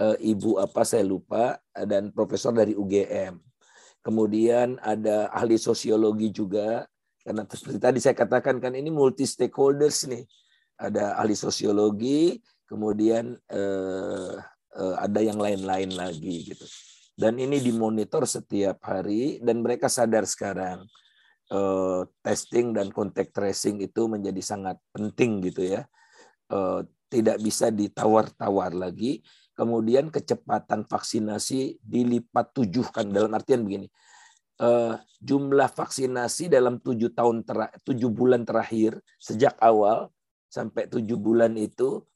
[0.00, 3.38] uh, Ibu apa saya lupa, dan profesor dari UGM.
[4.04, 6.84] Kemudian ada ahli sosiologi juga,
[7.24, 10.24] karena seperti tadi saya katakan kan ini multi stakeholders nih.
[10.74, 14.34] Ada ahli sosiologi, kemudian uh,
[14.76, 16.66] uh, ada yang lain-lain lagi gitu.
[17.14, 20.82] Dan ini dimonitor setiap hari dan mereka sadar sekarang
[21.54, 25.86] uh, testing dan kontak tracing itu menjadi sangat penting gitu ya.
[26.50, 29.22] Uh, tidak bisa ditawar-tawar lagi.
[29.54, 33.86] Kemudian kecepatan vaksinasi dilipat tujuhkan dalam artian begini.
[34.58, 37.42] Uh, jumlah vaksinasi dalam tujuh tahun
[37.82, 40.14] tujuh bulan terakhir sejak awal
[40.46, 42.06] sampai tujuh bulan itu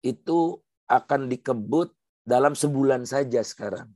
[0.00, 0.56] itu
[0.88, 1.92] akan dikebut
[2.24, 3.92] dalam sebulan saja sekarang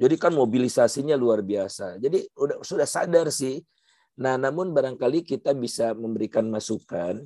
[0.00, 2.00] jadi kan mobilisasinya luar biasa.
[2.00, 3.60] Jadi udah sudah sadar sih.
[4.16, 7.20] Nah, namun barangkali kita bisa memberikan masukan.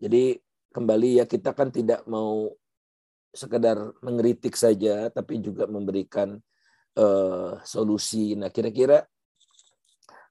[0.00, 0.40] Jadi
[0.72, 2.48] kembali ya kita kan tidak mau
[3.36, 6.40] sekedar mengkritik saja, tapi juga memberikan
[6.96, 8.32] uh, solusi.
[8.32, 9.04] Nah, kira-kira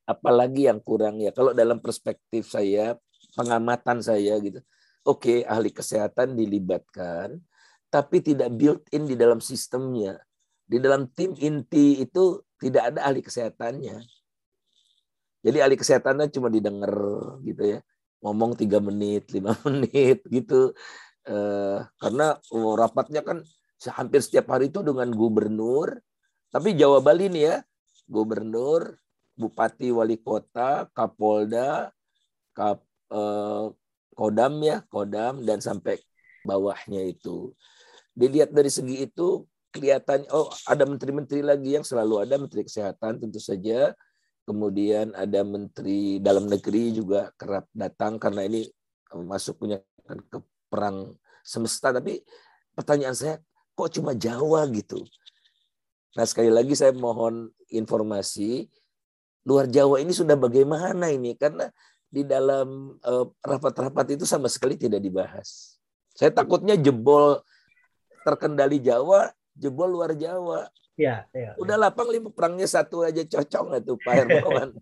[0.09, 1.29] apalagi yang kurang ya?
[1.37, 2.97] Kalau dalam perspektif saya,
[3.37, 4.57] pengamatan saya gitu.
[5.05, 7.37] Oke, ahli kesehatan dilibatkan,
[7.93, 10.17] tapi tidak built in di dalam sistemnya
[10.71, 13.99] di dalam tim inti itu tidak ada ahli kesehatannya.
[15.43, 16.95] Jadi ahli kesehatannya cuma didengar
[17.43, 17.79] gitu ya.
[18.23, 20.71] Ngomong tiga menit, lima menit gitu.
[21.27, 23.43] Eh, karena oh, rapatnya kan
[23.91, 25.99] hampir setiap hari itu dengan gubernur.
[26.47, 27.55] Tapi Jawa Bali nih ya,
[28.07, 28.95] gubernur,
[29.35, 31.91] bupati, wali kota, kapolda,
[32.55, 32.79] kap,
[33.11, 33.65] eh,
[34.15, 35.99] kodam ya, kodam dan sampai
[36.47, 37.51] bawahnya itu.
[38.15, 43.39] Dilihat dari segi itu kelihatan oh ada menteri-menteri lagi yang selalu ada menteri kesehatan tentu
[43.39, 43.95] saja.
[44.41, 48.67] Kemudian ada menteri dalam negeri juga kerap datang karena ini
[49.15, 51.15] masuk punya ke perang
[51.45, 51.95] semesta.
[51.95, 52.19] Tapi
[52.75, 53.35] pertanyaan saya
[53.77, 54.99] kok cuma Jawa gitu?
[56.19, 58.67] Nah sekali lagi saya mohon informasi
[59.47, 61.37] luar Jawa ini sudah bagaimana ini?
[61.37, 61.69] Karena
[62.11, 65.79] di dalam eh, rapat-rapat itu sama sekali tidak dibahas.
[66.11, 67.39] Saya takutnya jebol
[68.27, 70.67] terkendali Jawa jebol luar Jawa.
[70.99, 71.51] Iya, iya.
[71.57, 74.69] Udah lapang lima perangnya satu aja cocok nggak tuh Pak Hermawan?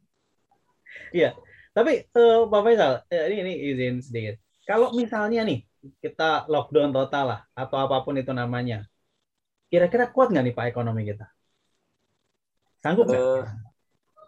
[1.13, 1.38] Iya.
[1.74, 4.36] Tapi uh, Pak Faisal, eh, ini ini izin sedikit.
[4.65, 5.65] Kalau misalnya nih
[6.01, 8.86] kita lockdown total lah atau apa pun itu namanya,
[9.70, 11.30] kira-kira kuat nggak nih Pak ekonomi kita?
[12.82, 13.22] Sanggup nggak?
[13.22, 13.45] Uh,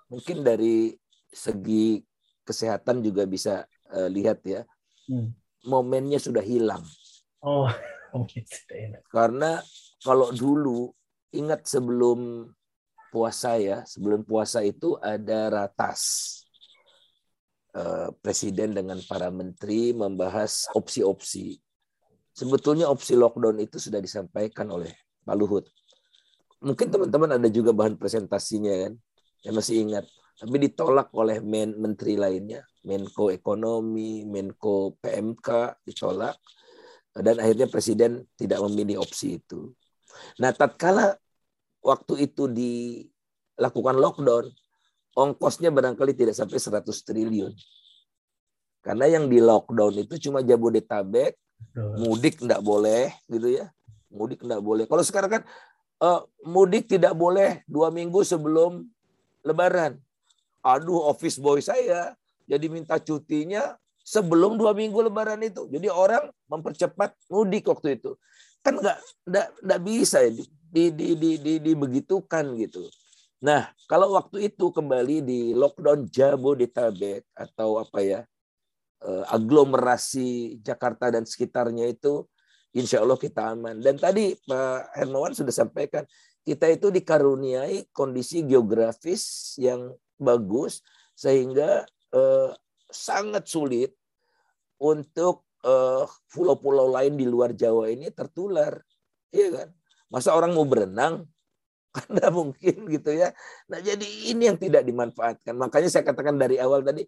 [0.10, 0.96] mungkin dari
[1.34, 2.02] segi
[2.46, 4.62] kesehatan juga bisa uh, lihat ya.
[5.10, 5.34] Hmm.
[5.66, 6.82] Momennya sudah hilang.
[7.42, 7.70] Oh,
[9.16, 9.62] Karena
[10.02, 10.92] kalau dulu
[11.32, 12.50] ingat sebelum
[13.14, 16.42] puasa ya, sebelum puasa itu ada ratas.
[17.72, 21.56] Eh, presiden dengan para menteri membahas opsi-opsi.
[22.36, 24.92] Sebetulnya opsi lockdown itu sudah disampaikan oleh
[25.24, 25.64] Pak Luhut.
[26.60, 28.94] Mungkin teman-teman ada juga bahan presentasinya kan,
[29.48, 30.04] yang masih ingat.
[30.36, 36.36] Tapi ditolak oleh men menteri lainnya, Menko Ekonomi, Menko PMK ditolak,
[37.16, 39.72] dan akhirnya presiden tidak memilih opsi itu.
[40.40, 41.18] Nah, tatkala
[41.82, 44.46] waktu itu dilakukan lockdown,
[45.18, 47.54] ongkosnya barangkali tidak sampai 100 triliun.
[48.82, 51.38] Karena yang di lockdown itu cuma Jabodetabek,
[52.02, 53.70] mudik tidak boleh gitu ya.
[54.10, 54.90] Mudik tidak boleh.
[54.90, 55.42] Kalau sekarang kan
[56.02, 58.86] uh, mudik tidak boleh dua minggu sebelum
[59.42, 59.98] Lebaran.
[60.62, 62.14] Aduh, office boy saya
[62.46, 65.70] jadi minta cutinya sebelum dua minggu Lebaran itu.
[65.70, 68.18] Jadi orang mempercepat mudik waktu itu
[68.62, 68.98] kan nggak
[69.66, 72.86] nggak bisa ya, di, di, di, di, di, dibegitukan gitu.
[73.42, 78.22] Nah, kalau waktu itu kembali di lockdown Jabodetabek atau apa ya
[79.02, 82.30] eh, aglomerasi Jakarta dan sekitarnya itu,
[82.78, 83.82] insya Allah kita aman.
[83.82, 86.06] Dan tadi Pak Hermawan sudah sampaikan,
[86.46, 89.90] kita itu dikaruniai kondisi geografis yang
[90.22, 90.86] bagus
[91.18, 91.82] sehingga
[92.14, 92.50] eh,
[92.94, 93.98] sangat sulit
[94.78, 96.04] untuk eh,
[96.34, 98.82] pulau-pulau lain di luar Jawa ini tertular,
[99.34, 99.70] iya kan?
[100.12, 101.24] Masa orang mau berenang
[102.08, 103.36] anda mungkin gitu ya.
[103.68, 105.56] Nah jadi ini yang tidak dimanfaatkan.
[105.56, 107.04] Makanya saya katakan dari awal tadi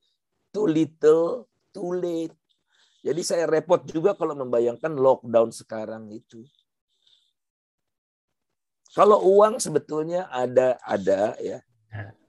[0.51, 2.35] too little, too late.
[3.03, 6.43] Jadi saya repot juga kalau membayangkan lockdown sekarang itu.
[8.93, 11.59] Kalau uang sebetulnya ada ada ya.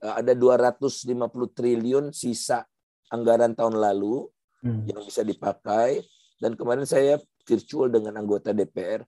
[0.05, 1.17] Ada 250
[1.57, 2.69] triliun sisa
[3.09, 4.29] anggaran tahun lalu
[4.65, 4.89] hmm.
[4.89, 6.01] yang bisa dipakai
[6.41, 9.05] dan kemarin saya virtual dengan anggota DPR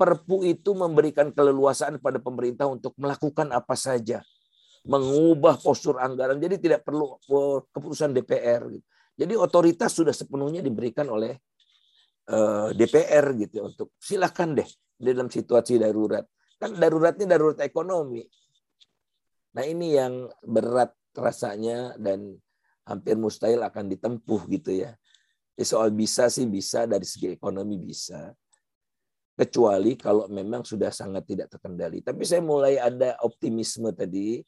[0.00, 4.24] Perpu itu memberikan keleluasaan pada pemerintah untuk melakukan apa saja,
[4.88, 6.40] mengubah postur anggaran.
[6.40, 8.64] Jadi tidak perlu oh, keputusan DPR.
[8.72, 8.86] Gitu.
[9.20, 11.36] Jadi otoritas sudah sepenuhnya diberikan oleh
[12.32, 16.24] eh, DPR gitu untuk silakan deh dalam situasi darurat.
[16.56, 18.24] Kan daruratnya darurat ekonomi.
[19.52, 22.40] Nah ini yang berat rasanya dan
[22.90, 24.98] hampir mustahil akan ditempuh gitu ya.
[25.54, 28.34] ya soal bisa sih bisa dari segi ekonomi bisa
[29.40, 32.04] kecuali kalau memang sudah sangat tidak terkendali.
[32.04, 34.44] Tapi saya mulai ada optimisme tadi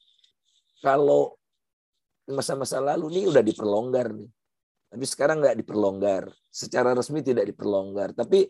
[0.84, 1.32] kalau
[2.28, 4.28] masa-masa lalu ini udah diperlonggar nih.
[4.93, 6.28] Tapi sekarang nggak diperlonggar.
[6.53, 8.12] Secara resmi tidak diperlonggar.
[8.12, 8.45] Tapi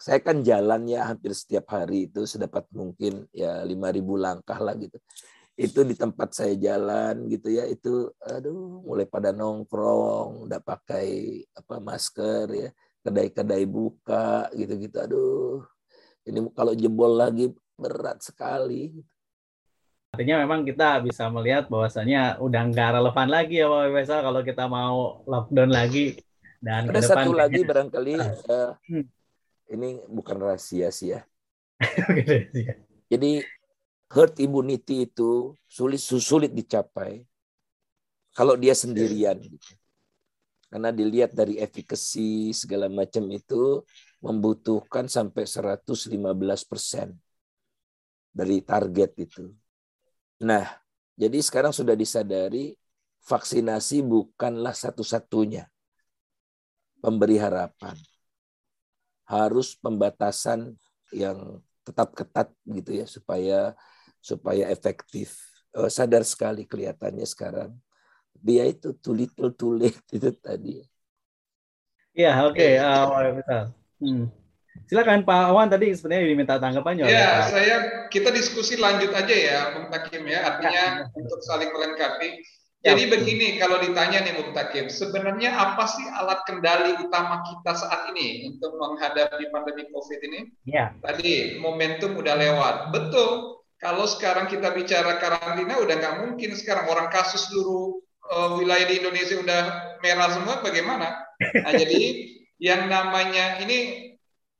[0.00, 4.96] saya kan jalan ya hampir setiap hari itu sedapat mungkin ya 5000 langkah lah gitu.
[5.58, 11.82] Itu di tempat saya jalan gitu ya itu aduh mulai pada nongkrong, udah pakai apa
[11.82, 12.70] masker ya
[13.00, 14.96] kedai-kedai buka gitu-gitu.
[15.00, 15.64] Aduh,
[16.28, 18.92] ini kalau jebol lagi berat sekali.
[20.10, 24.64] Artinya memang kita bisa melihat bahwasanya udah nggak relevan lagi ya Pak Faisal kalau kita
[24.66, 26.18] mau lockdown lagi
[26.58, 28.74] dan ada satu lagi barangkali uh,
[29.70, 31.22] ini bukan rahasia sih ya.
[33.12, 33.40] Jadi
[34.10, 37.22] herd immunity itu sulit sulit dicapai
[38.34, 39.38] kalau dia sendirian.
[39.38, 39.74] Gitu.
[40.70, 43.82] Karena dilihat dari efikasi segala macam itu
[44.22, 46.14] membutuhkan sampai 115
[46.62, 47.18] persen
[48.30, 49.50] dari target itu.
[50.46, 50.66] Nah,
[51.18, 52.78] jadi sekarang sudah disadari
[53.26, 55.66] vaksinasi bukanlah satu-satunya
[57.02, 57.98] pemberi harapan.
[59.26, 60.74] Harus pembatasan
[61.10, 63.74] yang tetap ketat gitu ya supaya
[64.20, 65.36] supaya efektif.
[65.74, 67.74] Oh, sadar sekali kelihatannya sekarang
[68.40, 70.80] dia itu too little too late itu tadi.
[72.10, 72.74] Ya, oke, okay.
[72.82, 73.70] uh,
[74.02, 74.26] hmm.
[74.90, 77.06] Silakan Pak Awan tadi sebenarnya diminta tanggapannya.
[77.06, 77.54] Ya, Pak.
[77.54, 77.76] saya
[78.10, 81.14] kita diskusi lanjut aja ya, Bung Takim ya, artinya ya.
[81.14, 82.42] untuk saling melengkapi.
[82.80, 87.78] Ya, Jadi begini, kalau ditanya nih Bung Takim, sebenarnya apa sih alat kendali utama kita
[87.78, 90.40] saat ini untuk menghadapi pandemi COVID ini?
[90.66, 90.90] Ya.
[90.98, 93.59] Tadi momentum udah lewat, betul.
[93.80, 97.96] Kalau sekarang kita bicara karantina, udah nggak mungkin sekarang orang kasus seluruh
[98.28, 99.62] uh, wilayah di Indonesia udah
[100.04, 101.16] merah semua bagaimana?
[101.40, 102.28] Nah, jadi
[102.60, 104.10] yang namanya ini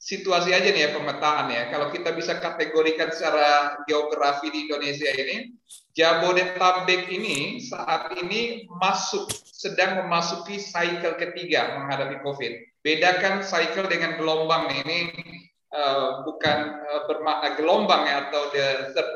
[0.01, 1.69] situasi aja nih ya pemetaan ya.
[1.69, 5.53] Kalau kita bisa kategorikan secara geografi di Indonesia ini,
[5.93, 12.53] Jabodetabek ini saat ini masuk sedang memasuki cycle ketiga menghadapi COVID.
[12.81, 14.81] Bedakan cycle dengan gelombang nih.
[14.81, 14.99] Ini
[15.75, 19.11] uh, bukan uh, bermakna gelombang ya atau the third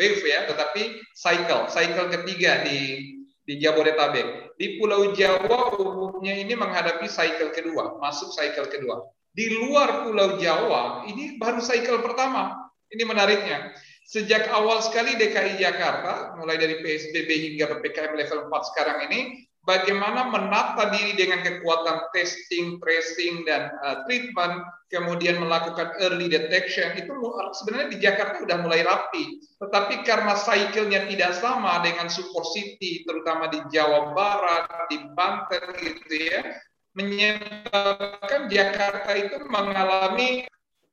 [0.00, 3.10] wave ya, tetapi cycle, cycle ketiga di
[3.44, 4.54] di Jabodetabek.
[4.56, 9.02] Di Pulau Jawa umumnya ini menghadapi cycle kedua, masuk cycle kedua.
[9.34, 12.70] Di luar Pulau Jawa ini baru cycle pertama.
[12.90, 13.70] Ini menariknya.
[14.10, 20.26] Sejak awal sekali DKI Jakarta, mulai dari PSBB hingga PPKM level 4 sekarang ini, bagaimana
[20.26, 27.14] menata diri dengan kekuatan testing, tracing, dan uh, treatment, kemudian melakukan early detection, itu
[27.54, 29.38] sebenarnya di Jakarta sudah mulai rapi.
[29.62, 36.14] Tetapi karena cycle-nya tidak sama dengan super city, terutama di Jawa Barat, di Banten gitu
[36.18, 36.42] ya,
[36.98, 40.50] menyebabkan Jakarta itu mengalami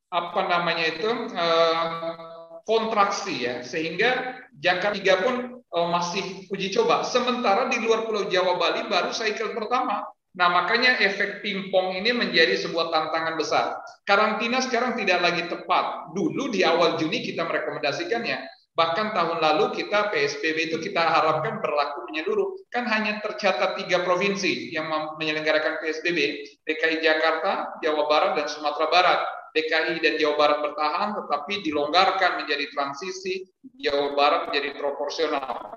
[0.08, 2.37] apa namanya itu uh,
[2.68, 5.36] kontraksi ya, sehingga Jakarta 3 pun
[5.72, 7.08] uh, masih uji coba.
[7.08, 10.04] Sementara di luar Pulau Jawa Bali baru cycle pertama.
[10.38, 13.74] Nah, makanya efek pingpong ini menjadi sebuah tantangan besar.
[14.06, 16.14] Karantina sekarang tidak lagi tepat.
[16.14, 18.46] Dulu di awal Juni kita merekomendasikannya.
[18.78, 22.70] Bahkan tahun lalu kita PSBB itu kita harapkan berlaku menyeluruh.
[22.70, 26.46] Kan hanya tercatat tiga provinsi yang menyelenggarakan PSBB.
[26.70, 29.20] DKI Jakarta, Jawa Barat, dan Sumatera Barat.
[29.58, 33.42] DKI dan Jawa Barat bertahan, tetapi dilonggarkan menjadi transisi,
[33.82, 35.74] Jawa Barat menjadi proporsional.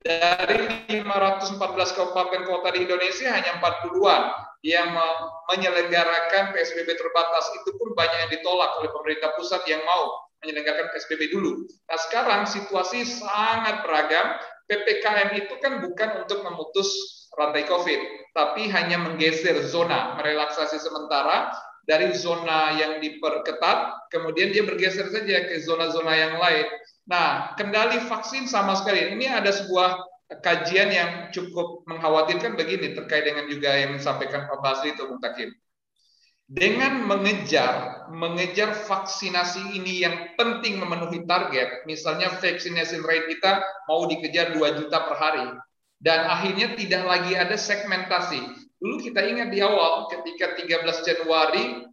[0.00, 0.68] Dari
[1.00, 4.22] 514 kabupaten kota di Indonesia, hanya 42-an
[4.64, 4.96] yang
[5.52, 7.44] menyelenggarakan PSBB terbatas.
[7.60, 11.64] Itu pun banyak yang ditolak oleh pemerintah pusat yang mau menyelenggarakan PSBB dulu.
[11.88, 14.36] Nah sekarang situasi sangat beragam
[14.68, 16.88] PPKM itu kan bukan untuk memutus
[17.36, 18.00] rantai COVID,
[18.32, 21.52] tapi hanya menggeser zona, merelaksasi sementara
[21.84, 26.66] dari zona yang diperketat, kemudian dia bergeser saja ke zona-zona yang lain.
[27.04, 29.12] Nah, kendali vaksin sama sekali.
[29.12, 30.00] Ini ada sebuah
[30.40, 35.52] kajian yang cukup mengkhawatirkan begini terkait dengan juga yang disampaikan Pak Basri itu Bung Takim.
[36.44, 44.52] Dengan mengejar mengejar vaksinasi ini yang penting memenuhi target, misalnya vaccination rate kita mau dikejar
[44.52, 45.46] 2 juta per hari
[46.04, 48.63] dan akhirnya tidak lagi ada segmentasi.
[48.84, 51.88] Dulu kita ingat di awal ketika 13 Januari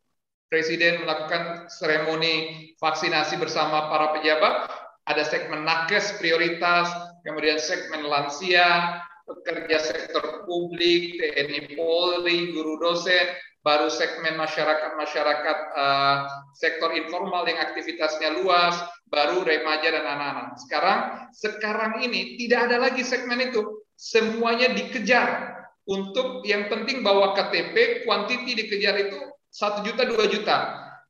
[0.52, 4.68] Presiden melakukan seremoni vaksinasi bersama para pejabat,
[5.08, 6.92] ada segmen nakes prioritas,
[7.24, 13.32] kemudian segmen lansia, pekerja sektor publik, TNI Polri, guru dosen,
[13.64, 16.28] baru segmen masyarakat-masyarakat uh,
[16.60, 18.76] sektor informal yang aktivitasnya luas,
[19.08, 20.60] baru remaja dan anak-anak.
[20.68, 21.00] Sekarang
[21.32, 28.54] sekarang ini tidak ada lagi segmen itu, semuanya dikejar untuk yang penting bawa KTP, kuantiti
[28.54, 29.18] dikejar itu
[29.50, 30.58] satu juta dua juta.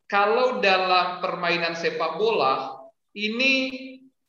[0.08, 2.80] Kalau dalam permainan sepak bola
[3.16, 3.72] ini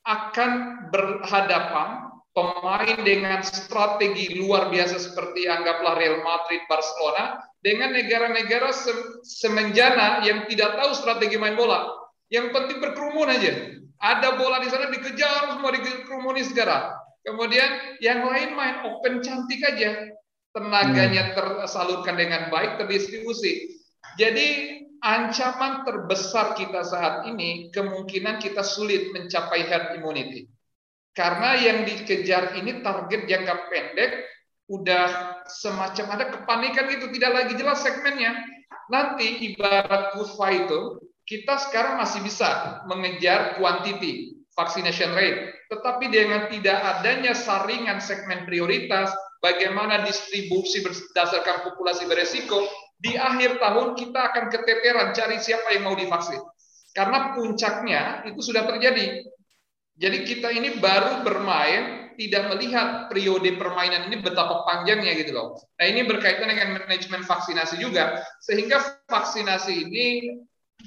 [0.03, 8.75] akan berhadapan pemain dengan strategi luar biasa seperti anggaplah Real Madrid, Barcelona dengan negara-negara
[9.23, 11.87] semenjana yang tidak tahu strategi main bola.
[12.33, 13.53] Yang penting berkerumun aja.
[14.03, 16.99] Ada bola di sana dikejar semua dikerumuni segera.
[17.23, 20.11] Kemudian yang lain main open cantik aja
[20.53, 21.35] tenaganya hmm.
[21.35, 23.81] tersalurkan dengan baik, terdistribusi.
[24.21, 30.47] Jadi ancaman terbesar kita saat ini kemungkinan kita sulit mencapai herd immunity.
[31.13, 34.13] Karena yang dikejar ini target jangka pendek
[34.73, 38.33] udah semacam ada kepanikan itu tidak lagi jelas segmennya.
[38.89, 40.81] Nanti ibarat kurva itu
[41.29, 49.09] kita sekarang masih bisa mengejar kuantiti vaccination rate, tetapi dengan tidak adanya saringan segmen prioritas,
[49.43, 52.63] bagaimana distribusi berdasarkan populasi beresiko,
[53.03, 56.39] di akhir tahun kita akan keteteran cari siapa yang mau divaksin.
[56.95, 59.27] Karena puncaknya itu sudah terjadi.
[59.99, 65.59] Jadi kita ini baru bermain tidak melihat periode permainan ini betapa panjangnya gitu loh.
[65.81, 68.79] Nah ini berkaitan dengan manajemen vaksinasi juga, sehingga
[69.09, 70.07] vaksinasi ini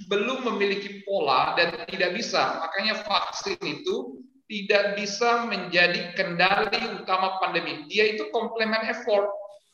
[0.07, 2.61] belum memiliki pola dan tidak bisa.
[2.61, 7.85] Makanya vaksin itu tidak bisa menjadi kendali utama pandemi.
[7.89, 9.25] Dia itu komplement effort.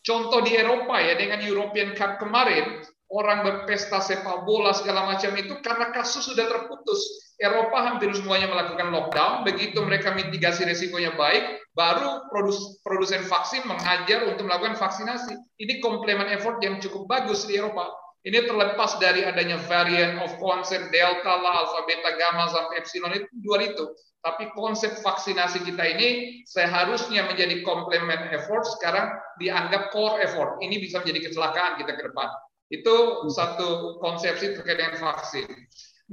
[0.01, 5.59] Contoh di Eropa ya dengan European Cup kemarin, orang berpesta sepak bola segala macam itu
[5.61, 6.99] karena kasus sudah terputus.
[7.41, 14.29] Eropa hampir semuanya melakukan lockdown, begitu mereka mitigasi resikonya baik, baru produs, produsen vaksin mengajar
[14.29, 15.35] untuk melakukan vaksinasi.
[15.59, 17.91] Ini komplement effort yang cukup bagus di Eropa.
[18.21, 23.27] Ini terlepas dari adanya varian of concern, delta lah, alpha, beta, gamma, sampai epsilon itu
[23.41, 23.89] dua itu.
[24.21, 29.09] Tapi konsep vaksinasi kita ini seharusnya menjadi complement effort, sekarang
[29.41, 30.61] dianggap core effort.
[30.61, 32.29] Ini bisa menjadi kecelakaan kita ke depan.
[32.69, 35.49] Itu satu konsepsi terkait dengan vaksin.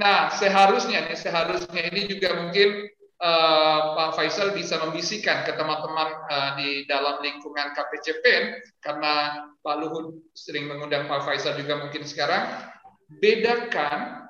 [0.00, 2.88] Nah, seharusnya nih, seharusnya ini juga mungkin
[3.22, 8.44] uh, Pak Faisal bisa membisikkan ke teman-teman uh, di dalam lingkungan KPCPN,
[8.82, 12.46] karena Pak Luhut sering mengundang Pak Faisal juga mungkin sekarang,
[13.18, 14.28] bedakan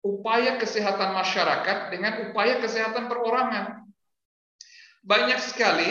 [0.00, 3.84] upaya kesehatan masyarakat dengan upaya kesehatan perorangan.
[5.00, 5.90] Banyak sekali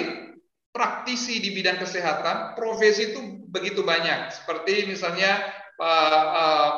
[0.69, 4.33] praktisi di bidang kesehatan, profesi itu begitu banyak.
[4.33, 5.41] Seperti misalnya
[5.77, 6.73] Pak uh,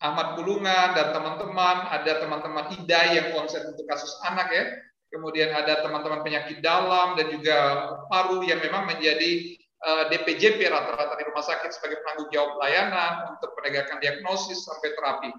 [0.00, 4.64] Ahmad Bulungan dan teman-teman, ada teman-teman IDA yang konsen untuk kasus anak ya.
[5.10, 7.58] Kemudian ada teman-teman penyakit dalam dan juga
[8.06, 13.50] paru yang memang menjadi eh, DPJP rata-rata di rumah sakit sebagai penanggung jawab pelayanan untuk
[13.58, 15.30] penegakan diagnosis sampai terapi.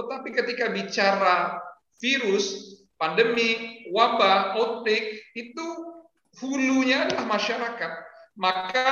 [0.00, 1.60] Tetapi ketika bicara
[2.00, 5.66] virus, pandemi, wabah, outbreak, itu
[6.40, 7.92] hulunya adalah masyarakat.
[8.38, 8.88] Maka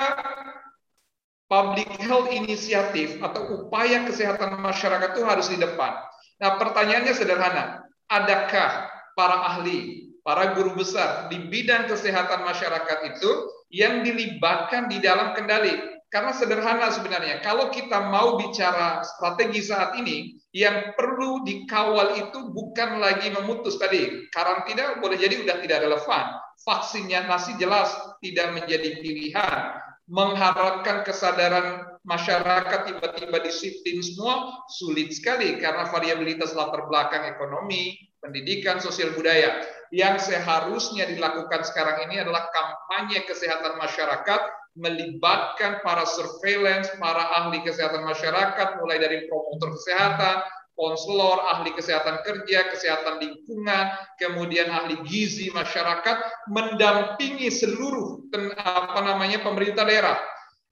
[1.46, 5.94] public health inisiatif atau upaya kesehatan masyarakat itu harus di depan.
[6.42, 13.30] Nah pertanyaannya sederhana, adakah para ahli, para guru besar di bidang kesehatan masyarakat itu
[13.70, 20.38] yang dilibatkan di dalam kendali karena sederhana sebenarnya, kalau kita mau bicara strategi saat ini,
[20.54, 24.24] yang perlu dikawal itu bukan lagi memutus tadi.
[24.30, 26.24] Karantina boleh jadi sudah tidak relevan.
[26.62, 27.90] Vaksinnya masih jelas
[28.22, 29.82] tidak menjadi pilihan.
[30.06, 39.10] Mengharapkan kesadaran masyarakat tiba-tiba disiplin semua sulit sekali karena variabilitas latar belakang ekonomi, pendidikan, sosial
[39.18, 39.58] budaya.
[39.94, 44.40] Yang seharusnya dilakukan sekarang ini adalah kampanye kesehatan masyarakat
[44.76, 50.36] melibatkan para surveillance, para ahli kesehatan masyarakat, mulai dari promotor kesehatan,
[50.76, 53.84] konselor, ahli kesehatan kerja, kesehatan lingkungan,
[54.20, 58.28] kemudian ahli gizi masyarakat mendampingi seluruh
[58.60, 60.20] apa namanya pemerintah daerah.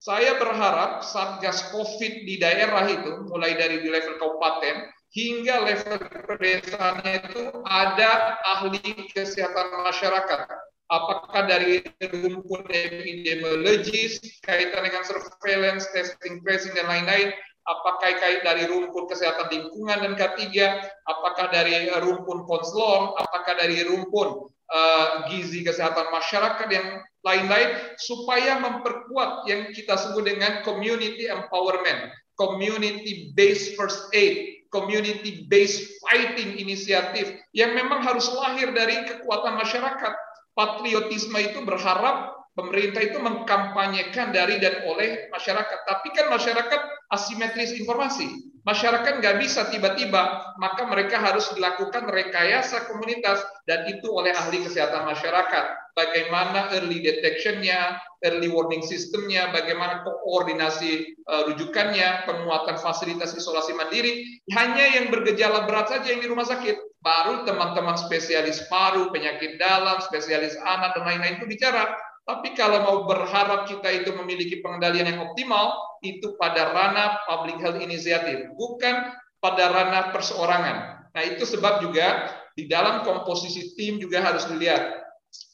[0.05, 5.97] Saya berharap Satgas Covid di daerah itu mulai dari di level kabupaten hingga level
[6.27, 10.51] pedesaan itu ada ahli kesehatan masyarakat.
[10.91, 11.81] Apakah dari
[12.13, 17.33] rumpun epidemiologis kaitan dengan surveillance, testing, tracing dan lain-lain
[17.65, 20.53] apakah kait dari rumpun kesehatan lingkungan dan K3,
[21.09, 29.49] apakah dari rumpun konselor, apakah dari rumpun uh, gizi kesehatan masyarakat yang lain-lain supaya memperkuat
[29.49, 37.79] yang kita sebut dengan community empowerment, community based first aid, community based fighting inisiatif yang
[37.79, 40.13] memang harus lahir dari kekuatan masyarakat.
[40.59, 45.79] Patriotisme itu berharap pemerintah itu mengkampanyekan dari dan oleh masyarakat.
[45.87, 46.81] Tapi kan masyarakat
[47.13, 48.55] asimetris informasi.
[48.65, 55.05] Masyarakat nggak bisa tiba-tiba, maka mereka harus dilakukan rekayasa komunitas dan itu oleh ahli kesehatan
[55.05, 55.93] masyarakat.
[55.93, 64.25] Bagaimana early detection-nya, early warning system-nya, bagaimana koordinasi uh, rujukannya, penguatan fasilitas isolasi mandiri.
[64.57, 67.05] Hanya yang bergejala berat saja yang di rumah sakit.
[67.05, 71.93] Baru teman-teman spesialis paru, penyakit dalam, spesialis anak, dan lain-lain itu bicara
[72.25, 77.81] tapi kalau mau berharap kita itu memiliki pengendalian yang optimal, itu pada ranah public health
[77.85, 79.13] initiative, bukan
[79.45, 80.77] pada ranah perseorangan.
[81.13, 85.05] Nah itu sebab juga di dalam komposisi tim juga harus dilihat.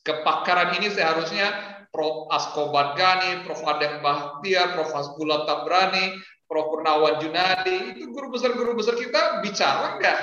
[0.06, 1.50] Kepakaran ini seharusnya
[1.90, 2.30] Prof.
[2.30, 3.66] Asko Badgani, Prof.
[3.66, 4.94] Adem Bahtiar, Prof.
[4.94, 6.14] Asbullah Tabrani,
[6.46, 6.70] Prof.
[6.70, 10.18] Purnawan Junadi, itu guru besar-guru besar kita bicara enggak?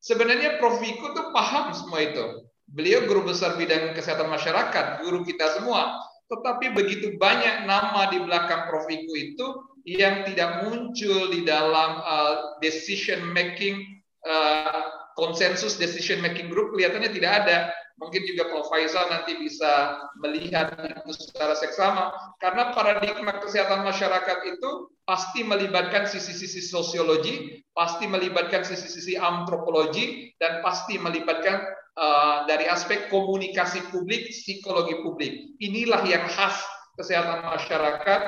[0.00, 0.80] Sebenarnya Prof.
[0.80, 2.49] Viko tuh paham semua itu.
[2.70, 5.98] Beliau guru besar bidang kesehatan masyarakat, guru kita semua.
[6.30, 8.86] Tetapi begitu banyak nama di belakang Prof.
[8.86, 9.46] Iku itu
[9.82, 13.82] yang tidak muncul di dalam uh, decision making
[14.22, 14.86] uh,
[15.18, 17.58] konsensus decision making group kelihatannya tidak ada.
[17.98, 18.70] Mungkin juga Prof.
[18.70, 22.14] Faisal nanti bisa melihat itu secara seksama.
[22.38, 31.02] Karena paradigma kesehatan masyarakat itu pasti melibatkan sisi-sisi sosiologi, pasti melibatkan sisi-sisi antropologi, dan pasti
[31.02, 31.66] melibatkan
[32.00, 35.60] uh, dari aspek komunikasi publik, psikologi publik.
[35.60, 36.56] Inilah yang khas
[36.96, 38.22] kesehatan masyarakat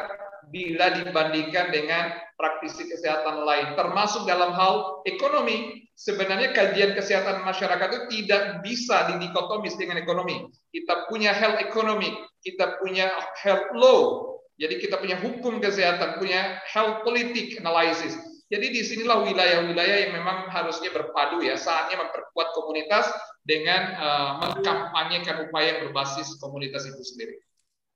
[0.53, 5.89] bila dibandingkan dengan praktisi kesehatan lain, termasuk dalam hal ekonomi.
[5.97, 10.51] Sebenarnya kajian kesehatan masyarakat itu tidak bisa didikotomis dengan ekonomi.
[10.73, 12.11] Kita punya health economy,
[12.43, 18.18] kita punya health law, jadi kita punya hukum kesehatan, punya health politik analysis.
[18.53, 23.09] Jadi di sinilah wilayah-wilayah yang memang harusnya berpadu ya, saatnya memperkuat komunitas
[23.40, 27.40] dengan uh, mengkampanyekan upaya yang berbasis komunitas itu sendiri.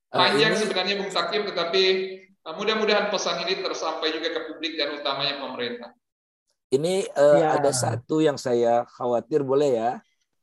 [0.08, 1.84] Panjang uh, sebenarnya Bung Takim, tetapi
[2.48, 5.92] uh, mudah-mudahan pesan ini tersampai juga ke publik dan utamanya pemerintah.
[6.72, 7.60] Ini uh, ya.
[7.60, 9.90] ada satu yang saya khawatir, boleh ya?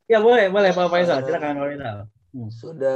[0.06, 1.98] Ya boleh, boleh Pak Faisal, uh, silakan Pak Faisal.
[2.38, 2.50] Hmm.
[2.54, 2.96] Sudah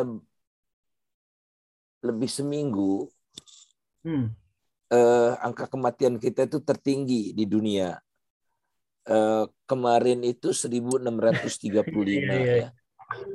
[2.06, 3.10] lebih seminggu,
[4.06, 4.30] hmm.
[4.92, 8.00] Uh, angka kematian kita itu tertinggi di dunia.
[9.08, 12.56] Uh, kemarin itu 1635 iya, iya.
[12.68, 12.70] ya.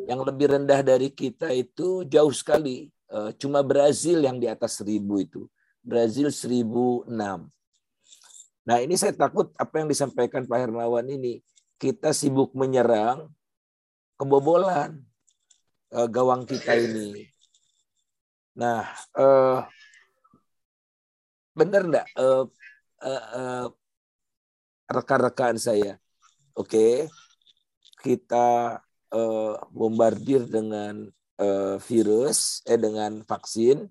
[0.05, 2.93] Yang lebih rendah dari kita itu jauh sekali.
[3.09, 5.49] Uh, cuma Brazil yang di atas 1000 itu.
[5.81, 7.09] Brazil 1006.
[8.63, 11.43] Nah, ini saya takut apa yang disampaikan Pak Hermawan ini.
[11.81, 13.27] Kita sibuk menyerang
[14.21, 15.03] kebobolan
[15.91, 17.27] uh, gawang kita ini.
[18.55, 18.87] Nah,
[19.19, 19.67] uh,
[21.53, 22.45] benar enggak uh,
[23.03, 23.67] uh, uh,
[24.93, 25.97] rekan-rekan saya.
[26.53, 26.95] Oke, okay,
[28.05, 31.09] kita uh, bombardir dengan
[31.41, 33.89] uh, virus, eh dengan vaksin,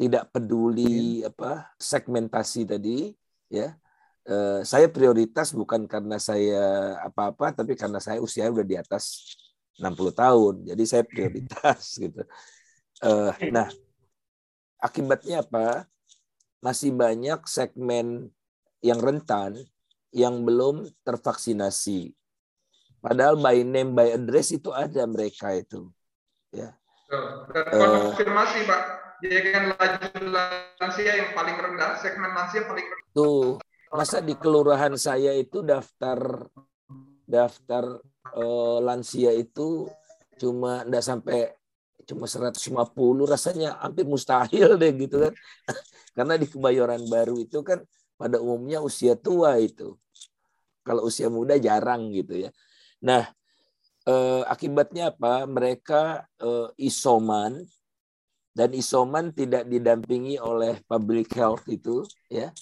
[0.00, 1.30] tidak peduli hmm.
[1.32, 3.12] apa segmentasi tadi,
[3.52, 3.76] ya.
[4.26, 9.36] Uh, saya prioritas bukan karena saya apa-apa, tapi karena saya usia udah di atas
[9.78, 12.24] 60 tahun, jadi saya prioritas gitu.
[13.04, 13.68] Uh, nah,
[14.82, 15.86] akibatnya apa?
[16.64, 18.32] Masih banyak segmen
[18.80, 19.56] yang rentan
[20.14, 22.14] yang belum tervaksinasi.
[23.00, 25.92] Padahal by name by address itu ada mereka itu.
[26.50, 26.74] Ya.
[27.70, 28.82] Konfirmasi Pak,
[29.22, 30.08] dia kan laju
[30.80, 33.12] lansia yang paling rendah, segmen lansia paling rendah.
[33.14, 33.62] Tuh,
[33.94, 36.50] masa di kelurahan saya itu daftar
[37.26, 38.02] daftar
[38.34, 39.86] uh, lansia itu
[40.38, 41.54] cuma enggak sampai
[42.06, 42.62] cuma 150
[43.26, 45.34] rasanya hampir mustahil deh gitu kan.
[46.16, 47.82] Karena di Kebayoran Baru itu kan
[48.16, 49.98] pada umumnya usia tua itu.
[50.86, 52.50] Kalau usia muda jarang gitu ya.
[53.02, 53.26] Nah,
[54.06, 55.44] eh, akibatnya apa?
[55.44, 57.66] Mereka eh, isoman
[58.56, 62.54] dan isoman tidak didampingi oleh public health itu ya.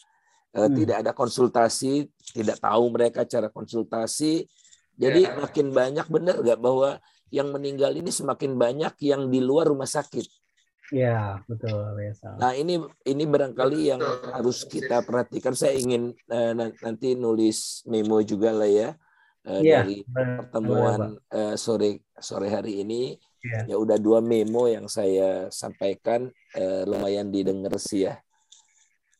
[0.57, 0.75] Eh, hmm.
[0.75, 4.49] Tidak ada konsultasi tidak tahu mereka cara konsultasi.
[4.95, 5.39] Jadi ya.
[5.39, 6.99] makin banyak benar nggak bahwa
[7.35, 10.45] yang meninggal ini semakin banyak yang di luar rumah sakit.
[10.95, 11.97] Ya, betul.
[12.39, 12.79] Nah, ini
[13.09, 14.01] ini barangkali yang
[14.31, 15.57] harus kita perhatikan.
[15.57, 18.89] Saya ingin uh, nanti nulis memo juga lah ya,
[19.49, 23.19] uh, ya dari pertemuan uh, sore sore hari ini.
[23.45, 23.75] Ya.
[23.75, 28.21] ya udah dua memo yang saya sampaikan uh, lumayan didengar sih ya.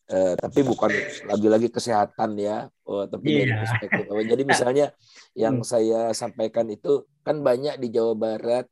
[0.05, 0.93] Uh, tapi bukan
[1.29, 3.49] lagi-lagi kesehatan ya, oh, tapi yeah.
[3.49, 4.05] dari perspektif.
[4.05, 4.87] Jadi misalnya
[5.49, 5.69] yang hmm.
[5.69, 8.69] saya sampaikan itu kan banyak di Jawa Barat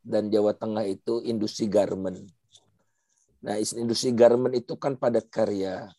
[0.00, 2.24] dan Jawa Tengah itu industri garment.
[3.44, 5.92] Nah, industri garment itu kan padat karya.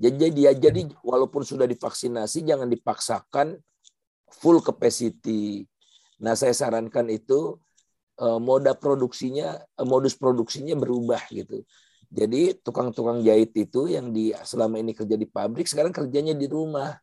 [0.00, 3.60] Jadi dia jadi walaupun sudah divaksinasi jangan dipaksakan
[4.32, 5.68] full capacity.
[6.24, 7.60] Nah, saya sarankan itu
[8.16, 11.60] eh, moda produksinya eh, modus produksinya berubah gitu.
[12.10, 16.96] Jadi tukang-tukang jahit itu yang di selama ini kerja di pabrik sekarang kerjanya di rumah.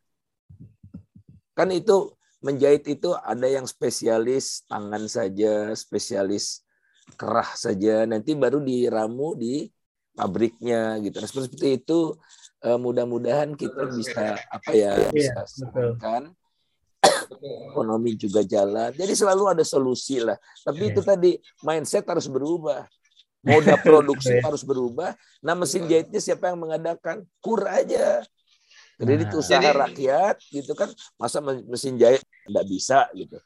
[1.54, 6.62] Kan itu menjahit itu ada yang spesialis tangan saja, spesialis
[7.18, 9.66] kerah saja, nanti baru diramu di
[10.14, 11.18] pabriknya gitu.
[11.18, 12.14] Nah, seperti itu
[12.62, 15.46] eh, mudah-mudahan kita bisa apa ya bisa
[15.98, 16.34] kan
[17.70, 18.90] ekonomi juga jalan.
[18.94, 20.34] Jadi selalu ada solusi lah.
[20.66, 22.86] Tapi itu tadi mindset harus berubah.
[23.46, 25.14] Moda produksi harus berubah.
[25.42, 27.22] Nah mesin jahitnya siapa yang mengadakan?
[27.38, 28.26] Kur aja
[28.98, 33.38] kredit nah, usaha jadi, rakyat gitu kan masa mesin jahit tidak bisa gitu.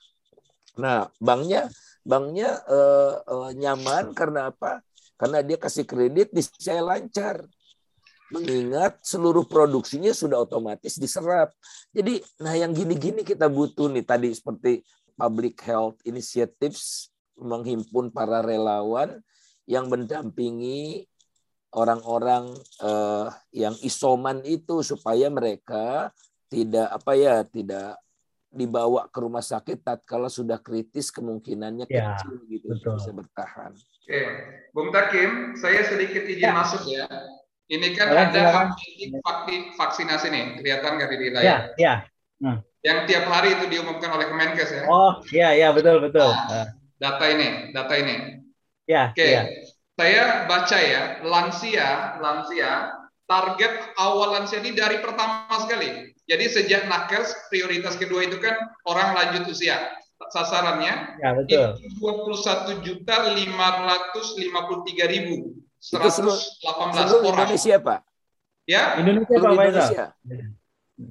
[0.80, 1.68] Nah banknya
[2.02, 4.80] banknya uh, uh, nyaman karena apa?
[5.20, 7.44] Karena dia kasih kredit di saya lancar.
[8.32, 11.52] Mengingat seluruh produksinya sudah otomatis diserap.
[11.92, 14.80] Jadi nah yang gini-gini kita butuh nih tadi seperti
[15.20, 19.20] public health initiatives menghimpun para relawan
[19.68, 21.06] yang mendampingi
[21.72, 22.52] orang-orang
[22.84, 26.12] uh, yang isoman itu supaya mereka
[26.52, 27.96] tidak apa ya tidak
[28.52, 33.00] dibawa ke rumah sakit tatkala sudah kritis kemungkinannya ya, kecil gitu betul.
[33.00, 33.72] bisa bertahan.
[33.72, 34.20] Oke,
[34.76, 36.52] Bung Takim, saya sedikit izin ya.
[36.52, 37.08] masuk ya.
[37.72, 38.42] Ini kan Halo, ada
[39.24, 41.44] vaksin vaksinasi nih, kelihatan nggak di layar?
[41.48, 41.94] Ya, ya.
[42.44, 42.60] Nah.
[42.84, 44.84] Yang tiap hari itu diumumkan oleh Kemenkes ya.
[44.90, 46.28] Oh, iya, iya betul betul.
[46.28, 46.68] Nah,
[47.00, 48.44] data ini, data ini.
[48.84, 49.14] Ya.
[49.14, 49.24] Oke.
[49.24, 49.42] Ya
[50.02, 52.90] saya baca ya, lansia, lansia,
[53.30, 53.70] target
[54.02, 56.10] awal lansia ini dari pertama sekali.
[56.26, 58.58] Jadi sejak nakes, prioritas kedua itu kan
[58.90, 59.78] orang lanjut usia.
[60.22, 61.78] Sasarannya ya, betul.
[61.82, 67.46] itu 21 juta 553 ribu 118 orang.
[67.46, 68.00] Indonesia Pak?
[68.66, 68.82] Ya?
[69.02, 70.04] Indonesia Pak Indonesia.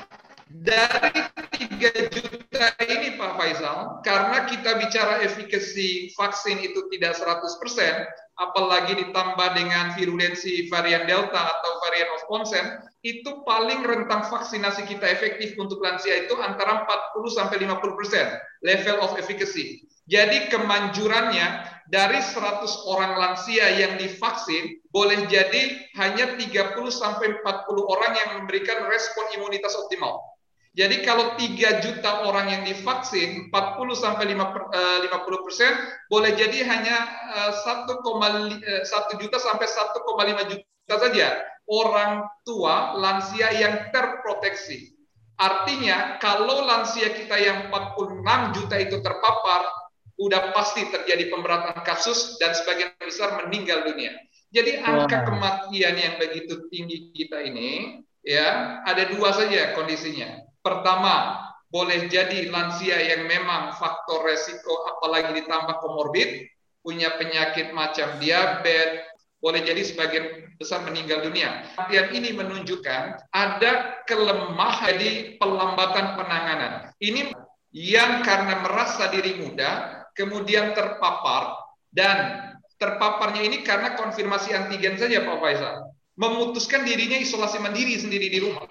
[0.51, 1.12] dari
[1.55, 8.09] 3 juta ini Pak Faisal, karena kita bicara efikasi vaksin itu tidak 100%,
[8.39, 12.66] apalagi ditambah dengan virulensi varian Delta atau varian of concern,
[13.03, 18.27] itu paling rentang vaksinasi kita efektif untuk lansia itu antara 40 sampai 50 persen
[18.62, 19.85] level of efficacy.
[20.09, 28.12] Jadi kemanjurannya dari 100 orang lansia yang divaksin, boleh jadi hanya 30 sampai 40 orang
[28.16, 30.38] yang memberikan respon imunitas optimal.
[30.77, 35.73] Jadi kalau 3 juta orang yang divaksin, 40 sampai 50 eh, persen,
[36.12, 36.97] boleh jadi hanya
[37.66, 37.99] 1,1
[38.62, 41.28] eh, eh, juta sampai 1,5 juta saja
[41.69, 44.97] orang tua lansia yang terproteksi.
[45.39, 49.62] Artinya kalau lansia kita yang 46 juta itu terpapar,
[50.19, 54.11] udah pasti terjadi pemberatan kasus dan sebagian besar meninggal dunia.
[54.51, 60.48] Jadi angka kematian yang begitu tinggi kita ini ya ada dua saja kondisinya.
[60.69, 66.45] Pertama, boleh jadi lansia yang memang faktor resiko apalagi ditambah komorbid,
[66.85, 69.09] punya penyakit macam diabetes,
[69.40, 70.27] boleh jadi sebagian
[70.61, 71.65] besar meninggal dunia.
[71.73, 73.73] Kematian ini menunjukkan ada
[74.05, 76.73] kelemahan di pelambatan penanganan.
[77.01, 77.32] Ini
[77.73, 81.65] yang karena merasa diri muda, kemudian terpapar
[81.97, 82.45] dan
[82.77, 88.66] terpaparnya ini karena konfirmasi antigen saja Pak Faisal memutuskan dirinya isolasi mandiri sendiri di rumah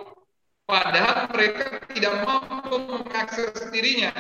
[0.68, 4.12] padahal mereka tidak mampu mengakses dirinya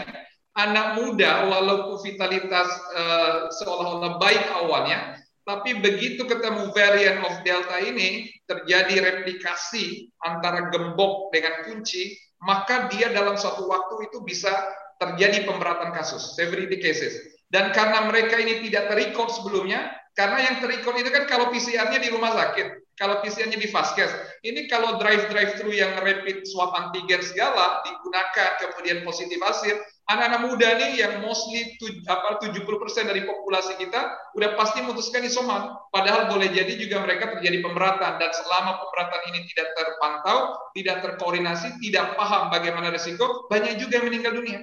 [0.55, 8.31] anak muda walaupun vitalitas uh, seolah-olah baik awalnya tapi begitu ketemu varian of delta ini
[8.47, 14.53] terjadi replikasi antara gembok dengan kunci maka dia dalam satu waktu itu bisa
[15.01, 17.17] terjadi pemberatan kasus, severity cases.
[17.47, 19.87] Dan karena mereka ini tidak terikut sebelumnya,
[20.17, 22.67] karena yang terikut itu kan kalau PCR-nya di rumah sakit,
[22.97, 24.09] kalau PCR-nya di Vaskes.
[24.41, 29.77] Ini kalau drive-drive-thru yang rapid swab antigen segala digunakan kemudian positif hasil,
[30.09, 32.57] anak-anak muda nih yang mostly tuj, apa, 70%
[33.05, 35.77] dari populasi kita udah pasti memutuskan isoman.
[35.93, 40.37] Padahal boleh jadi juga mereka terjadi pemberatan dan selama pemberatan ini tidak terpantau,
[40.73, 44.59] tidak terkoordinasi, tidak paham bagaimana risiko, banyak juga yang meninggal dunia.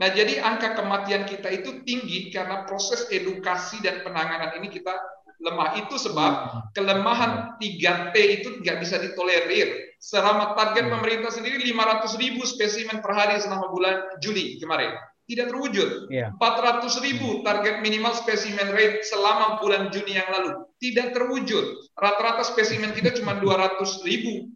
[0.00, 4.96] Nah, jadi angka kematian kita itu tinggi karena proses edukasi dan penanganan ini kita
[5.40, 5.80] lemah.
[5.80, 6.60] Itu sebab hmm.
[6.76, 9.96] kelemahan 3T itu nggak bisa ditolerir.
[10.00, 10.94] Selama target hmm.
[10.96, 14.96] pemerintah sendiri 500 ribu spesimen per hari selama bulan Juli kemarin.
[15.30, 16.10] Tidak terwujud.
[16.10, 16.34] Yeah.
[16.42, 20.66] 400 ribu target minimal spesimen rate selama bulan Juni yang lalu.
[20.82, 21.94] Tidak terwujud.
[21.94, 24.50] Rata-rata spesimen kita cuma 200 ribu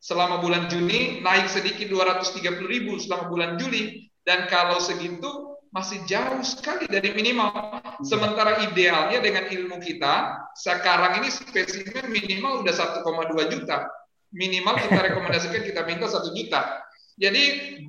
[0.00, 6.42] selama bulan Juni, naik sedikit 230 ribu selama bulan Juli dan kalau segitu masih jauh
[6.42, 7.78] sekali dari minimal.
[8.02, 13.86] Sementara idealnya dengan ilmu kita, sekarang ini spesimen minimal udah 1,2 juta.
[14.34, 16.82] Minimal kita rekomendasikan kita minta satu juta.
[17.20, 17.42] Jadi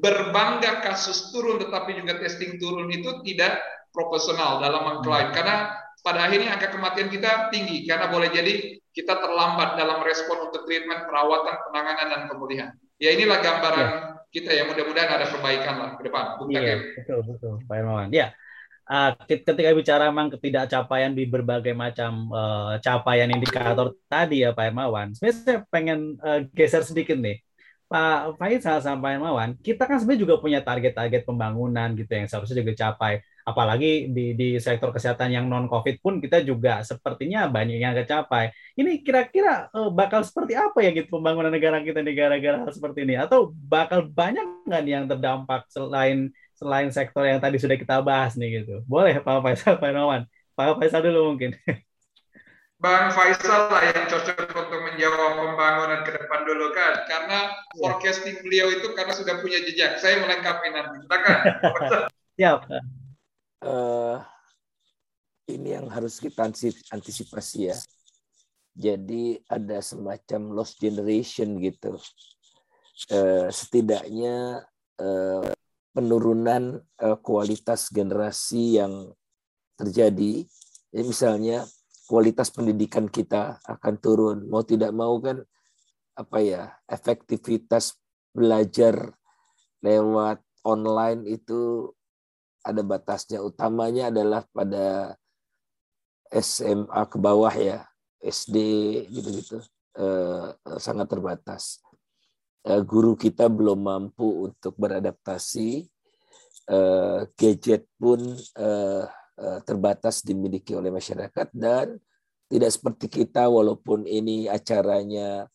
[0.03, 3.58] berbangga kasus turun tetapi juga testing turun itu tidak
[3.90, 5.34] proporsional dalam mengklaim.
[5.34, 5.72] Karena
[6.02, 11.08] pada akhirnya angka kematian kita tinggi karena boleh jadi kita terlambat dalam respon untuk treatment,
[11.08, 12.70] perawatan, penanganan, dan pemulihan.
[12.99, 16.40] Ya inilah gambaran ya kita ya mudah-mudahan ada perbaikan lah ke depan.
[16.48, 18.08] Iya, betul betul Pak Hermawan.
[18.16, 18.32] Ya,
[18.88, 25.12] uh, ketika bicara memang ketidakcapaian di berbagai macam uh, capaian indikator tadi ya Pak Hermawan,
[25.12, 27.44] sebenarnya saya pengen uh, geser sedikit nih.
[27.91, 32.64] Pak Faisal sama Pak Hermawan, kita kan sebenarnya juga punya target-target pembangunan gitu yang seharusnya
[32.64, 37.78] juga dicapai apalagi di di sektor kesehatan yang non covid pun kita juga sepertinya banyak
[37.82, 38.54] yang kecapai.
[38.78, 43.04] Ini kira-kira uh, bakal seperti apa ya gitu pembangunan negara kita di gara-gara hal seperti
[43.06, 48.38] ini atau bakal banyak nggak yang terdampak selain selain sektor yang tadi sudah kita bahas
[48.38, 48.86] nih gitu.
[48.86, 50.30] Boleh Pak Faisal Pak Nawan.
[50.54, 51.58] Pak Faisal dulu mungkin.
[52.82, 57.78] Bang Faisal lah yang cocok untuk menjawab pembangunan ke depan dulu kan, karena ya.
[57.78, 60.02] forecasting beliau itu karena sudah punya jejak.
[60.02, 60.98] Saya melengkapi nanti.
[61.06, 61.38] Silakan.
[62.42, 62.60] Siap
[63.66, 64.18] uh,
[65.50, 66.48] ini yang harus kita
[66.94, 67.78] antisipasi ya.
[68.72, 72.00] Jadi ada semacam lost generation gitu.
[73.12, 74.64] Uh, setidaknya
[75.02, 75.48] uh,
[75.92, 79.12] penurunan uh, kualitas generasi yang
[79.76, 80.48] terjadi.
[80.92, 81.58] Ya, misalnya
[82.08, 84.38] kualitas pendidikan kita akan turun.
[84.48, 85.44] Mau tidak mau kan
[86.16, 87.96] apa ya efektivitas
[88.36, 89.16] belajar
[89.84, 91.92] lewat online itu
[92.62, 93.42] ada batasnya.
[93.42, 95.18] Utamanya adalah pada
[96.32, 97.84] SMA ke bawah ya,
[98.22, 98.58] SD
[99.12, 99.60] gitu-gitu
[99.98, 100.48] eh,
[100.80, 101.82] sangat terbatas.
[102.64, 105.90] Eh, guru kita belum mampu untuk beradaptasi.
[106.72, 109.04] Eh, gadget pun eh,
[109.42, 111.98] eh, terbatas dimiliki oleh masyarakat dan
[112.46, 115.50] tidak seperti kita walaupun ini acaranya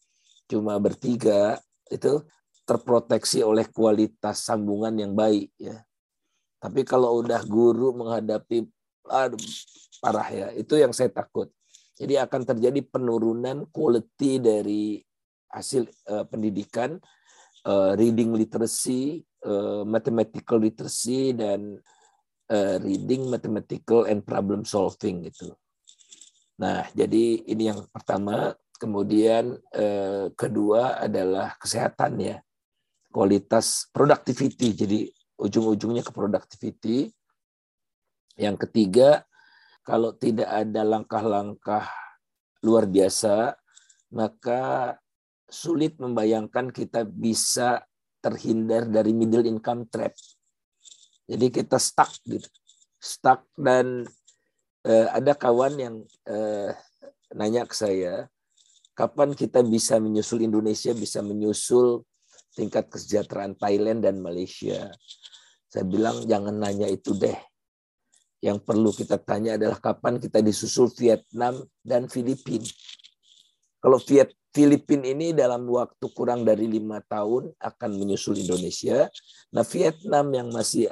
[0.51, 2.27] cuma bertiga itu
[2.66, 5.86] terproteksi oleh kualitas sambungan yang baik ya
[6.66, 8.66] tapi kalau udah guru menghadapi
[9.06, 9.38] aduh,
[10.02, 11.47] parah ya, itu yang saya takut.
[11.94, 14.98] Jadi akan terjadi penurunan quality dari
[15.48, 16.98] hasil uh, pendidikan,
[17.64, 21.78] uh, reading literacy, uh, mathematical literacy dan
[22.51, 25.55] uh, reading, mathematical, and problem solving gitu.
[26.59, 28.59] Nah, jadi ini yang pertama.
[28.76, 32.36] Kemudian uh, kedua adalah kesehatan ya,
[33.09, 34.76] kualitas productivity.
[34.76, 35.01] Jadi
[35.37, 37.13] ujung-ujungnya ke productivity.
[38.37, 39.25] Yang ketiga,
[39.87, 41.89] kalau tidak ada langkah-langkah
[42.61, 43.57] luar biasa,
[44.13, 44.97] maka
[45.47, 47.87] sulit membayangkan kita bisa
[48.19, 50.13] terhindar dari middle income trap.
[51.31, 52.49] Jadi kita stuck gitu.
[52.99, 54.03] Stuck dan
[54.83, 55.97] uh, ada kawan yang
[56.27, 56.71] uh,
[57.35, 58.27] nanya ke saya,
[58.97, 62.03] kapan kita bisa menyusul Indonesia bisa menyusul
[62.57, 64.89] tingkat kesejahteraan Thailand dan Malaysia.
[65.69, 67.37] Saya bilang jangan nanya itu deh.
[68.41, 72.65] Yang perlu kita tanya adalah kapan kita disusul Vietnam dan Filipina.
[73.77, 79.05] Kalau Viet Filipina ini dalam waktu kurang dari lima tahun akan menyusul Indonesia.
[79.53, 80.89] Nah Vietnam yang masih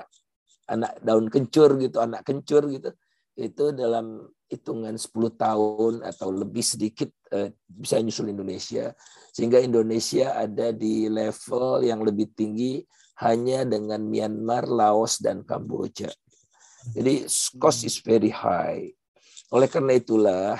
[0.69, 2.93] anak daun kencur gitu, anak kencur gitu,
[3.35, 8.95] itu dalam hitungan 10 tahun atau lebih sedikit eh, bisa nyusul Indonesia
[9.35, 12.87] sehingga Indonesia ada di level yang lebih tinggi
[13.19, 16.11] hanya dengan Myanmar, Laos dan Kamboja.
[16.95, 17.27] Jadi
[17.59, 18.91] cost is very high.
[19.51, 20.55] Oleh karena itulah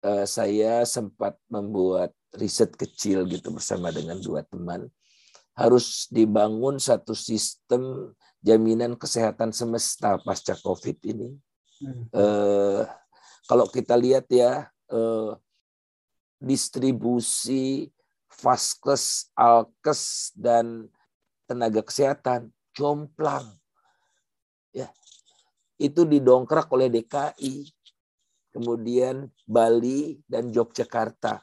[0.00, 4.88] eh, saya sempat membuat riset kecil gitu bersama dengan dua teman
[5.54, 8.10] harus dibangun satu sistem
[8.42, 11.38] jaminan kesehatan semesta pasca COVID ini.
[11.82, 12.06] Hmm.
[12.12, 12.82] Eh,
[13.50, 15.32] kalau kita lihat ya eh,
[16.38, 17.90] distribusi
[18.30, 20.90] vaskes, alkes dan
[21.46, 23.46] tenaga kesehatan jomplang,
[24.74, 24.90] ya
[25.78, 27.70] itu didongkrak oleh DKI,
[28.54, 31.42] kemudian Bali dan Yogyakarta.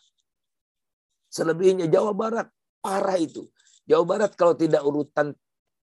[1.32, 2.48] Selebihnya Jawa Barat
[2.84, 3.48] parah itu.
[3.88, 5.32] Jawa Barat kalau tidak urutan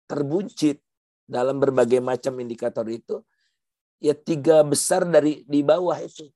[0.09, 0.81] terbuncit
[1.29, 3.21] dalam berbagai macam indikator itu
[3.99, 6.27] ya tiga besar dari di bawah itu.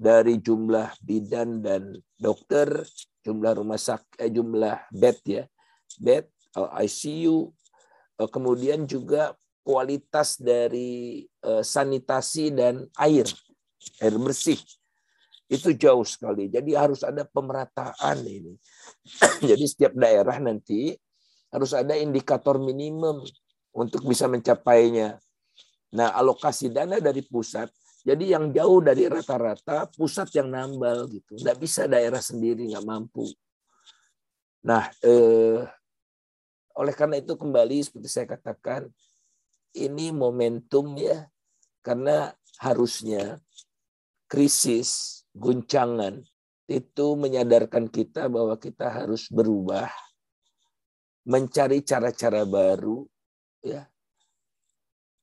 [0.00, 2.84] Dari jumlah bidan dan dokter
[3.20, 5.44] jumlah rumah sakit eh, jumlah bed ya.
[6.00, 7.52] Bed ICU
[8.20, 13.28] eh, kemudian juga kualitas dari eh, sanitasi dan air.
[14.00, 14.60] Air bersih.
[15.50, 16.46] Itu jauh sekali.
[16.46, 18.54] Jadi harus ada pemerataan ini.
[19.50, 20.94] Jadi setiap daerah nanti
[21.50, 23.26] harus ada indikator minimum
[23.74, 25.18] untuk bisa mencapainya.
[25.90, 27.66] Nah, alokasi dana dari pusat,
[28.06, 31.34] jadi yang jauh dari rata-rata, pusat yang nambal gitu.
[31.36, 33.26] Nggak bisa daerah sendiri, nggak mampu.
[34.64, 35.66] Nah, eh,
[36.78, 38.86] oleh karena itu kembali seperti saya katakan,
[39.74, 41.26] ini momentum ya,
[41.82, 42.30] karena
[42.62, 43.42] harusnya
[44.30, 46.22] krisis, guncangan,
[46.70, 49.90] itu menyadarkan kita bahwa kita harus berubah,
[51.26, 53.02] mencari cara-cara baru,
[53.60, 53.90] ya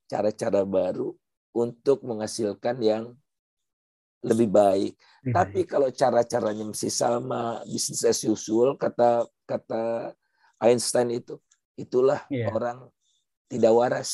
[0.08, 1.14] cara-cara baru
[1.52, 3.14] untuk menghasilkan yang
[4.26, 4.94] lebih baik.
[5.30, 10.14] Tapi kalau cara-caranya masih sama, bisnis as usual, kata kata
[10.58, 11.38] Einstein itu,
[11.78, 12.50] itulah yeah.
[12.50, 12.90] orang
[13.52, 14.12] tidak waras.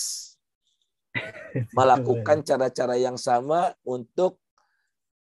[1.78, 4.41] Melakukan cara-cara yang sama untuk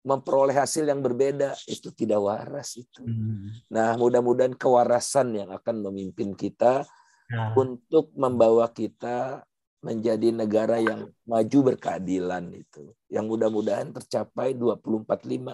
[0.07, 3.03] memperoleh hasil yang berbeda itu tidak waras itu.
[3.03, 3.51] Hmm.
[3.67, 6.87] Nah, mudah-mudahan kewarasan yang akan memimpin kita
[7.27, 7.51] nah.
[7.59, 9.43] untuk membawa kita
[9.81, 12.91] menjadi negara yang maju berkeadilan itu.
[13.07, 15.53] Yang mudah-mudahan tercapai 245.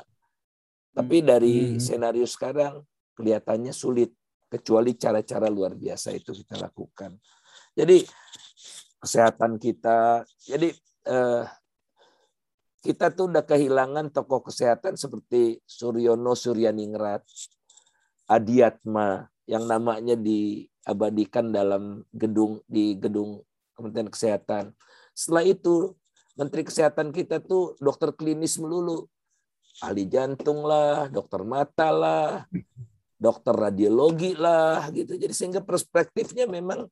[0.94, 1.82] Tapi dari hmm.
[1.82, 2.82] senario sekarang
[3.18, 4.14] kelihatannya sulit
[4.50, 7.18] kecuali cara-cara luar biasa itu kita lakukan.
[7.74, 8.06] Jadi
[9.02, 10.70] kesehatan kita, jadi
[11.10, 11.46] eh,
[12.84, 17.26] kita tuh udah kehilangan tokoh kesehatan seperti Suryono Suryaningrat,
[18.30, 23.40] Adiatma yang namanya di abadikan dalam gedung di gedung
[23.74, 24.74] Kementerian Kesehatan.
[25.14, 25.94] Setelah itu
[26.34, 29.06] Menteri Kesehatan kita tuh dokter klinis melulu.
[29.82, 32.46] Ahli jantung lah, dokter mata lah,
[33.18, 35.18] dokter radiologi lah gitu.
[35.18, 36.86] Jadi sehingga perspektifnya memang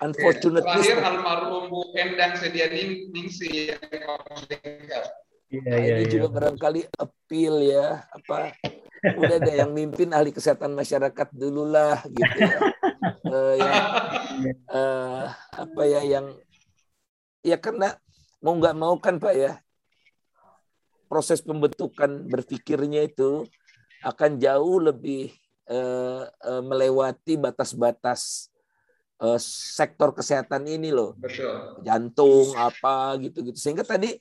[0.00, 3.80] unfortunately terakhir almarhum Bu Endang Sedia Ningsi yang
[5.50, 6.12] Iya, nah, iya, ini iya.
[6.14, 8.54] juga barangkali appeal ya apa
[9.00, 12.58] udah ada yang mimpin ahli kesehatan masyarakat dulu lah gitu ya.
[13.24, 13.80] uh, yang
[14.68, 15.22] uh,
[15.56, 16.26] apa ya yang
[17.40, 17.96] ya karena
[18.44, 19.52] mau nggak mau kan pak ya
[21.08, 23.48] proses pembentukan berpikirnya itu
[24.04, 25.32] akan jauh lebih
[25.68, 28.52] uh, uh, melewati batas-batas
[29.20, 31.84] uh, sektor kesehatan ini loh Betul.
[31.84, 34.16] jantung apa gitu gitu sehingga tadi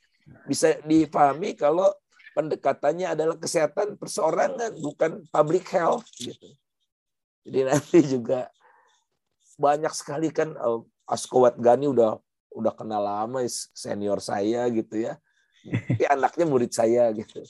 [0.46, 1.90] bisa dipahami kalau
[2.40, 6.56] pendekatannya adalah kesehatan perseorangan bukan public health gitu.
[7.44, 8.48] Jadi nanti juga
[9.60, 12.16] banyak sekali kan uh, Askowat Gani udah
[12.56, 13.44] udah kenal lama
[13.76, 15.20] senior saya gitu ya.
[16.00, 17.44] Ya anaknya murid saya gitu.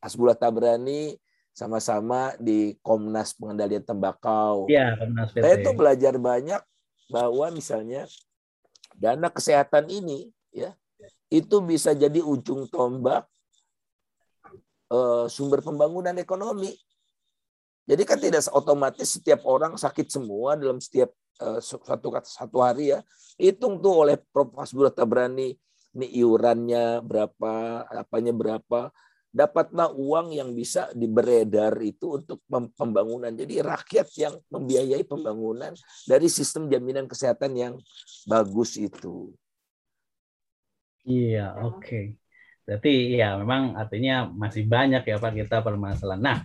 [0.00, 1.20] Asbullah Tabrani
[1.52, 4.64] sama-sama di Komnas Pengendalian Tembakau.
[4.72, 5.44] Iya, Komnas PT.
[5.44, 6.62] Saya itu belajar banyak
[7.12, 8.08] bahwa misalnya
[8.96, 10.72] dana kesehatan ini ya
[11.28, 13.28] itu bisa jadi ujung tombak
[14.94, 16.70] uh, sumber pembangunan ekonomi.
[17.84, 21.12] Jadi kan tidak otomatis setiap orang sakit semua dalam setiap
[21.42, 23.02] uh, satu satu hari ya.
[23.36, 24.54] Hitung tuh oleh Prof.
[24.54, 25.52] Hasbullah Tabrani
[25.94, 28.90] ini iurannya berapa, apanya berapa
[29.34, 32.38] dapatlah uang yang bisa diberedar itu untuk
[32.78, 33.34] pembangunan.
[33.34, 35.74] Jadi rakyat yang membiayai pembangunan
[36.06, 37.74] dari sistem jaminan kesehatan yang
[38.30, 39.34] bagus itu.
[41.02, 41.82] Iya, oke.
[41.82, 42.06] Okay.
[42.64, 46.20] Berarti ya memang artinya masih banyak ya Pak kita permasalahan.
[46.20, 46.38] Nah,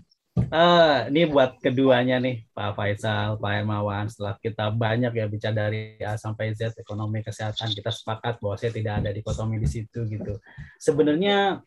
[0.51, 4.07] uh, ini buat keduanya nih Pak Faisal, Pak Hermawan.
[4.11, 8.71] Setelah kita banyak ya bicara dari A sampai Z ekonomi kesehatan, kita sepakat bahwa saya
[8.75, 10.39] tidak ada dikotomi di situ gitu.
[10.79, 11.63] Sebenarnya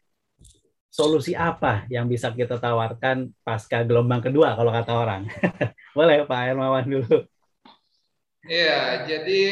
[0.92, 5.22] solusi apa yang bisa kita tawarkan pasca gelombang kedua kalau kata orang?
[5.96, 7.24] Boleh Pak Hermawan dulu.
[8.42, 9.42] Iya, jadi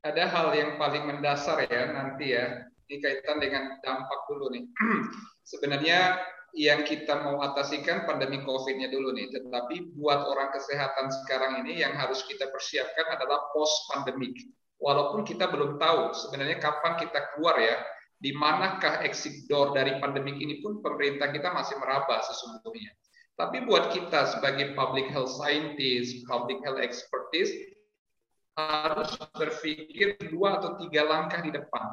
[0.00, 2.67] ada hal yang paling mendasar ya nanti ya.
[2.88, 4.64] Ini kaitan dengan dampak dulu nih.
[5.52, 6.16] Sebenarnya
[6.56, 9.28] yang kita mau atasikan pandemi COVID-nya dulu nih.
[9.28, 14.32] Tetapi buat orang kesehatan sekarang ini yang harus kita persiapkan adalah post pandemik.
[14.80, 17.76] Walaupun kita belum tahu sebenarnya kapan kita keluar ya
[18.18, 22.94] di manakah exit door dari pandemik ini pun pemerintah kita masih meraba sesungguhnya.
[23.38, 27.54] Tapi buat kita sebagai public health scientist, public health expertise,
[28.58, 31.86] harus berpikir dua atau tiga langkah di depan.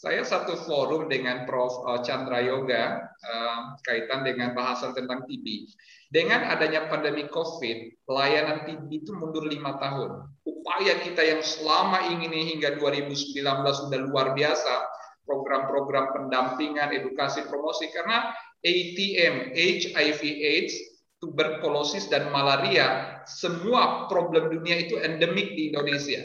[0.00, 1.84] Saya satu forum dengan Prof.
[1.92, 5.68] Eh, Chandra Yoga uh, kaitan dengan bahasan tentang TB.
[6.08, 10.24] Dengan adanya pandemi COVID, layanan TB itu mundur lima tahun.
[10.48, 13.44] Upaya kita yang selama ini hingga 2019
[13.76, 14.88] sudah luar biasa,
[15.28, 18.32] program-program pendampingan, edukasi, promosi karena
[18.64, 20.74] ATM, HIV AIDS,
[21.20, 26.24] tuberkulosis dan malaria, semua problem dunia itu endemik di Indonesia.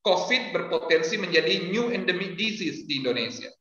[0.00, 3.52] COVID berpotensi menjadi new endemic disease di Indonesia.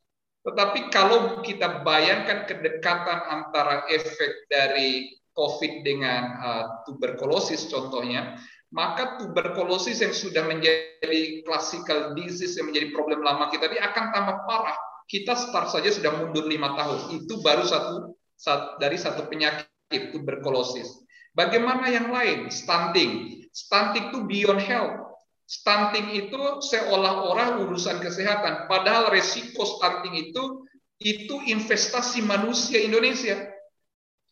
[0.47, 8.39] Tetapi kalau kita bayangkan kedekatan antara efek dari COVID dengan uh, tuberkulosis contohnya,
[8.71, 14.37] maka tuberkulosis yang sudah menjadi classical disease yang menjadi problem lama kita ini akan tambah
[14.47, 14.77] parah.
[15.09, 17.17] Kita start saja sudah mundur lima tahun.
[17.17, 20.85] Itu baru satu, satu dari satu penyakit tuberkulosis.
[21.33, 22.53] Bagaimana yang lain?
[22.53, 23.41] Stunting.
[23.49, 25.08] Stunting itu beyond health.
[25.49, 28.69] Stunting itu seolah-olah urusan kesehatan.
[28.69, 30.69] Padahal resiko stunting itu
[31.01, 33.49] itu investasi manusia Indonesia.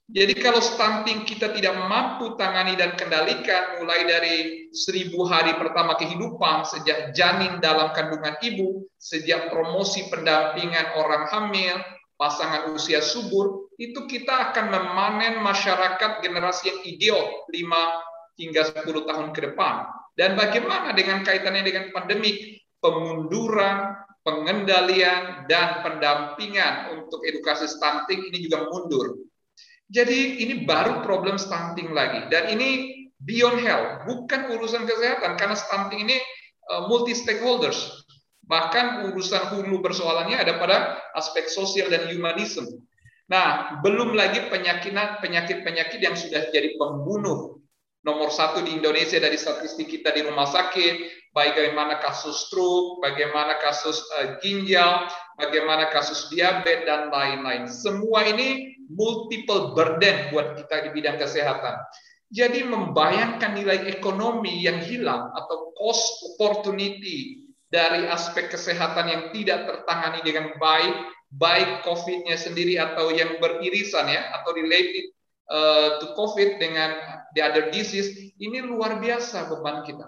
[0.07, 6.63] Jadi kalau stunting kita tidak mampu tangani dan kendalikan mulai dari seribu hari pertama kehidupan,
[6.69, 11.81] sejak janin dalam kandungan ibu, sejak promosi pendampingan orang hamil,
[12.13, 19.27] pasangan usia subur, itu kita akan memanen masyarakat generasi yang ideal 5 hingga 10 tahun
[19.33, 19.97] ke depan.
[20.17, 22.57] Dan bagaimana dengan kaitannya dengan pandemik?
[22.81, 23.93] Pemunduran,
[24.25, 29.27] pengendalian, dan pendampingan untuk edukasi stunting ini juga mundur
[29.87, 32.27] jadi ini baru problem stunting lagi.
[32.27, 32.91] Dan ini
[33.23, 35.39] beyond health, bukan urusan kesehatan.
[35.39, 36.17] Karena stunting ini
[36.67, 38.03] uh, multi stakeholders.
[38.47, 42.67] Bahkan urusan hulu persoalannya ada pada aspek sosial dan humanism.
[43.27, 47.59] Nah, belum lagi penyakit-penyakit yang sudah jadi pembunuh
[48.07, 53.99] nomor satu di Indonesia dari statistik kita di rumah sakit, bagaimana kasus stroke, bagaimana kasus
[54.15, 57.67] uh, ginjal, bagaimana kasus diabetes dan lain-lain.
[57.67, 61.75] Semua ini multiple burden buat kita di bidang kesehatan.
[62.31, 70.23] Jadi membayangkan nilai ekonomi yang hilang atau cost opportunity dari aspek kesehatan yang tidak tertangani
[70.23, 70.95] dengan baik,
[71.35, 75.11] baik COVID-nya sendiri atau yang beririsan ya atau related
[75.51, 76.95] uh, to COVID dengan
[77.35, 80.07] the other disease, ini luar biasa beban kita.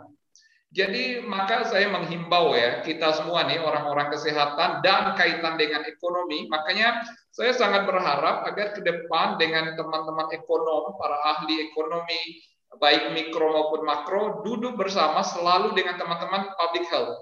[0.70, 6.46] Jadi maka saya menghimbau ya kita semua nih orang-orang kesehatan dan kaitan dengan ekonomi.
[6.46, 7.02] Makanya
[7.34, 12.46] saya sangat berharap agar ke depan dengan teman-teman ekonom, para ahli ekonomi
[12.78, 17.18] baik mikro maupun makro duduk bersama selalu dengan teman-teman public health.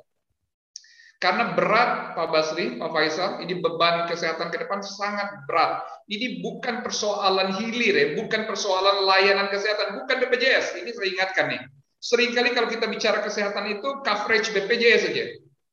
[1.17, 5.81] Karena berat Pak Basri, Pak Faisal, ini beban kesehatan ke depan sangat berat.
[6.05, 10.77] Ini bukan persoalan hilir ya, bukan persoalan layanan kesehatan, bukan BPJS.
[10.77, 11.61] Ini saya ingatkan nih
[11.97, 15.25] Seringkali kalau kita bicara kesehatan itu coverage BPJS saja.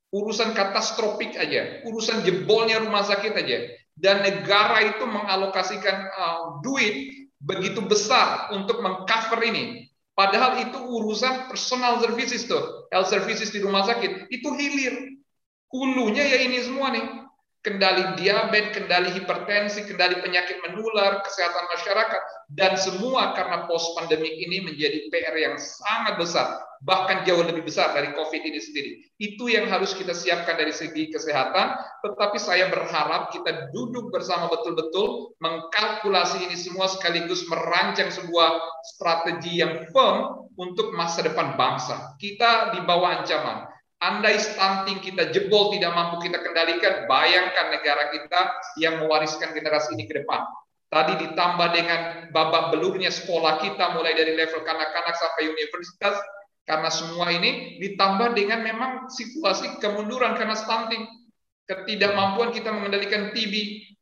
[0.09, 3.57] Urusan katastrofik aja, urusan jebolnya rumah sakit aja.
[3.95, 9.87] Dan negara itu mengalokasikan uh, duit begitu besar untuk mengcover ini.
[10.15, 14.31] Padahal itu urusan personal services tuh, health services di rumah sakit.
[14.31, 15.14] Itu hilir.
[15.75, 17.03] Hulunya ya ini semua nih
[17.59, 22.21] kendali diabetes, kendali hipertensi, kendali penyakit menular, kesehatan masyarakat,
[22.55, 27.91] dan semua karena post pandemi ini menjadi PR yang sangat besar, bahkan jauh lebih besar
[27.91, 28.91] dari COVID ini sendiri.
[29.19, 31.75] Itu yang harus kita siapkan dari segi kesehatan,
[32.07, 38.63] tetapi saya berharap kita duduk bersama betul-betul mengkalkulasi ini semua sekaligus merancang sebuah
[38.95, 42.15] strategi yang firm untuk masa depan bangsa.
[42.15, 48.41] Kita di bawah ancaman Andai stunting kita jebol tidak mampu kita kendalikan, bayangkan negara kita
[48.75, 50.43] yang mewariskan generasi ini ke depan.
[50.91, 51.99] Tadi ditambah dengan
[52.35, 56.15] babak belurnya sekolah kita mulai dari level kanak-kanak sampai universitas,
[56.67, 61.07] karena semua ini ditambah dengan memang situasi kemunduran karena stunting,
[61.65, 63.53] ketidakmampuan kita mengendalikan TB,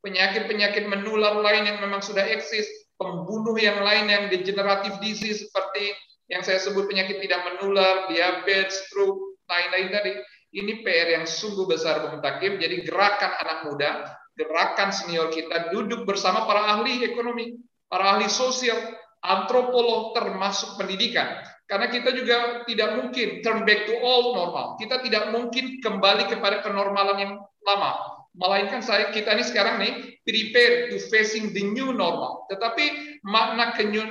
[0.03, 2.65] penyakit-penyakit menular lain yang memang sudah eksis,
[2.99, 5.95] pembunuh yang lain yang degenerative disease seperti
[6.31, 10.11] yang saya sebut penyakit tidak menular, diabetes, stroke, lain-lain tadi.
[10.53, 12.61] Ini PR yang sungguh besar Bung Takim.
[12.61, 13.89] Jadi gerakan anak muda,
[14.37, 17.57] gerakan senior kita duduk bersama para ahli ekonomi,
[17.89, 18.77] para ahli sosial,
[19.25, 21.41] antropolog termasuk pendidikan.
[21.65, 24.77] Karena kita juga tidak mungkin turn back to all normal.
[24.77, 27.33] Kita tidak mungkin kembali kepada kenormalan yang
[27.65, 27.91] lama.
[28.37, 32.45] Melainkan saya kita ini sekarang nih prepare to facing the new normal.
[32.51, 34.05] Tetapi makna ke new,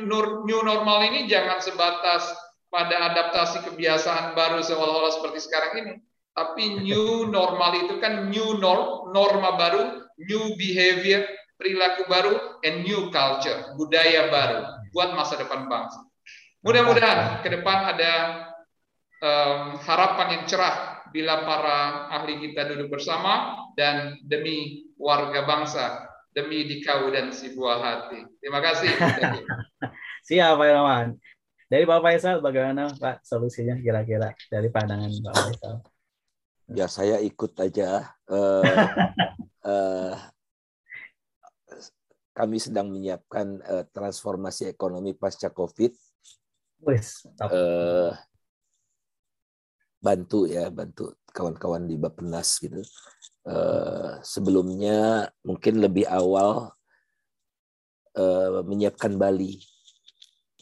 [0.46, 2.34] new normal ini jangan sebatas
[2.72, 5.94] pada adaptasi kebiasaan baru seolah-olah seperti sekarang ini.
[6.32, 11.28] Tapi new normal itu kan new norm, norma baru, new behavior,
[11.60, 12.34] perilaku baru,
[12.64, 14.64] and new culture, budaya baru
[14.96, 16.00] buat masa depan bangsa.
[16.64, 18.12] Mudah-mudahan ke depan ada
[19.20, 20.76] um, harapan yang cerah
[21.12, 27.78] bila para ahli kita duduk bersama dan demi warga bangsa, demi dikau dan si buah
[27.82, 28.24] hati.
[28.40, 28.88] Terima kasih.
[30.28, 31.08] Siap, Pak Irwan.
[31.72, 35.76] Dari Pak Faisal, bagaimana Pak solusinya kira-kira dari pandangan Pak Faisal?
[36.68, 38.12] Ya saya ikut aja.
[38.28, 38.60] Uh,
[39.64, 40.12] uh,
[42.36, 45.96] kami sedang menyiapkan uh, transformasi ekonomi pasca COVID.
[46.84, 48.12] Wis, uh,
[49.96, 52.84] bantu ya, bantu kawan-kawan di Bappenas gitu.
[53.48, 56.68] Uh, sebelumnya mungkin lebih awal
[58.20, 59.71] uh, menyiapkan Bali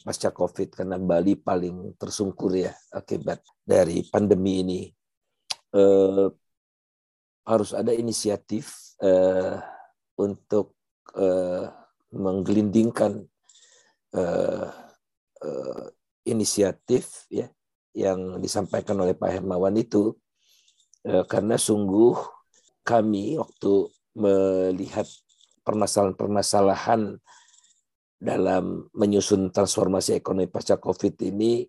[0.01, 4.81] pasca COVID karena Bali paling tersungkur ya akibat dari pandemi ini.
[5.71, 6.27] Eh,
[7.41, 9.57] harus ada inisiatif eh,
[10.19, 10.77] untuk
[11.17, 11.65] eh,
[12.11, 13.23] menggelindingkan
[14.13, 14.69] eh,
[15.41, 15.85] eh,
[16.27, 17.49] inisiatif ya
[17.91, 20.15] yang disampaikan oleh Pak Hermawan itu
[21.07, 22.15] eh, karena sungguh
[22.85, 25.07] kami waktu melihat
[25.63, 27.21] permasalahan-permasalahan
[28.21, 31.65] dalam menyusun transformasi ekonomi pasca COVID ini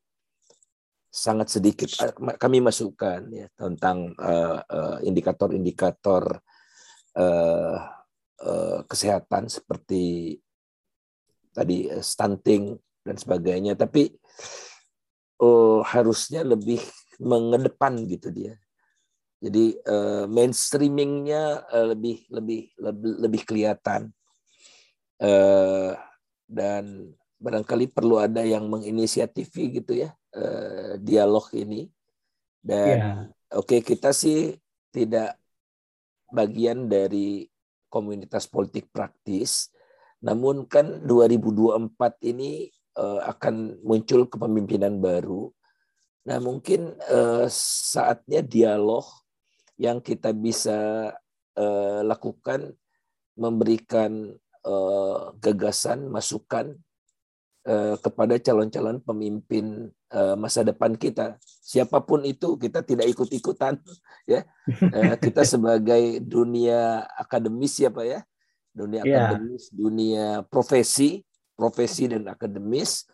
[1.09, 1.89] sangat sedikit.
[2.37, 4.12] Kami masukkan ya tentang
[5.01, 6.45] indikator-indikator
[7.16, 7.77] uh, uh,
[8.45, 10.37] uh, kesehatan seperti
[11.57, 13.73] tadi stunting dan sebagainya.
[13.73, 14.12] Tapi
[15.41, 16.85] uh, harusnya lebih
[17.16, 18.61] mengedepan gitu dia.
[19.43, 24.12] Jadi uh, mainstreamingnya uh, lebih lebih lebih lebih kelihatan.
[25.16, 25.97] Uh,
[26.53, 31.89] dan barangkali perlu ada yang menginisiatifi gitu ya eh, dialog ini.
[32.62, 33.16] Dan yeah.
[33.57, 34.55] oke okay, kita sih
[34.93, 35.41] tidak
[36.31, 37.49] bagian dari
[37.89, 39.73] komunitas politik praktis.
[40.23, 45.51] Namun kan 2024 ini eh, akan muncul kepemimpinan baru.
[46.29, 47.47] Nah mungkin eh,
[47.93, 49.03] saatnya dialog
[49.81, 51.11] yang kita bisa
[51.59, 52.70] eh, lakukan
[53.35, 56.74] memberikan uh, gagasan, masukan
[57.66, 61.39] uh, kepada calon-calon pemimpin uh, masa depan kita.
[61.43, 63.78] Siapa pun itu, kita tidak ikut-ikutan,
[64.26, 64.47] ya.
[64.68, 68.20] Uh, kita sebagai dunia akademis ya pak ya,
[68.72, 69.30] dunia yeah.
[69.34, 71.22] akademis, dunia profesi,
[71.55, 73.06] profesi dan akademis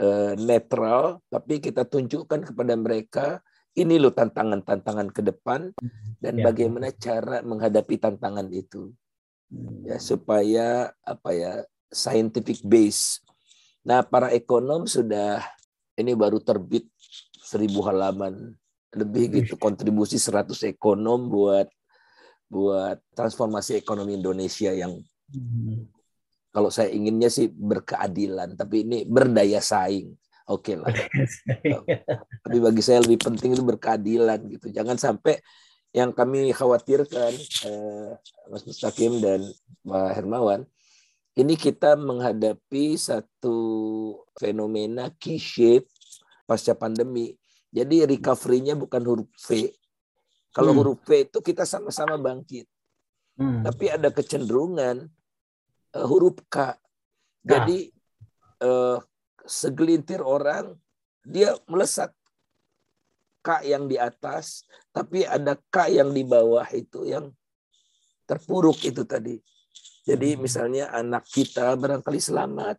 [0.00, 3.26] uh, netral, tapi kita tunjukkan kepada mereka
[3.72, 5.72] ini loh tantangan-tantangan ke depan
[6.20, 6.44] dan yeah.
[6.44, 8.92] bagaimana cara menghadapi tantangan itu
[9.84, 11.52] ya supaya apa ya
[11.92, 13.20] scientific base.
[13.84, 15.44] Nah, para ekonom sudah
[15.98, 16.88] ini baru terbit
[17.42, 18.56] seribu halaman
[18.92, 21.68] lebih gitu kontribusi 100 ekonom buat
[22.52, 25.00] buat transformasi ekonomi Indonesia yang
[25.32, 25.88] hmm.
[26.52, 30.12] kalau saya inginnya sih berkeadilan, tapi ini berdaya saing.
[30.52, 30.92] Oke okay lah.
[32.44, 34.68] tapi bagi saya lebih penting itu berkeadilan gitu.
[34.68, 35.40] Jangan sampai
[35.92, 37.32] yang kami khawatirkan
[37.68, 38.10] eh,
[38.48, 39.44] Mas Mustaqim dan
[39.84, 40.64] Pak Hermawan
[41.32, 43.56] ini kita menghadapi satu
[44.36, 45.88] fenomena K-shape
[46.44, 47.32] pasca pandemi.
[47.72, 49.72] Jadi recovery-nya bukan huruf V,
[50.52, 50.78] Kalau hmm.
[50.84, 52.68] huruf P itu kita sama-sama bangkit.
[53.40, 53.64] Hmm.
[53.64, 55.08] Tapi ada kecenderungan
[55.96, 56.76] uh, huruf K.
[57.40, 57.88] Jadi
[58.60, 59.00] uh,
[59.48, 60.76] segelintir orang
[61.24, 62.12] dia melesat
[63.42, 64.64] K yang di atas,
[64.94, 67.28] tapi ada K yang di bawah itu yang
[68.24, 69.36] terpuruk itu tadi.
[70.06, 70.40] Jadi hmm.
[70.40, 72.78] misalnya anak kita barangkali selamat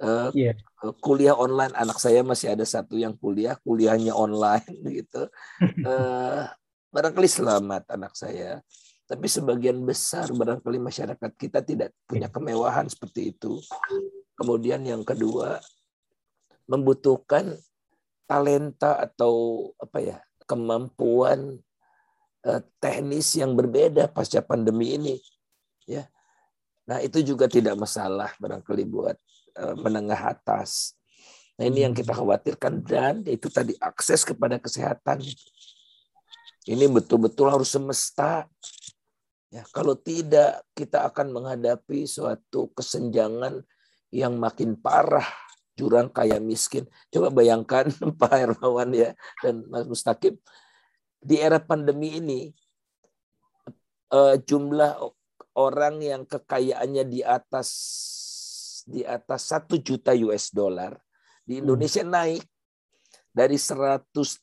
[0.00, 0.56] uh, yeah.
[1.00, 4.64] kuliah online anak saya masih ada satu yang kuliah kuliahnya online
[4.96, 5.28] gitu.
[5.84, 6.44] Uh,
[6.92, 8.60] barangkali selamat anak saya.
[9.06, 13.62] Tapi sebagian besar barangkali masyarakat kita tidak punya kemewahan seperti itu.
[14.34, 15.62] Kemudian yang kedua
[16.66, 17.54] membutuhkan
[18.26, 21.58] talenta atau apa ya kemampuan
[22.46, 25.16] uh, teknis yang berbeda pasca pandemi ini
[25.86, 26.06] ya.
[26.86, 29.16] Nah itu juga tidak masalah barangkali buat
[29.58, 30.94] uh, menengah atas.
[31.58, 35.24] Nah ini yang kita khawatirkan dan itu tadi akses kepada kesehatan.
[36.66, 38.46] Ini betul-betul harus semesta.
[39.50, 43.62] Ya kalau tidak kita akan menghadapi suatu kesenjangan
[44.10, 45.45] yang makin parah
[45.76, 46.88] jurang kaya miskin.
[47.12, 49.12] Coba bayangkan Pak Hermawan ya
[49.44, 50.40] dan Mas Mustaqim
[51.20, 52.40] di era pandemi ini
[54.12, 54.96] uh, jumlah
[55.56, 57.68] orang yang kekayaannya di atas
[58.86, 60.94] di atas satu juta US dollar
[61.42, 61.62] di hmm.
[61.66, 62.12] Indonesia hmm.
[62.12, 62.44] naik
[63.36, 64.40] dari 106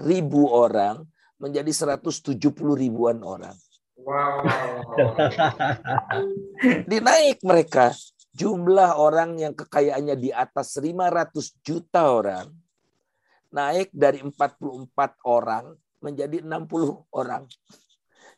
[0.00, 1.04] ribu orang
[1.36, 2.40] menjadi 170
[2.80, 3.52] ribuan orang.
[3.98, 4.42] Wow.
[6.90, 7.92] Dinaik mereka
[8.32, 12.48] jumlah orang yang kekayaannya di atas 500 juta orang
[13.52, 14.88] naik dari 44
[15.28, 17.44] orang menjadi 60 orang.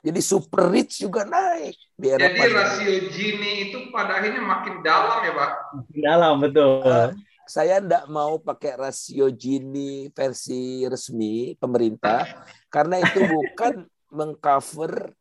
[0.04, 1.72] Jadi super rich juga naik.
[1.96, 5.50] Di era Jadi rasio Gini itu pada akhirnya makin dalam ya Pak?
[5.80, 6.84] Makin dalam, betul.
[6.84, 7.08] Uh,
[7.48, 12.20] saya tidak mau pakai rasio Gini versi resmi pemerintah
[12.74, 15.16] karena itu bukan mengcover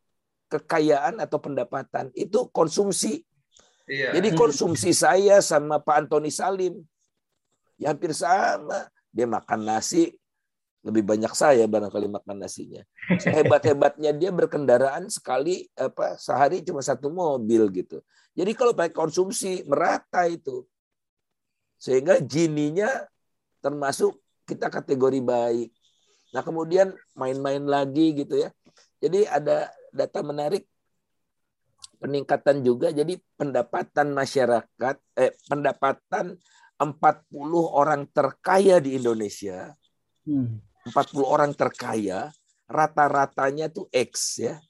[0.52, 2.12] kekayaan atau pendapatan.
[2.12, 3.24] Itu konsumsi.
[3.84, 4.16] Iya.
[4.16, 6.80] Jadi konsumsi saya sama Pak Antoni Salim
[7.76, 8.88] ya hampir sama.
[9.14, 10.10] Dia makan nasi
[10.84, 12.82] lebih banyak saya barangkali makan nasinya.
[13.22, 18.04] Sehebat-hebatnya dia berkendaraan sekali apa sehari cuma satu mobil gitu.
[18.34, 20.66] Jadi kalau pakai konsumsi merata itu.
[21.78, 22.90] Sehingga jininya
[23.64, 25.70] termasuk kita kategori baik.
[26.36, 28.50] Nah, kemudian main-main lagi gitu ya.
[28.98, 30.66] Jadi ada data menarik
[32.04, 36.36] peningkatan juga jadi pendapatan masyarakat eh pendapatan
[36.76, 37.32] 40
[37.64, 39.72] orang terkaya di Indonesia.
[40.28, 40.60] Hmm.
[40.84, 42.28] 40 orang terkaya,
[42.68, 44.60] rata-ratanya tuh X ya.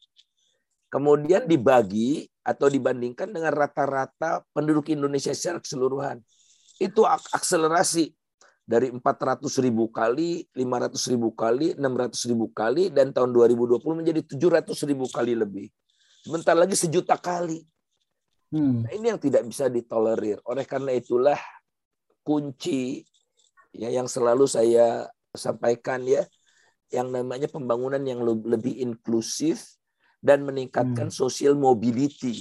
[0.87, 6.23] Kemudian dibagi atau dibandingkan dengan rata-rata penduduk Indonesia secara keseluruhan.
[6.79, 8.15] Itu akselerasi
[8.63, 14.87] dari 400 ribu kali, 500 ribu kali, 600 ribu kali, dan tahun 2020 menjadi 700
[14.87, 15.67] ribu kali lebih.
[16.25, 17.61] Sebentar lagi sejuta kali.
[18.49, 18.89] Hmm.
[18.89, 20.41] Nah, ini yang tidak bisa ditolerir.
[20.49, 21.37] Oleh karena itulah
[22.25, 23.05] kunci
[23.77, 25.05] ya yang selalu saya
[25.37, 26.25] sampaikan ya,
[26.89, 29.77] yang namanya pembangunan yang lebih inklusif
[30.25, 31.19] dan meningkatkan hmm.
[31.21, 32.41] social mobility.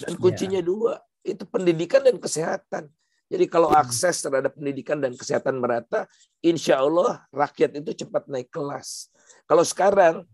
[0.00, 0.68] Dan kuncinya yeah.
[0.72, 2.88] dua, itu pendidikan dan kesehatan.
[3.28, 3.76] Jadi kalau hmm.
[3.76, 6.08] akses terhadap pendidikan dan kesehatan merata,
[6.40, 9.12] insya Allah rakyat itu cepat naik kelas.
[9.44, 10.24] Kalau sekarang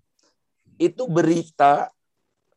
[0.78, 1.90] itu berita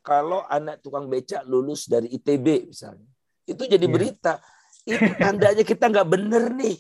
[0.01, 3.09] kalau anak tukang becak lulus dari ITB misalnya.
[3.45, 3.93] Itu jadi yeah.
[3.93, 4.33] berita.
[4.81, 6.77] Itu tandanya kita nggak bener nih.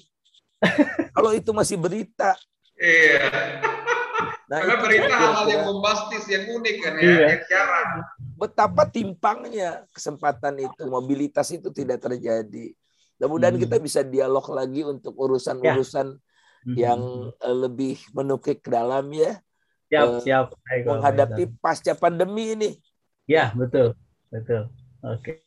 [1.15, 2.37] kalau itu masih berita.
[2.77, 3.29] Iya.
[4.51, 7.25] Nah, Karena itu berita hal-hal yang bombastis, yang unik kan ya, iya.
[7.31, 7.89] yang jarang.
[8.35, 12.75] Betapa timpangnya kesempatan itu, mobilitas itu tidak terjadi.
[13.15, 13.63] Mudah-mudahan hmm.
[13.63, 16.19] kita bisa dialog lagi untuk urusan-urusan
[16.67, 16.89] ya.
[16.89, 16.99] yang
[17.31, 17.53] hmm.
[17.63, 19.39] lebih menukik ke dalam ya.
[19.87, 20.45] Siap, uh, siap.
[20.83, 22.69] menghadapi pasca pandemi ini.
[23.31, 23.95] Ya, betul.
[24.27, 24.67] Betul.
[24.99, 25.39] Oke.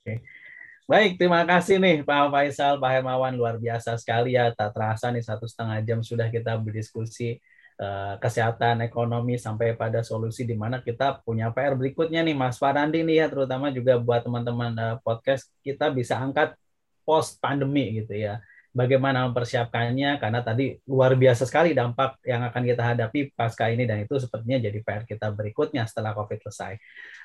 [0.88, 3.36] Baik, terima kasih nih Pak Faisal, Pak Hermawan.
[3.36, 4.48] Luar biasa sekali ya.
[4.56, 7.44] Tak terasa nih satu setengah jam sudah kita berdiskusi
[7.76, 13.04] uh, kesehatan, ekonomi, sampai pada solusi di mana kita punya PR berikutnya nih Mas Farandi
[13.04, 16.56] nih ya, terutama juga buat teman-teman uh, podcast, kita bisa angkat
[17.04, 18.40] post pandemi gitu ya
[18.74, 24.02] bagaimana mempersiapkannya karena tadi luar biasa sekali dampak yang akan kita hadapi pasca ini dan
[24.02, 26.74] itu sepertinya jadi PR kita berikutnya setelah COVID selesai.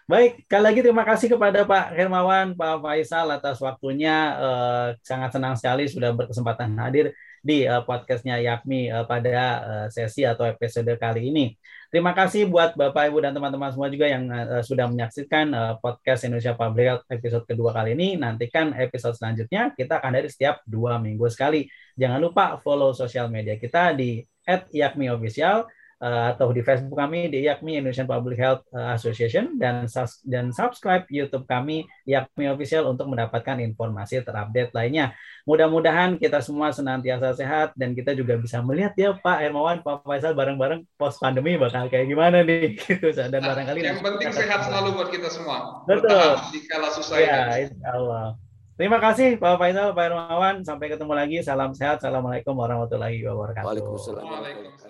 [0.09, 4.33] Baik, sekali lagi terima kasih kepada Pak Hermawan, Pak Faisal atas waktunya.
[4.41, 7.13] Eh, sangat senang sekali sudah berkesempatan hadir
[7.45, 11.53] di uh, podcastnya Yakmi uh, pada uh, sesi atau episode kali ini.
[11.93, 16.25] Terima kasih buat Bapak, Ibu, dan teman-teman semua juga yang uh, sudah menyaksikan uh, podcast
[16.25, 18.17] Indonesia Public Health episode kedua kali ini.
[18.17, 21.69] Nantikan episode selanjutnya, kita akan dari setiap dua minggu sekali.
[21.95, 24.25] Jangan lupa follow sosial media kita di
[24.73, 25.69] @yakmiofficial
[25.99, 29.85] uh, atau di Facebook kami di IAKMI Indonesian Public Health uh, Association dan
[30.25, 35.13] dan subscribe YouTube kami IAKMI Official untuk mendapatkan informasi terupdate lainnya.
[35.43, 40.33] Mudah-mudahan kita semua senantiasa sehat dan kita juga bisa melihat ya Pak Hermawan, Pak Faisal
[40.35, 44.95] bareng-bareng post pandemi bakal kayak gimana nih gitu dan nah, barangkali yang penting sehat selalu
[44.95, 45.83] buat kita semua.
[45.85, 46.39] Betul.
[46.55, 48.37] Di kala susah ya, insya Allah.
[48.79, 50.63] Terima kasih Pak Faisal, Pak Hermawan.
[50.63, 51.43] Sampai ketemu lagi.
[51.43, 51.99] Salam sehat.
[51.99, 53.67] Assalamualaikum warahmatullahi wabarakatuh.
[53.67, 54.23] Waalaikumsalam.
[54.23, 54.88] Waalaikumsalam.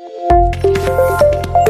[0.00, 1.67] Música